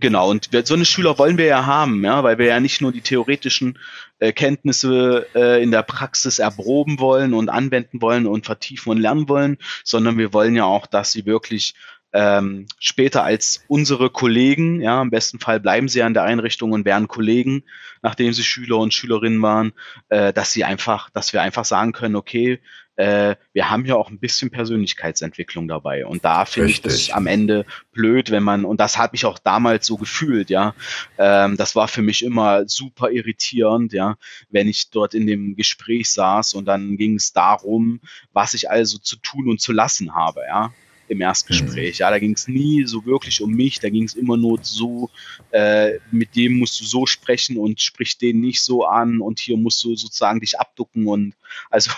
Genau, 0.00 0.28
und 0.28 0.50
so 0.64 0.74
eine 0.74 0.84
Schüler 0.84 1.18
wollen 1.18 1.38
wir 1.38 1.44
ja 1.44 1.66
haben, 1.66 2.02
ja, 2.02 2.24
weil 2.24 2.36
wir 2.36 2.46
ja 2.46 2.58
nicht 2.58 2.80
nur 2.80 2.90
die 2.90 3.00
theoretischen 3.00 3.78
äh, 4.18 4.32
Kenntnisse 4.32 5.28
äh, 5.36 5.62
in 5.62 5.70
der 5.70 5.84
Praxis 5.84 6.40
erproben 6.40 6.98
wollen 6.98 7.32
und 7.32 7.48
anwenden 7.48 8.02
wollen 8.02 8.26
und 8.26 8.44
vertiefen 8.44 8.90
und 8.90 8.98
lernen 8.98 9.28
wollen, 9.28 9.56
sondern 9.84 10.18
wir 10.18 10.32
wollen 10.32 10.56
ja 10.56 10.64
auch, 10.64 10.86
dass 10.86 11.12
sie 11.12 11.26
wirklich 11.26 11.74
ähm, 12.14 12.66
später 12.78 13.24
als 13.24 13.64
unsere 13.66 14.08
Kollegen, 14.08 14.80
ja, 14.80 15.02
im 15.02 15.10
besten 15.10 15.40
Fall 15.40 15.58
bleiben 15.58 15.88
sie 15.88 16.02
an 16.02 16.14
der 16.14 16.22
Einrichtung 16.22 16.70
und 16.70 16.84
werden 16.84 17.08
Kollegen, 17.08 17.64
nachdem 18.02 18.32
sie 18.32 18.44
Schüler 18.44 18.78
und 18.78 18.94
Schülerinnen 18.94 19.42
waren, 19.42 19.72
äh, 20.10 20.32
dass 20.32 20.52
sie 20.52 20.62
einfach, 20.62 21.10
dass 21.10 21.32
wir 21.32 21.42
einfach 21.42 21.64
sagen 21.64 21.92
können, 21.92 22.14
okay, 22.14 22.60
äh, 22.94 23.34
wir 23.52 23.68
haben 23.68 23.84
ja 23.84 23.96
auch 23.96 24.10
ein 24.10 24.20
bisschen 24.20 24.50
Persönlichkeitsentwicklung 24.50 25.66
dabei. 25.66 26.06
Und 26.06 26.24
da 26.24 26.44
finde 26.44 26.70
ich 26.70 26.80
das 26.80 27.10
am 27.10 27.26
Ende 27.26 27.66
blöd, 27.90 28.30
wenn 28.30 28.44
man, 28.44 28.64
und 28.64 28.78
das 28.78 28.96
habe 28.96 29.16
ich 29.16 29.24
auch 29.24 29.40
damals 29.40 29.84
so 29.84 29.96
gefühlt, 29.96 30.50
ja. 30.50 30.76
Ähm, 31.18 31.56
das 31.56 31.74
war 31.74 31.88
für 31.88 32.02
mich 32.02 32.24
immer 32.24 32.68
super 32.68 33.10
irritierend, 33.10 33.92
ja, 33.92 34.14
wenn 34.50 34.68
ich 34.68 34.90
dort 34.90 35.14
in 35.14 35.26
dem 35.26 35.56
Gespräch 35.56 36.12
saß 36.12 36.54
und 36.54 36.66
dann 36.66 36.96
ging 36.96 37.16
es 37.16 37.32
darum, 37.32 38.00
was 38.32 38.54
ich 38.54 38.70
also 38.70 38.98
zu 38.98 39.16
tun 39.16 39.48
und 39.48 39.60
zu 39.60 39.72
lassen 39.72 40.14
habe, 40.14 40.42
ja 40.46 40.72
im 41.14 41.20
Erstgespräch. 41.20 41.98
Mhm. 41.98 42.00
Ja, 42.00 42.10
da 42.10 42.18
ging 42.18 42.34
es 42.34 42.48
nie 42.48 42.84
so 42.86 43.06
wirklich 43.06 43.40
um 43.40 43.50
mich, 43.50 43.80
da 43.80 43.88
ging 43.88 44.04
es 44.04 44.14
immer 44.14 44.36
nur 44.36 44.58
so, 44.62 45.10
äh, 45.50 45.98
mit 46.10 46.36
dem 46.36 46.58
musst 46.58 46.80
du 46.80 46.84
so 46.84 47.06
sprechen 47.06 47.56
und 47.56 47.80
sprich 47.80 48.18
den 48.18 48.40
nicht 48.40 48.62
so 48.62 48.84
an 48.84 49.20
und 49.20 49.38
hier 49.38 49.56
musst 49.56 49.82
du 49.84 49.96
sozusagen 49.96 50.40
dich 50.40 50.58
abducken 50.58 51.06
und 51.06 51.34
also 51.70 51.90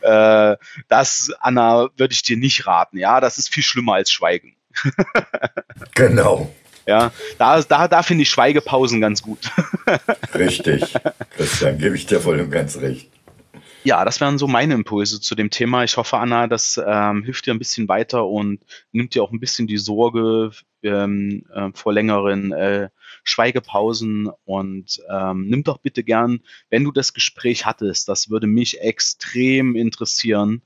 äh, 0.00 0.56
das, 0.88 1.32
Anna, 1.40 1.88
würde 1.96 2.14
ich 2.14 2.22
dir 2.22 2.36
nicht 2.36 2.66
raten. 2.66 2.98
Ja, 2.98 3.20
das 3.20 3.38
ist 3.38 3.52
viel 3.52 3.62
schlimmer 3.62 3.94
als 3.94 4.10
Schweigen. 4.10 4.54
genau. 5.94 6.52
Ja, 6.86 7.12
da, 7.36 7.60
da, 7.60 7.86
da 7.86 8.02
finde 8.02 8.22
ich 8.22 8.30
Schweigepausen 8.30 9.02
ganz 9.02 9.20
gut. 9.20 9.50
Richtig. 10.34 10.94
Christian, 11.36 11.76
gebe 11.76 11.94
ich 11.94 12.06
dir 12.06 12.18
voll 12.18 12.40
und 12.40 12.50
ganz 12.50 12.78
recht. 12.78 13.10
Ja, 13.88 14.04
das 14.04 14.20
wären 14.20 14.36
so 14.36 14.46
meine 14.46 14.74
Impulse 14.74 15.18
zu 15.18 15.34
dem 15.34 15.48
Thema. 15.48 15.82
Ich 15.82 15.96
hoffe, 15.96 16.18
Anna, 16.18 16.46
das 16.46 16.78
ähm, 16.86 17.22
hilft 17.22 17.46
dir 17.46 17.54
ein 17.54 17.58
bisschen 17.58 17.88
weiter 17.88 18.26
und 18.26 18.60
nimmt 18.92 19.14
dir 19.14 19.22
auch 19.22 19.32
ein 19.32 19.40
bisschen 19.40 19.66
die 19.66 19.78
Sorge 19.78 20.50
ähm, 20.82 21.46
äh, 21.54 21.70
vor 21.72 21.94
längeren 21.94 22.52
äh, 22.52 22.90
Schweigepausen 23.24 24.30
und 24.44 25.00
ähm, 25.10 25.46
nimm 25.48 25.64
doch 25.64 25.78
bitte 25.78 26.04
gern, 26.04 26.40
wenn 26.68 26.84
du 26.84 26.92
das 26.92 27.14
Gespräch 27.14 27.64
hattest, 27.64 28.10
das 28.10 28.28
würde 28.28 28.46
mich 28.46 28.78
extrem 28.82 29.74
interessieren, 29.74 30.60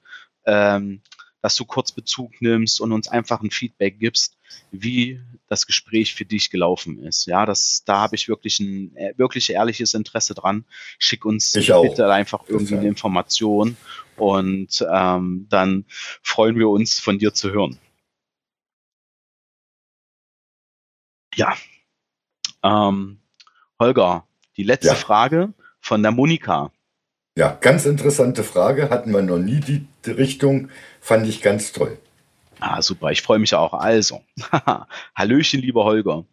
ähm, 0.45 1.01
dass 1.43 1.55
du 1.55 1.64
kurz 1.64 1.93
Bezug 1.93 2.43
nimmst 2.43 2.81
und 2.81 2.91
uns 2.91 3.07
einfach 3.07 3.41
ein 3.41 3.53
Feedback 3.53 4.01
gibst, 4.01 4.37
wie 4.71 5.21
das 5.49 5.67
Gespräch 5.67 6.15
für 6.15 6.25
dich 6.25 6.51
gelaufen 6.51 7.03
ist. 7.05 7.27
Ja, 7.27 7.47
das, 7.47 7.83
da 7.85 8.01
habe 8.01 8.17
ich 8.17 8.29
wirklich 8.29 8.61
ein 8.61 8.97
äh, 8.97 9.13
wirklich 9.17 9.51
ehrliches 9.51 9.95
Interesse 9.95 10.35
dran. 10.35 10.65
Schick 10.99 11.25
uns 11.25 11.53
bitte 11.53 12.11
einfach 12.11 12.45
irgendwie 12.49 12.77
eine 12.77 12.89
Information 12.89 13.77
und 14.17 14.87
ähm, 14.91 15.47
dann 15.49 15.85
freuen 16.23 16.59
wir 16.59 16.69
uns, 16.69 16.99
von 16.99 17.19
dir 17.19 17.35
zu 17.35 17.53
hören. 17.53 17.79
Ja, 21.35 21.55
ähm, 22.63 23.19
Holger, 23.79 24.27
die 24.57 24.63
letzte 24.63 24.89
ja. 24.89 24.95
Frage 24.95 25.53
von 25.81 26.03
der 26.03 26.13
Monika. 26.13 26.71
Ja, 27.37 27.57
ganz 27.61 27.87
interessante 27.87 28.45
Frage. 28.45 28.91
Hatten 28.91 29.11
wir 29.11 29.23
noch 29.23 29.39
nie 29.39 29.61
die 29.61 29.87
Richtung. 30.11 30.69
Fand 31.01 31.27
ich 31.27 31.41
ganz 31.41 31.73
toll. 31.73 31.99
Ah, 32.65 32.81
super. 32.81 33.11
Ich 33.11 33.23
freue 33.23 33.41
mich 33.41 33.57
auch. 33.57 33.75
Also, 33.75 34.23
Hallöchen, 35.17 35.61
lieber 35.61 35.83
Holger. 35.83 36.27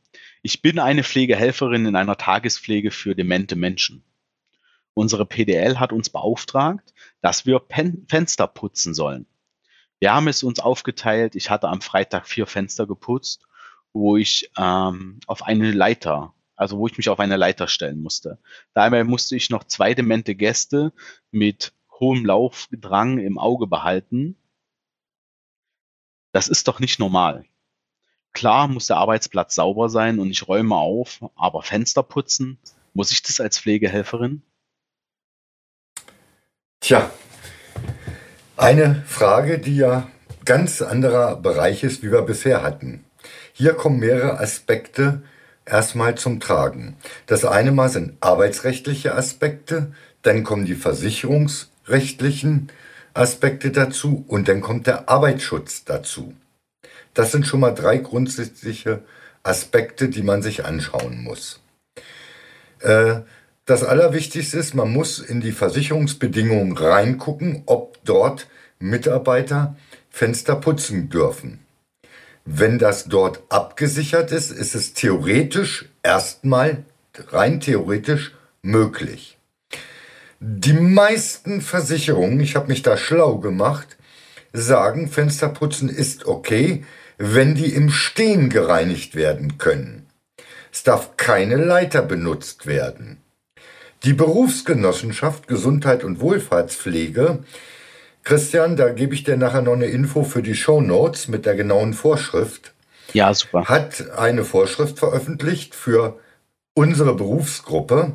Ich 0.44 0.62
bin 0.62 0.78
eine 0.78 1.04
Pflegehelferin 1.04 1.88
in 1.88 1.96
einer 1.96 2.18
Tagespflege 2.18 2.92
für 2.92 3.16
demente 3.16 3.56
Menschen. 3.56 4.04
Unsere 4.94 5.26
PDL 5.26 5.80
hat 5.80 5.92
uns 5.92 6.12
beauftragt, 6.12 6.94
dass 7.22 7.48
wir 7.48 7.58
Pen 7.58 8.06
Fenster 8.08 8.46
putzen 8.46 8.94
sollen. 8.94 9.26
Wir 10.00 10.14
haben 10.14 10.28
es 10.28 10.44
uns 10.44 10.60
aufgeteilt. 10.60 11.36
Ich 11.36 11.50
hatte 11.50 11.68
am 11.68 11.82
Freitag 11.82 12.28
vier 12.28 12.46
Fenster 12.46 12.86
geputzt, 12.86 13.48
wo 13.92 14.16
ich 14.16 14.52
ähm, 14.56 15.20
auf 15.26 15.42
eine 15.42 15.72
Leiter 15.72 16.36
also 16.56 16.78
wo 16.78 16.88
ich 16.88 16.98
mich 16.98 17.08
auf 17.08 17.22
eine 17.22 17.38
Leiter 17.38 17.70
stellen 17.70 18.02
musste. 18.02 18.38
Dabei 18.74 19.06
musste 19.06 19.38
ich 19.38 19.50
noch 19.50 19.64
zwei 19.64 19.94
demente 19.94 20.36
Gäste 20.36 20.92
mit 21.32 21.72
hohem 21.90 22.26
Laufdrang 22.26 23.18
im 23.18 23.38
Auge 23.38 23.66
behalten. 23.66 24.36
Das 26.32 26.48
ist 26.48 26.68
doch 26.68 26.80
nicht 26.80 27.00
normal. 27.00 27.46
Klar 28.34 28.68
muss 28.68 28.88
der 28.88 28.98
Arbeitsplatz 28.98 29.56
sauber 29.56 29.90
sein 29.90 30.20
und 30.20 30.30
ich 30.30 30.48
räume 30.48 30.76
auf, 30.76 31.20
aber 31.36 31.64
Fenster 31.64 32.04
putzen, 32.04 32.60
muss 32.94 33.12
ich 33.12 33.24
das 33.24 33.40
als 33.40 33.60
Pflegehelferin? 33.60 34.44
Tja, 36.80 37.10
eine 38.56 39.04
Frage, 39.08 39.60
die 39.60 39.78
ja 39.78 40.08
ganz 40.46 40.82
anderer 40.82 41.36
Bereich 41.36 41.84
ist, 41.84 42.04
wie 42.04 42.12
wir 42.12 42.22
bisher 42.22 42.62
hatten. 42.62 43.04
Hier 43.54 43.74
kommen 43.74 44.00
mehrere 44.00 44.40
Aspekte 44.40 45.24
erstmal 45.66 46.16
zum 46.16 46.40
Tragen. 46.40 46.96
Das 47.26 47.46
eine 47.46 47.72
Mal 47.72 47.90
sind 47.90 48.18
arbeitsrechtliche 48.22 49.16
Aspekte, 49.16 49.94
dann 50.22 50.44
kommen 50.44 50.66
die 50.66 50.76
versicherungsrechtlichen 50.76 52.54
Aspekte 52.54 52.89
dazu 53.72 54.24
und 54.28 54.47
dann 54.47 54.62
kommt 54.62 54.88
der 54.88 55.10
Arbeitsschutz 55.10 55.86
dazu. 55.86 56.34
Das 57.14 57.32
sind 57.32 57.45
schon 57.47 57.60
mal 57.60 57.74
drei 57.74 57.97
grundsätzliche 57.97 59.03
Aspekte, 59.43 60.10
die 60.10 60.24
man 60.24 60.41
sich 60.41 60.66
anschauen 60.66 61.24
muss. 61.24 61.60
Äh, 62.80 63.22
das 63.66 63.84
Allerwichtigste 63.84 64.57
ist, 64.57 64.74
man 64.74 64.91
muss 64.91 65.20
in 65.20 65.41
die 65.41 65.51
Versicherungsbedingungen 65.51 66.76
reingucken, 66.76 67.64
ob 67.66 68.03
dort 68.03 68.47
Mitarbeiter 68.80 69.76
Fenster 70.10 70.55
putzen 70.55 71.10
dürfen. 71.10 71.60
Wenn 72.45 72.80
das 72.80 73.05
dort 73.05 73.43
abgesichert 73.49 74.32
ist, 74.32 74.51
ist 74.51 74.74
es 74.74 74.93
theoretisch 74.93 75.89
erstmal 76.01 76.84
rein 77.32 77.60
theoretisch 77.60 78.34
möglich. 78.62 79.39
Die 80.40 80.74
meisten 80.74 81.62
Versicherungen, 81.62 82.40
ich 82.40 82.56
habe 82.56 82.68
mich 82.68 82.82
da 82.82 82.96
schlau 82.96 83.40
gemacht, 83.40 83.98
sagen, 84.54 85.10
Fensterputzen 85.10 85.90
ist 85.90 86.26
okay, 86.26 86.86
wenn 87.18 87.56
die 87.56 87.74
im 87.74 87.90
Stehen 87.90 88.50
gereinigt 88.50 89.16
werden 89.16 89.58
können. 89.58 90.08
Es 90.72 90.84
darf 90.84 91.18
keine 91.18 91.58
Leiter 91.58 92.02
benutzt 92.02 92.68
werden. 92.68 93.18
Die 94.04 94.14
Berufsgenossenschaft 94.14 95.48
Gesundheit 95.48 96.06
und 96.06 96.22
Wohlfahrtspflege 96.22 97.40
Christian, 98.24 98.78
da 98.78 98.90
gebe 98.90 99.16
ich 99.16 99.24
dir 99.24 99.36
nachher 99.36 99.62
noch 99.62 99.74
eine 99.74 99.88
Info 99.88 100.24
für 100.24 100.42
die 100.42 100.56
Show 100.56 100.80
Notes 100.80 101.28
mit 101.28 101.46
der 101.46 101.56
genauen 101.56 101.94
Vorschrift. 101.94 102.74
Ja, 103.12 103.34
super. 103.34 103.66
Hat 103.66 104.10
eine 104.12 104.46
Vorschrift 104.46 105.00
veröffentlicht 105.00 105.76
für 105.76 106.20
unsere 106.76 107.16
Berufsgruppe, 107.16 108.14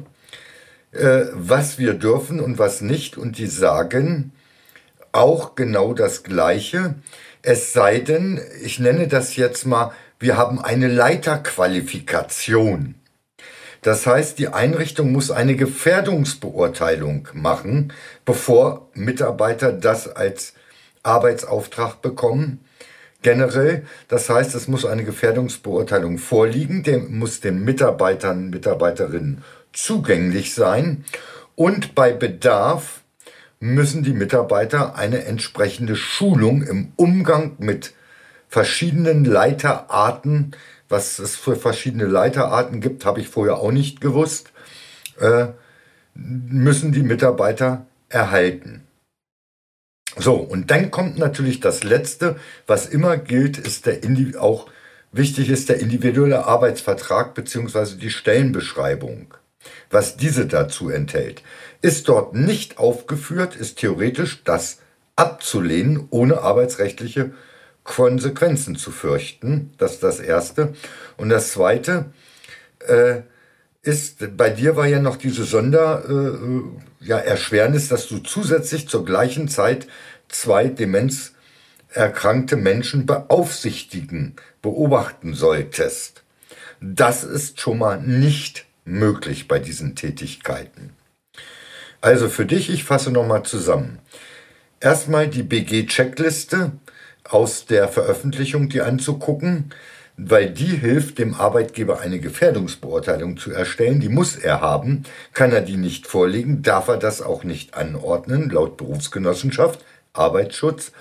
äh, 0.95 1.27
was 1.33 1.79
wir 1.79 1.95
dürfen 1.95 2.41
und 2.41 2.59
was 2.59 2.81
nicht. 2.81 3.17
Und 3.17 3.39
die 3.39 3.47
sagen 3.47 4.33
auch 5.13 5.55
genau 5.55 5.95
das 5.95 6.23
Gleiche. 6.23 6.97
Es 7.43 7.73
sei 7.73 8.01
denn, 8.01 8.41
ich 8.63 8.79
nenne 8.79 9.09
das 9.09 9.37
jetzt 9.37 9.67
mal, 9.67 9.93
wir 10.19 10.37
haben 10.37 10.61
eine 10.61 10.89
Leiterqualifikation. 10.89 12.95
Das 13.83 14.07
heißt, 14.07 14.39
die 14.39 14.49
Einrichtung 14.49 15.13
muss 15.13 15.31
eine 15.31 15.57
Gefährdungsbeurteilung 15.57 17.29
machen, 17.35 17.93
bevor 18.25 18.89
Mitarbeiter 18.95 19.73
das 19.73 20.09
als 20.09 20.55
Arbeitsauftrag 21.03 22.01
bekommen. 22.01 22.65
Generell, 23.21 23.85
das 24.09 24.31
heißt, 24.31 24.55
es 24.55 24.69
muss 24.69 24.87
eine 24.87 25.05
Gefährdungsbeurteilung 25.05 26.17
vorliegen, 26.17 26.83
dem 26.83 27.19
muss 27.19 27.41
den 27.41 27.63
Mitarbeitern, 27.63 28.49
Mitarbeiterinnen 28.49 29.43
zugänglich 29.75 30.55
sein 30.55 31.05
und 31.55 31.95
bei 31.95 32.13
Bedarf 32.13 33.03
müssen 33.61 34.03
die 34.03 34.13
Mitarbeiter 34.13 34.97
eine 34.97 35.25
entsprechende 35.25 35.97
Schulung 35.97 36.63
im 36.63 36.93
Umgang 36.97 37.57
mit 37.59 37.95
verschiedenen 38.49 39.25
Leiterarten 39.25 40.55
was 40.89 41.19
es 41.19 41.37
für 41.37 41.57
verschiedene 41.57 42.07
Leiterarten 42.07 42.81
gibt, 42.81 43.05
habe 43.05 43.21
ich 43.21 43.29
vorher 43.29 43.59
auch 43.59 43.73
nicht 43.73 44.01
gewusst, 44.01 44.53
äh, 45.19 45.49
müssen 46.15 46.93
die 46.93 47.03
Mitarbeiter 47.03 47.87
erhalten. 48.09 48.87
So, 50.17 50.35
und 50.35 50.71
dann 50.71 50.93
kommt 50.93 51.19
natürlich 51.19 51.59
das 51.59 51.83
Letzte, 51.83 52.37
was 52.67 52.87
immer 52.87 53.17
gilt, 53.17 53.59
ist 53.59 53.87
der 53.87 54.05
Indi 54.05 54.37
auch 54.37 54.71
wichtig 55.11 55.49
ist 55.49 55.69
der 55.69 55.81
individuelle 55.81 56.45
Arbeitsvertrag 56.47 57.35
bzw. 57.35 57.97
die 57.97 58.11
Stellenbeschreibung. 58.11 59.35
Was 59.91 60.17
diese 60.17 60.47
dazu 60.47 60.91
enthält. 60.91 61.43
Ist 61.83 62.09
dort 62.09 62.35
nicht 62.35 62.79
aufgeführt, 62.79 63.57
ist 63.57 63.79
theoretisch 63.79 64.43
das 64.45 64.79
abzulehnen 65.17 66.07
ohne 66.11 66.41
arbeitsrechtliche 66.41 67.33
Konsequenzen 67.85 68.75
zu 68.77 68.91
fürchten. 68.91 69.73
Das 69.79 69.93
ist 69.93 70.03
das 70.03 70.19
Erste. 70.19 70.75
Und 71.17 71.29
das 71.29 71.53
Zweite 71.53 72.07
äh, 72.81 73.21
ist, 73.83 74.37
bei 74.37 74.51
dir 74.51 74.75
war 74.77 74.87
ja 74.87 75.01
noch 75.01 75.17
diese 75.17 75.45
Sondererschwernis, 75.45 77.83
äh, 77.83 77.87
ja, 77.87 77.91
dass 77.91 78.09
du 78.09 78.19
zusätzlich 78.19 78.89
zur 78.89 79.05
gleichen 79.05 79.47
Zeit 79.49 79.87
zwei 80.29 80.67
demenzerkrankte 80.69 82.57
Menschen 82.57 83.07
beaufsichtigen, 83.07 84.35
beobachten 84.63 85.35
solltest. 85.35 86.23
Das 86.81 87.23
ist 87.25 87.61
schon 87.61 87.79
mal 87.79 88.01
nicht 88.01 88.67
möglich 88.85 89.49
bei 89.49 89.59
diesen 89.59 89.97
Tätigkeiten. 89.97 90.91
Also 92.01 92.29
für 92.29 92.47
dich, 92.47 92.71
ich 92.71 92.85
fasse 92.85 93.11
nochmal 93.11 93.45
zusammen. 93.45 93.99
Erstmal 94.81 95.29
die 95.29 95.43
BG-Checkliste, 95.43 96.73
aus 97.25 97.65
der 97.67 97.89
Veröffentlichung 97.89 98.69
die 98.69 98.83
anzugucken, 98.83 99.71
weil 100.17 100.51
die 100.51 100.67
hilft 100.67 101.19
dem 101.19 101.35
Arbeitgeber 101.35 102.01
eine 102.01 102.21
Gefährdungsbeurteilung 102.21 103.37
zu 103.37 103.51
erstellen. 103.51 104.01
Die 104.01 104.09
muss 104.09 104.37
er 104.37 104.61
haben. 104.61 105.05
Kann 105.33 105.51
er 105.51 105.63
die 105.63 105.77
nicht 105.77 106.07
vorlegen, 106.07 106.63
darf 106.63 106.89
er 106.89 106.99
das 106.99 107.23
auch 107.23 107.43
nicht 107.43 107.75
anordnen, 107.75 108.51
laut 108.51 108.77
Berufsgenossenschaft, 108.77 109.85
Arbeitsschutz. 110.13 110.93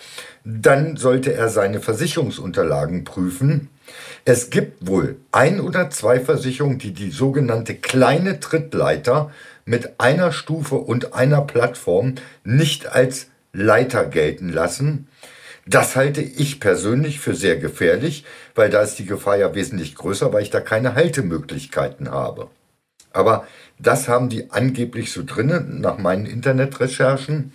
Dann 0.43 0.97
sollte 0.97 1.33
er 1.33 1.49
seine 1.49 1.79
Versicherungsunterlagen 1.79 3.03
prüfen. 3.03 3.69
Es 4.25 4.49
gibt 4.49 4.87
wohl 4.87 5.17
ein 5.33 5.59
oder 5.59 5.89
zwei 5.89 6.19
Versicherungen, 6.19 6.79
die 6.79 6.93
die 6.93 7.11
sogenannte 7.11 7.75
kleine 7.75 8.39
Trittleiter 8.39 9.31
mit 9.65 9.99
einer 9.99 10.31
Stufe 10.31 10.75
und 10.75 11.13
einer 11.13 11.41
Plattform 11.41 12.15
nicht 12.45 12.87
als 12.87 13.27
Leiter 13.51 14.05
gelten 14.05 14.49
lassen. 14.49 15.09
Das 15.65 15.97
halte 15.97 16.21
ich 16.21 16.61
persönlich 16.61 17.19
für 17.19 17.35
sehr 17.35 17.57
gefährlich, 17.57 18.23
weil 18.55 18.69
da 18.69 18.81
ist 18.81 18.95
die 18.95 19.05
Gefahr 19.05 19.37
ja 19.37 19.55
wesentlich 19.55 19.95
größer, 19.95 20.31
weil 20.31 20.43
ich 20.43 20.49
da 20.49 20.61
keine 20.61 20.95
Haltemöglichkeiten 20.95 22.09
habe. 22.09 22.49
Aber 23.11 23.45
das 23.77 24.07
haben 24.07 24.29
die 24.29 24.51
angeblich 24.51 25.11
so 25.11 25.23
drinnen 25.25 25.81
nach 25.81 25.97
meinen 25.97 26.25
Internetrecherchen. 26.25 27.53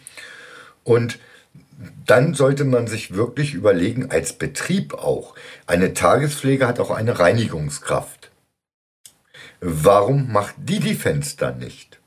Und 0.84 1.18
dann 2.06 2.34
sollte 2.34 2.64
man 2.64 2.86
sich 2.86 3.14
wirklich 3.14 3.54
überlegen, 3.54 4.10
als 4.10 4.32
Betrieb 4.32 4.94
auch, 4.94 5.34
eine 5.66 5.94
Tagespflege 5.94 6.66
hat 6.66 6.80
auch 6.80 6.90
eine 6.90 7.18
Reinigungskraft. 7.18 8.30
Warum 9.60 10.32
macht 10.32 10.54
die 10.58 10.80
die 10.80 10.94
Fenster 10.94 11.52
nicht? 11.52 11.98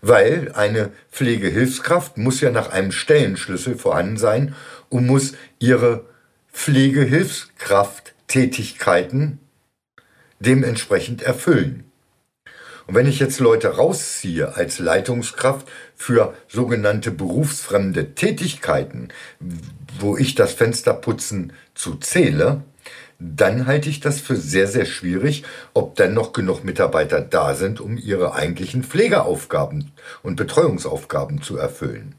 weil 0.00 0.52
eine 0.52 0.92
Pflegehilfskraft 1.10 2.16
muss 2.18 2.40
ja 2.40 2.50
nach 2.50 2.70
einem 2.70 2.92
Stellenschlüssel 2.92 3.76
vorhanden 3.76 4.16
sein 4.16 4.54
und 4.88 5.06
muss 5.06 5.34
ihre 5.58 6.06
Pflegehilfskrafttätigkeiten 6.52 9.40
dementsprechend 10.40 11.22
erfüllen. 11.22 11.87
Und 12.88 12.94
wenn 12.94 13.06
ich 13.06 13.18
jetzt 13.18 13.38
Leute 13.38 13.76
rausziehe 13.76 14.56
als 14.56 14.78
Leitungskraft 14.78 15.68
für 15.94 16.32
sogenannte 16.48 17.10
berufsfremde 17.10 18.14
Tätigkeiten, 18.14 19.08
wo 20.00 20.16
ich 20.16 20.34
das 20.34 20.54
Fensterputzen 20.54 21.52
zu 21.74 21.96
zähle, 21.96 22.62
dann 23.18 23.66
halte 23.66 23.90
ich 23.90 24.00
das 24.00 24.20
für 24.20 24.36
sehr, 24.36 24.66
sehr 24.66 24.86
schwierig, 24.86 25.44
ob 25.74 25.96
dann 25.96 26.14
noch 26.14 26.32
genug 26.32 26.64
Mitarbeiter 26.64 27.20
da 27.20 27.54
sind, 27.54 27.78
um 27.78 27.98
ihre 27.98 28.34
eigentlichen 28.34 28.82
Pflegeaufgaben 28.82 29.92
und 30.22 30.36
Betreuungsaufgaben 30.36 31.42
zu 31.42 31.58
erfüllen. 31.58 32.14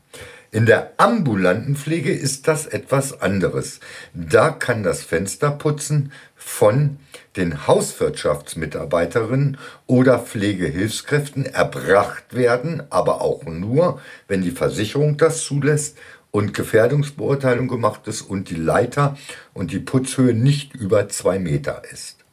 In 0.51 0.65
der 0.65 0.93
ambulanten 0.97 1.75
Pflege 1.75 2.11
ist 2.11 2.47
das 2.47 2.65
etwas 2.65 3.21
anderes. 3.21 3.79
Da 4.15 4.49
kann 4.49 4.81
das 4.81 5.03
Fensterputzen 5.03 6.11
von 6.35 6.97
den 7.35 7.67
Hauswirtschaftsmitarbeiterinnen 7.67 9.59
oder 9.85 10.17
Pflegehilfskräften 10.17 11.45
erbracht 11.45 12.33
werden, 12.33 12.81
aber 12.89 13.21
auch 13.21 13.43
nur, 13.45 14.01
wenn 14.27 14.41
die 14.41 14.49
Versicherung 14.49 15.17
das 15.17 15.43
zulässt 15.43 15.99
und 16.31 16.55
Gefährdungsbeurteilung 16.55 17.67
gemacht 17.67 18.07
ist 18.07 18.23
und 18.23 18.49
die 18.49 18.55
Leiter 18.55 19.17
und 19.53 19.71
die 19.71 19.79
Putzhöhe 19.79 20.33
nicht 20.33 20.73
über 20.73 21.09
zwei 21.09 21.37
Meter 21.37 21.83
ist. 21.91 22.25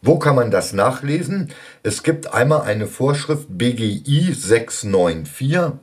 Wo 0.00 0.18
kann 0.18 0.34
man 0.34 0.50
das 0.50 0.72
nachlesen? 0.72 1.50
Es 1.82 2.02
gibt 2.02 2.32
einmal 2.32 2.62
eine 2.62 2.86
Vorschrift 2.86 3.48
BGI 3.50 4.32
694 4.32 5.78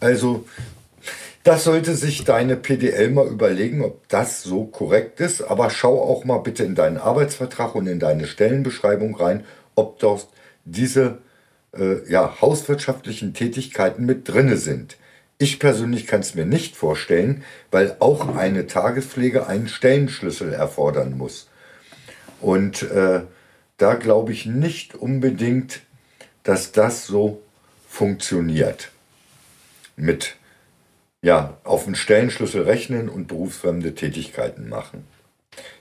Also, 0.00 0.46
das 1.44 1.64
sollte 1.64 1.94
sich 1.94 2.24
deine 2.24 2.56
PDL 2.56 3.10
mal 3.10 3.26
überlegen, 3.26 3.82
ob 3.82 4.08
das 4.08 4.42
so 4.42 4.64
korrekt 4.64 5.20
ist. 5.20 5.42
Aber 5.42 5.70
schau 5.70 6.00
auch 6.00 6.24
mal 6.24 6.38
bitte 6.38 6.62
in 6.64 6.74
deinen 6.74 6.98
Arbeitsvertrag 6.98 7.74
und 7.74 7.86
in 7.86 7.98
deine 7.98 8.26
Stellenbeschreibung 8.26 9.16
rein, 9.16 9.44
ob 9.74 9.98
dort 9.98 10.28
diese 10.64 11.18
äh, 11.76 12.08
ja, 12.08 12.40
hauswirtschaftlichen 12.40 13.34
Tätigkeiten 13.34 14.06
mit 14.06 14.28
drinne 14.28 14.56
sind. 14.56 14.96
Ich 15.38 15.58
persönlich 15.58 16.06
kann 16.06 16.20
es 16.20 16.36
mir 16.36 16.46
nicht 16.46 16.76
vorstellen, 16.76 17.42
weil 17.72 17.96
auch 17.98 18.36
eine 18.36 18.68
Tagespflege 18.68 19.48
einen 19.48 19.66
Stellenschlüssel 19.66 20.52
erfordern 20.52 21.18
muss. 21.18 21.48
Und 22.40 22.82
äh, 22.82 23.22
da 23.76 23.94
glaube 23.94 24.32
ich 24.32 24.46
nicht 24.46 24.94
unbedingt, 24.94 25.80
dass 26.42 26.72
das 26.72 27.06
so 27.06 27.42
funktioniert. 27.88 28.90
Mit 29.96 30.36
ja, 31.22 31.56
auf 31.62 31.84
den 31.84 31.94
Stellenschlüssel 31.94 32.62
rechnen 32.62 33.08
und 33.08 33.28
berufsfremde 33.28 33.94
Tätigkeiten 33.94 34.68
machen. 34.68 35.06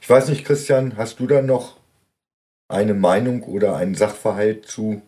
Ich 0.02 0.10
weiß 0.10 0.30
nicht, 0.30 0.46
Christian, 0.46 0.98
hast 0.98 1.20
du 1.20 1.28
da 1.28 1.42
noch 1.42 1.78
eine 2.68 2.94
Meinung 2.94 3.44
oder 3.44 3.76
einen 3.76 3.96
Sachverhalt 3.96 4.66
zu? 4.66 5.02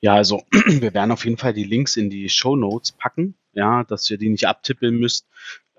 Ja, 0.00 0.14
also 0.14 0.42
wir 0.66 0.94
werden 0.94 1.12
auf 1.12 1.24
jeden 1.24 1.36
Fall 1.36 1.52
die 1.52 1.64
Links 1.64 1.96
in 1.96 2.08
die 2.08 2.28
Show 2.28 2.56
Notes 2.56 2.92
packen, 2.92 3.34
ja, 3.52 3.84
dass 3.84 4.08
ihr 4.10 4.18
die 4.18 4.28
nicht 4.28 4.46
abtippeln 4.46 4.96
müsst. 4.96 5.26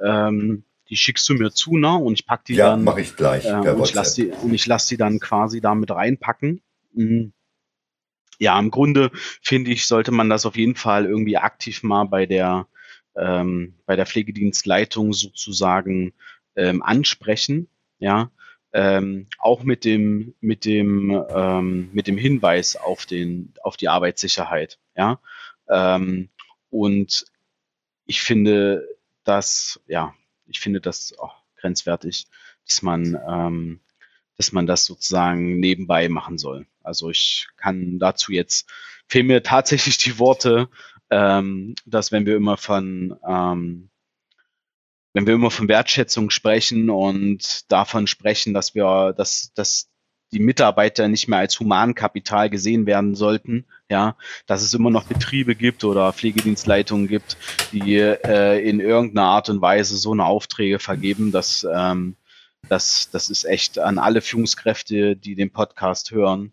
Ähm, 0.03 0.63
die 0.89 0.97
schickst 0.97 1.27
du 1.29 1.33
mir 1.33 1.51
zu, 1.51 1.77
ne? 1.77 1.95
Und 1.95 2.13
ich 2.13 2.25
pack 2.25 2.45
die 2.45 2.55
ja, 2.55 2.71
dann. 2.71 2.79
Ja, 2.79 2.85
mache 2.85 3.01
ich 3.01 3.15
gleich. 3.15 3.45
Äh, 3.45 3.53
und, 3.53 3.83
ich 3.83 3.93
lass 3.93 4.13
die, 4.13 4.27
und 4.27 4.53
ich 4.53 4.65
lasse 4.65 4.89
die 4.89 4.97
dann 4.97 5.19
quasi 5.19 5.61
damit 5.61 5.91
reinpacken. 5.91 6.61
Mhm. 6.93 7.33
Ja, 8.39 8.59
im 8.59 8.69
Grunde 8.69 9.11
finde 9.41 9.71
ich, 9.71 9.87
sollte 9.87 10.11
man 10.11 10.29
das 10.29 10.45
auf 10.45 10.55
jeden 10.57 10.75
Fall 10.75 11.05
irgendwie 11.05 11.37
aktiv 11.37 11.83
mal 11.83 12.05
bei 12.05 12.25
der 12.25 12.67
ähm, 13.15 13.73
bei 13.85 13.95
der 13.95 14.05
Pflegedienstleitung 14.05 15.13
sozusagen 15.13 16.13
ähm, 16.55 16.83
ansprechen. 16.83 17.67
Ja, 17.99 18.29
ähm, 18.73 19.27
auch 19.39 19.63
mit 19.63 19.85
dem 19.85 20.35
mit 20.39 20.65
dem 20.65 21.23
ähm, 21.29 21.89
mit 21.93 22.07
dem 22.07 22.17
Hinweis 22.17 22.75
auf 22.75 23.05
den 23.05 23.53
auf 23.63 23.75
die 23.75 23.89
Arbeitssicherheit. 23.89 24.77
Ja, 24.95 25.19
ähm, 25.67 26.29
und 26.69 27.25
ich 28.05 28.21
finde 28.21 28.87
das 29.23 29.81
ja 29.87 30.13
ich 30.47 30.59
finde 30.59 30.81
das 30.81 31.17
auch 31.17 31.35
grenzwertig, 31.57 32.27
dass 32.65 32.81
man, 32.81 33.17
ähm, 33.27 33.79
dass 34.37 34.51
man 34.51 34.67
das 34.67 34.85
sozusagen 34.85 35.59
nebenbei 35.59 36.09
machen 36.09 36.37
soll. 36.37 36.67
Also 36.83 37.09
ich 37.09 37.47
kann 37.57 37.99
dazu 37.99 38.31
jetzt, 38.31 38.69
fehlen 39.07 39.27
mir 39.27 39.43
tatsächlich 39.43 39.97
die 39.97 40.19
Worte, 40.19 40.69
ähm, 41.09 41.75
dass 41.85 42.11
wenn 42.11 42.25
wir 42.25 42.35
immer 42.35 42.57
von, 42.57 43.17
ähm, 43.27 43.89
wenn 45.13 45.25
wir 45.25 45.33
immer 45.33 45.51
von 45.51 45.67
Wertschätzung 45.67 46.29
sprechen 46.29 46.89
und 46.89 47.71
davon 47.71 48.07
sprechen, 48.07 48.53
dass 48.53 48.75
wir, 48.75 49.13
dass, 49.17 49.51
dass 49.53 49.89
die 50.31 50.39
Mitarbeiter 50.39 51.07
nicht 51.07 51.27
mehr 51.27 51.39
als 51.39 51.59
Humankapital 51.59 52.49
gesehen 52.49 52.85
werden 52.85 53.15
sollten, 53.15 53.65
ja, 53.89 54.15
dass 54.45 54.61
es 54.61 54.73
immer 54.73 54.89
noch 54.89 55.05
Betriebe 55.05 55.55
gibt 55.55 55.83
oder 55.83 56.11
Pflegedienstleitungen 56.11 57.07
gibt, 57.07 57.37
die 57.71 57.95
äh, 57.95 58.59
in 58.67 58.79
irgendeiner 58.79 59.27
Art 59.27 59.49
und 59.49 59.61
Weise 59.61 59.97
so 59.97 60.11
eine 60.11 60.25
Aufträge 60.25 60.79
vergeben, 60.79 61.31
dass 61.31 61.65
ähm, 61.73 62.17
das, 62.67 63.09
das 63.11 63.29
ist 63.29 63.45
echt 63.45 63.79
an 63.79 63.97
alle 63.97 64.21
Führungskräfte, 64.21 65.15
die 65.15 65.35
den 65.35 65.51
Podcast 65.51 66.11
hören, 66.11 66.51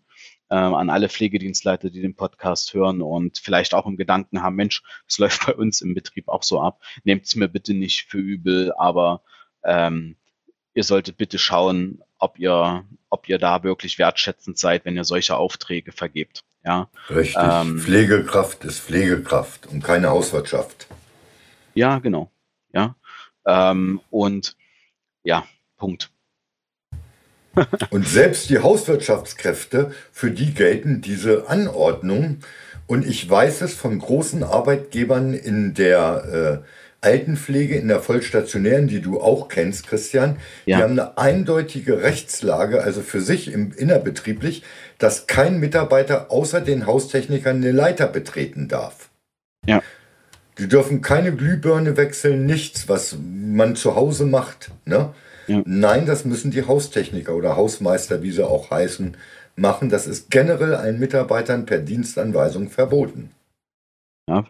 ähm, 0.49 0.73
an 0.73 0.89
alle 0.89 1.09
Pflegedienstleiter, 1.09 1.89
die 1.89 2.01
den 2.01 2.15
Podcast 2.15 2.73
hören 2.73 3.01
und 3.01 3.39
vielleicht 3.39 3.73
auch 3.73 3.85
im 3.85 3.97
Gedanken 3.97 4.41
haben, 4.41 4.55
Mensch, 4.55 4.83
es 5.07 5.17
läuft 5.19 5.45
bei 5.45 5.53
uns 5.53 5.81
im 5.81 5.93
Betrieb 5.93 6.27
auch 6.27 6.43
so 6.43 6.61
ab. 6.61 6.81
Nehmt 7.03 7.25
es 7.25 7.35
mir 7.35 7.49
bitte 7.49 7.73
nicht 7.73 8.03
für 8.09 8.19
übel, 8.19 8.71
aber 8.77 9.23
ähm, 9.63 10.15
ihr 10.73 10.83
solltet 10.83 11.17
bitte 11.17 11.39
schauen, 11.39 12.03
ob 12.19 12.39
ihr, 12.39 12.85
ob 13.15 13.29
ihr 13.29 13.37
da 13.37 13.63
wirklich 13.63 13.97
wertschätzend 13.97 14.59
seid, 14.59 14.83
wenn 14.83 14.97
ihr 14.97 15.05
solche 15.05 15.37
Aufträge 15.37 15.93
vergebt. 15.93 16.43
Ja. 16.65 16.89
Richtig. 17.09 17.37
Ähm, 17.39 17.79
Pflegekraft 17.79 18.65
ist 18.65 18.79
Pflegekraft 18.79 19.67
und 19.67 19.81
keine 19.81 20.09
Hauswirtschaft. 20.09 20.87
Ja, 21.75 21.99
genau. 21.99 22.29
Ja. 22.73 22.95
Ähm, 23.45 24.01
und 24.09 24.57
ja, 25.23 25.45
Punkt. 25.77 26.11
und 27.89 28.05
selbst 28.05 28.49
die 28.49 28.59
Hauswirtschaftskräfte, 28.59 29.93
für 30.11 30.31
die 30.31 30.53
gelten 30.53 30.99
diese 30.99 31.47
Anordnungen. 31.47 32.43
Und 32.85 33.07
ich 33.07 33.29
weiß 33.29 33.61
es 33.61 33.75
von 33.75 33.97
großen 33.97 34.43
Arbeitgebern 34.43 35.33
in 35.33 35.73
der 35.73 36.63
äh, 36.63 36.67
Altenpflege 37.05 37.75
in 37.75 37.87
der 37.87 38.01
vollstationären, 38.01 38.87
die 38.87 38.99
du 38.99 39.21
auch 39.21 39.47
kennst, 39.47 39.87
Christian, 39.87 40.37
ja. 40.65 40.77
die 40.77 40.83
haben 40.83 40.93
eine 40.93 41.17
eindeutige 41.17 42.01
Rechtslage, 42.01 42.81
also 42.81 43.01
für 43.01 43.21
sich 43.21 43.51
im 43.51 43.71
innerbetrieblich, 43.71 44.63
dass 44.97 45.27
kein 45.27 45.59
Mitarbeiter 45.59 46.31
außer 46.31 46.61
den 46.61 46.87
Haustechnikern 46.87 47.57
eine 47.57 47.71
Leiter 47.71 48.07
betreten 48.07 48.67
darf. 48.67 49.09
Ja. 49.67 49.83
Die 50.57 50.67
dürfen 50.67 51.01
keine 51.01 51.35
Glühbirne 51.35 51.95
wechseln, 51.95 52.45
nichts, 52.45 52.89
was 52.89 53.15
man 53.21 53.75
zu 53.75 53.95
Hause 53.95 54.25
macht. 54.25 54.71
Ne? 54.85 55.13
Ja. 55.47 55.61
Nein, 55.65 56.05
das 56.07 56.25
müssen 56.25 56.49
die 56.49 56.65
Haustechniker 56.65 57.35
oder 57.35 57.55
Hausmeister, 57.55 58.23
wie 58.23 58.31
sie 58.31 58.47
auch 58.47 58.71
heißen, 58.71 59.15
machen. 59.55 59.89
Das 59.89 60.07
ist 60.07 60.31
generell 60.31 60.73
allen 60.73 60.99
Mitarbeitern 60.99 61.65
per 61.65 61.77
Dienstanweisung 61.79 62.69
verboten. 62.69 63.31
Ja, 64.27 64.45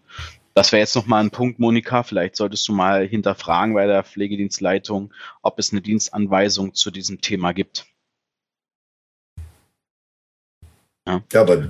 das 0.56 0.72
wäre 0.72 0.80
jetzt 0.80 0.95
nochmal 0.95 1.22
ein 1.22 1.32
Punkt, 1.32 1.60
Monika. 1.60 2.03
Vielleicht 2.03 2.38
solltest 2.38 2.68
du 2.68 2.74
mal 2.74 3.06
hinterfragen 3.06 3.74
bei 3.74 3.86
der 3.86 4.03
Pflegedienstleitung, 4.03 5.14
ob 5.41 5.60
es 5.60 5.72
eine 5.72 5.82
Dienstanweisung 5.82 6.74
zu 6.74 6.91
diesem 6.91 7.20
Thema 7.20 7.51
gibt. 7.51 7.86
Ja. 11.08 11.22
ja, 11.34 11.41
aber 11.41 11.68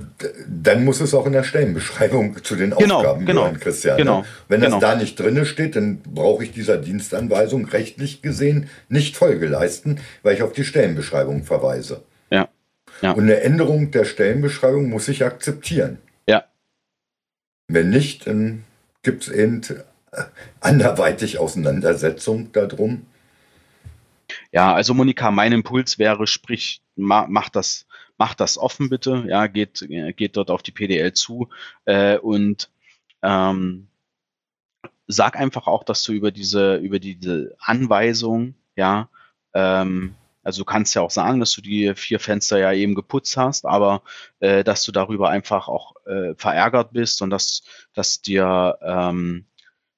dann 0.48 0.84
muss 0.84 1.00
es 1.00 1.12
auch 1.12 1.26
in 1.26 1.32
der 1.32 1.42
Stellenbeschreibung 1.42 2.42
zu 2.42 2.56
den 2.56 2.70
genau, 2.70 2.96
Aufgaben 2.96 3.26
genau, 3.26 3.42
gehören, 3.42 3.60
Christian. 3.60 3.96
Ne? 3.96 4.02
Genau, 4.02 4.24
Wenn 4.48 4.60
das 4.62 4.68
genau. 4.68 4.80
da 4.80 4.94
nicht 4.94 5.20
drinne 5.20 5.44
steht, 5.44 5.76
dann 5.76 6.00
brauche 6.02 6.42
ich 6.42 6.52
dieser 6.52 6.78
Dienstanweisung 6.78 7.66
rechtlich 7.66 8.22
gesehen 8.22 8.70
nicht 8.88 9.16
Folge 9.16 9.46
leisten, 9.46 10.00
weil 10.22 10.36
ich 10.36 10.42
auf 10.42 10.52
die 10.52 10.64
Stellenbeschreibung 10.64 11.42
verweise. 11.42 12.02
Ja. 12.30 12.48
ja. 13.02 13.12
Und 13.12 13.24
eine 13.24 13.40
Änderung 13.40 13.90
der 13.90 14.06
Stellenbeschreibung 14.06 14.88
muss 14.88 15.08
ich 15.08 15.22
akzeptieren. 15.22 15.98
Ja. 16.26 16.44
Wenn 17.68 17.90
nicht, 17.90 18.26
dann 18.26 18.64
gibt 19.06 19.28
es 19.28 19.32
eben 19.32 19.62
äh, 20.10 20.24
anderweitig 20.60 21.38
Auseinandersetzung 21.38 22.50
darum. 22.50 23.06
Ja, 24.50 24.74
also 24.74 24.94
Monika, 24.94 25.30
mein 25.30 25.52
Impuls 25.52 26.00
wäre, 26.00 26.26
sprich, 26.26 26.82
ma, 26.96 27.26
mach 27.28 27.48
das, 27.48 27.86
mach 28.18 28.34
das 28.34 28.58
offen 28.58 28.88
bitte, 28.90 29.24
ja, 29.28 29.46
geht, 29.46 29.86
geht 30.16 30.36
dort 30.36 30.50
auf 30.50 30.64
die 30.64 30.72
PDL 30.72 31.12
zu 31.12 31.48
äh, 31.84 32.18
und 32.18 32.68
ähm, 33.22 33.86
sag 35.06 35.36
einfach 35.36 35.68
auch, 35.68 35.84
dass 35.84 36.02
du 36.02 36.12
über 36.12 36.32
diese, 36.32 36.74
über 36.74 36.98
diese 36.98 37.54
Anweisung, 37.60 38.56
ja, 38.74 39.08
ähm, 39.54 40.16
also 40.46 40.60
du 40.60 40.64
kannst 40.64 40.94
ja 40.94 41.02
auch 41.02 41.10
sagen, 41.10 41.40
dass 41.40 41.50
du 41.54 41.60
die 41.60 41.92
vier 41.96 42.20
Fenster 42.20 42.56
ja 42.56 42.72
eben 42.72 42.94
geputzt 42.94 43.36
hast, 43.36 43.66
aber 43.66 44.02
äh, 44.38 44.62
dass 44.62 44.84
du 44.84 44.92
darüber 44.92 45.28
einfach 45.28 45.66
auch 45.66 45.96
äh, 46.06 46.36
verärgert 46.36 46.92
bist 46.92 47.20
und 47.20 47.30
dass, 47.30 47.64
dass 47.94 48.22
dir, 48.22 48.78
ähm, 48.80 49.46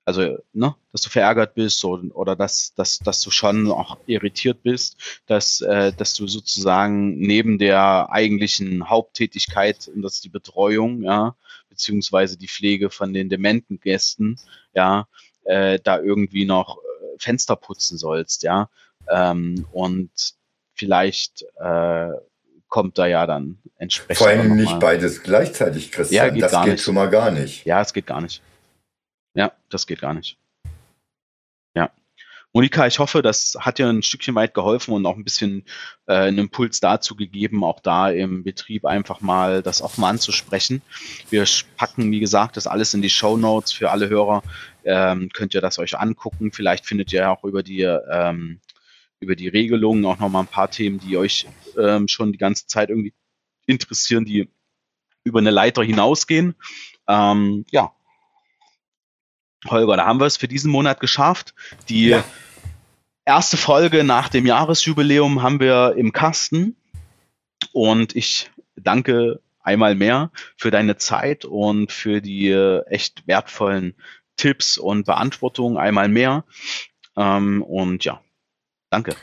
also, 0.07 0.39
ne, 0.55 0.75
dass 0.91 1.03
du 1.03 1.11
verärgert 1.11 1.55
bist 1.55 1.85
oder, 1.85 2.17
oder 2.17 2.35
dass, 2.35 2.73
dass, 2.73 2.99
dass 2.99 3.21
du 3.21 3.31
schon 3.31 3.71
auch 3.71 3.99
irritiert 4.07 4.63
bist, 4.63 5.21
dass, 5.27 5.61
äh, 5.61 5.93
dass 5.93 6.15
du 6.15 6.27
sozusagen 6.27 7.19
neben 7.19 7.59
der 7.59 8.09
eigentlichen 8.11 8.89
Haupttätigkeit, 8.89 9.91
und 9.95 10.01
das 10.01 10.15
ist 10.15 10.25
die 10.25 10.31
Betreuung, 10.31 11.03
ja, 11.03 11.37
beziehungsweise 11.69 12.39
die 12.39 12.49
Pflege 12.49 12.89
von 12.89 13.13
den 13.13 13.29
dementen 13.29 13.81
Gästen, 13.81 14.41
ja, 14.75 15.09
äh, 15.45 15.79
da 15.79 16.01
irgendwie 16.01 16.47
noch 16.47 16.79
äh, 16.79 17.19
Fenster 17.19 17.55
putzen 17.55 17.99
sollst, 17.99 18.45
ja. 18.45 18.71
Ähm, 19.11 19.67
und 19.73 20.38
vielleicht 20.79 21.45
äh, 21.61 22.11
kommt 22.69 22.99
da 22.99 23.07
ja 23.07 23.27
dann 23.27 23.59
entsprechend. 23.77 24.19
Vor 24.19 24.29
allem 24.29 24.57
nicht 24.57 24.79
beides 24.79 25.23
gleichzeitig, 25.23 25.91
Christian. 25.91 26.27
Ja, 26.27 26.33
geht 26.33 26.43
das 26.43 26.53
geht 26.65 26.73
nicht. 26.75 26.85
schon 26.85 26.95
mal 26.95 27.11
gar 27.11 27.31
nicht. 27.31 27.65
Ja, 27.65 27.81
es 27.81 27.93
geht 27.93 28.07
gar 28.07 28.21
nicht. 28.21 28.43
Ja, 29.35 29.53
das 29.71 29.87
geht 29.87 30.01
gar 30.01 30.15
nicht. 30.15 30.39
Ja. 31.75 31.91
Monika, 32.53 32.87
ich 32.87 32.99
hoffe, 32.99 33.23
das 33.23 33.57
hat 33.61 33.79
dir 33.79 33.89
ein 33.89 34.03
Stückchen 34.03 34.35
weit 34.35 34.55
geholfen 34.55 34.95
und 34.95 35.07
auch 35.07 35.17
ein 35.17 35.25
bisschen 35.25 35.65
äh, 36.07 36.15
einen 36.15 36.39
Impuls 36.39 36.81
dazu 36.81 37.15
gegeben, 37.15 37.63
auch 37.63 37.81
da 37.81 38.11
im 38.11 38.43
Betrieb 38.43 38.85
einfach 38.85 39.21
mal 39.21 39.63
das 39.63 39.83
auch 39.83 39.97
mal 39.97 40.11
anzusprechen. 40.11 40.83
Wir 41.31 41.45
packen, 41.77 42.11
wie 42.11 42.21
gesagt, 42.21 42.57
das 42.57 42.67
alles 42.67 42.95
in 42.95 43.03
die 43.03 43.11
Show 43.11 43.37
Notes 43.37 43.73
für 43.73 43.91
alle 43.91 44.09
Hörer. 44.09 44.43
Ähm, 44.85 45.29
könnt 45.33 45.55
ihr 45.55 45.61
das 45.61 45.79
euch 45.79 45.99
angucken. 45.99 46.53
Vielleicht 46.53 46.87
findet 46.87 47.13
ihr 47.13 47.31
auch 47.31 47.45
über 47.45 47.63
die 47.63 47.83
ähm, 47.83 48.61
über 49.21 49.37
die 49.37 49.49
Regelungen 49.49 50.05
auch 50.05 50.19
nochmal 50.19 50.45
ein 50.45 50.49
paar 50.49 50.71
Themen, 50.71 51.01
die 51.01 51.17
euch 51.17 51.47
ähm, 51.77 52.09
schon 52.09 52.33
die 52.33 52.39
ganze 52.39 52.67
Zeit 52.67 52.91
irgendwie 52.91 53.15
interessieren, 53.67 54.25
die 54.25 54.49
über 55.25 55.41
eine 55.41 55.51
Leiter 55.51 55.83
hinausgehen. 55.83 56.55
Ähm, 57.07 57.65
ja. 57.71 57.93
Holger, 59.67 59.97
da 59.97 60.07
haben 60.07 60.21
wir 60.21 60.27
es 60.27 60.37
für 60.37 60.49
diesen 60.49 60.71
Monat 60.71 61.01
geschafft. 61.01 61.55
Die 61.89 62.09
ja. 62.09 62.25
erste 63.25 63.57
Folge 63.57 64.05
nach 64.05 64.29
dem 64.29 64.47
Jahresjubiläum 64.47 65.43
haben 65.43 65.61
wir 65.61 65.95
im 65.97 66.13
Kasten. 66.13 66.77
Und 67.73 68.15
ich 68.15 68.51
danke 68.77 69.41
einmal 69.61 69.95
mehr 69.95 70.31
für 70.57 70.71
deine 70.71 70.97
Zeit 70.97 71.45
und 71.45 71.93
für 71.93 72.23
die 72.23 72.49
äh, 72.49 72.83
echt 72.87 73.27
wertvollen 73.27 73.95
Tipps 74.37 74.79
und 74.79 75.05
Beantwortungen 75.05 75.77
einmal 75.77 76.09
mehr. 76.09 76.45
Ähm, 77.17 77.63
und 77.63 78.05
ja, 78.05 78.23
danke. 78.91 79.15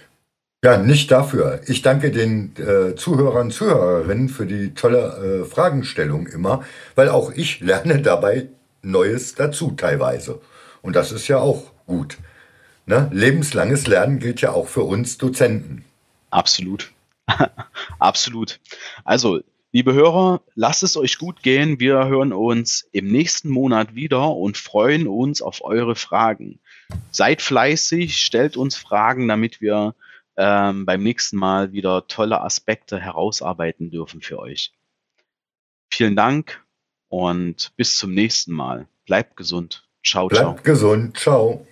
Ja, 0.63 0.77
nicht 0.77 1.11
dafür. 1.11 1.61
Ich 1.67 1.83
danke 1.83 2.09
den 2.09 2.55
äh, 2.57 2.95
Zuhörern, 2.95 3.51
Zuhörerinnen 3.51 4.29
für 4.29 4.47
die 4.47 4.73
tolle 4.73 5.43
äh, 5.43 5.45
Fragenstellung 5.45 6.25
immer, 6.25 6.63
weil 6.95 7.09
auch 7.09 7.31
ich 7.31 7.59
lerne 7.61 8.01
dabei 8.01 8.49
Neues 8.81 9.35
dazu 9.35 9.71
teilweise. 9.71 10.41
Und 10.81 10.95
das 10.95 11.11
ist 11.11 11.27
ja 11.27 11.37
auch 11.37 11.71
gut. 11.85 12.17
Ne? 12.87 13.09
Lebenslanges 13.11 13.87
Lernen 13.87 14.19
gilt 14.19 14.41
ja 14.41 14.53
auch 14.53 14.67
für 14.67 14.83
uns 14.83 15.17
Dozenten. 15.17 15.85
Absolut. 16.29 16.91
Absolut. 17.99 18.59
Also, 19.03 19.41
liebe 19.71 19.93
Hörer, 19.93 20.41
lasst 20.55 20.83
es 20.83 20.97
euch 20.97 21.17
gut 21.17 21.41
gehen. 21.43 21.79
Wir 21.79 22.07
hören 22.07 22.33
uns 22.33 22.87
im 22.91 23.07
nächsten 23.07 23.49
Monat 23.49 23.95
wieder 23.95 24.35
und 24.35 24.57
freuen 24.57 25.07
uns 25.07 25.41
auf 25.41 25.63
eure 25.63 25.95
Fragen. 25.95 26.59
Seid 27.11 27.41
fleißig, 27.41 28.17
stellt 28.17 28.57
uns 28.57 28.75
Fragen, 28.75 29.27
damit 29.27 29.61
wir 29.61 29.95
ähm, 30.37 30.85
beim 30.85 31.01
nächsten 31.01 31.37
Mal 31.37 31.71
wieder 31.71 32.07
tolle 32.07 32.41
Aspekte 32.41 32.99
herausarbeiten 32.99 33.89
dürfen 33.89 34.21
für 34.21 34.39
euch. 34.39 34.73
Vielen 35.89 36.15
Dank 36.15 36.63
und 37.07 37.71
bis 37.77 37.97
zum 37.97 38.13
nächsten 38.13 38.51
Mal. 38.51 38.87
Bleibt 39.05 39.37
gesund. 39.37 39.87
Ciao, 40.05 40.27
Bleibt 40.27 40.43
ciao. 40.43 40.63
gesund. 40.63 41.17
Ciao. 41.17 41.65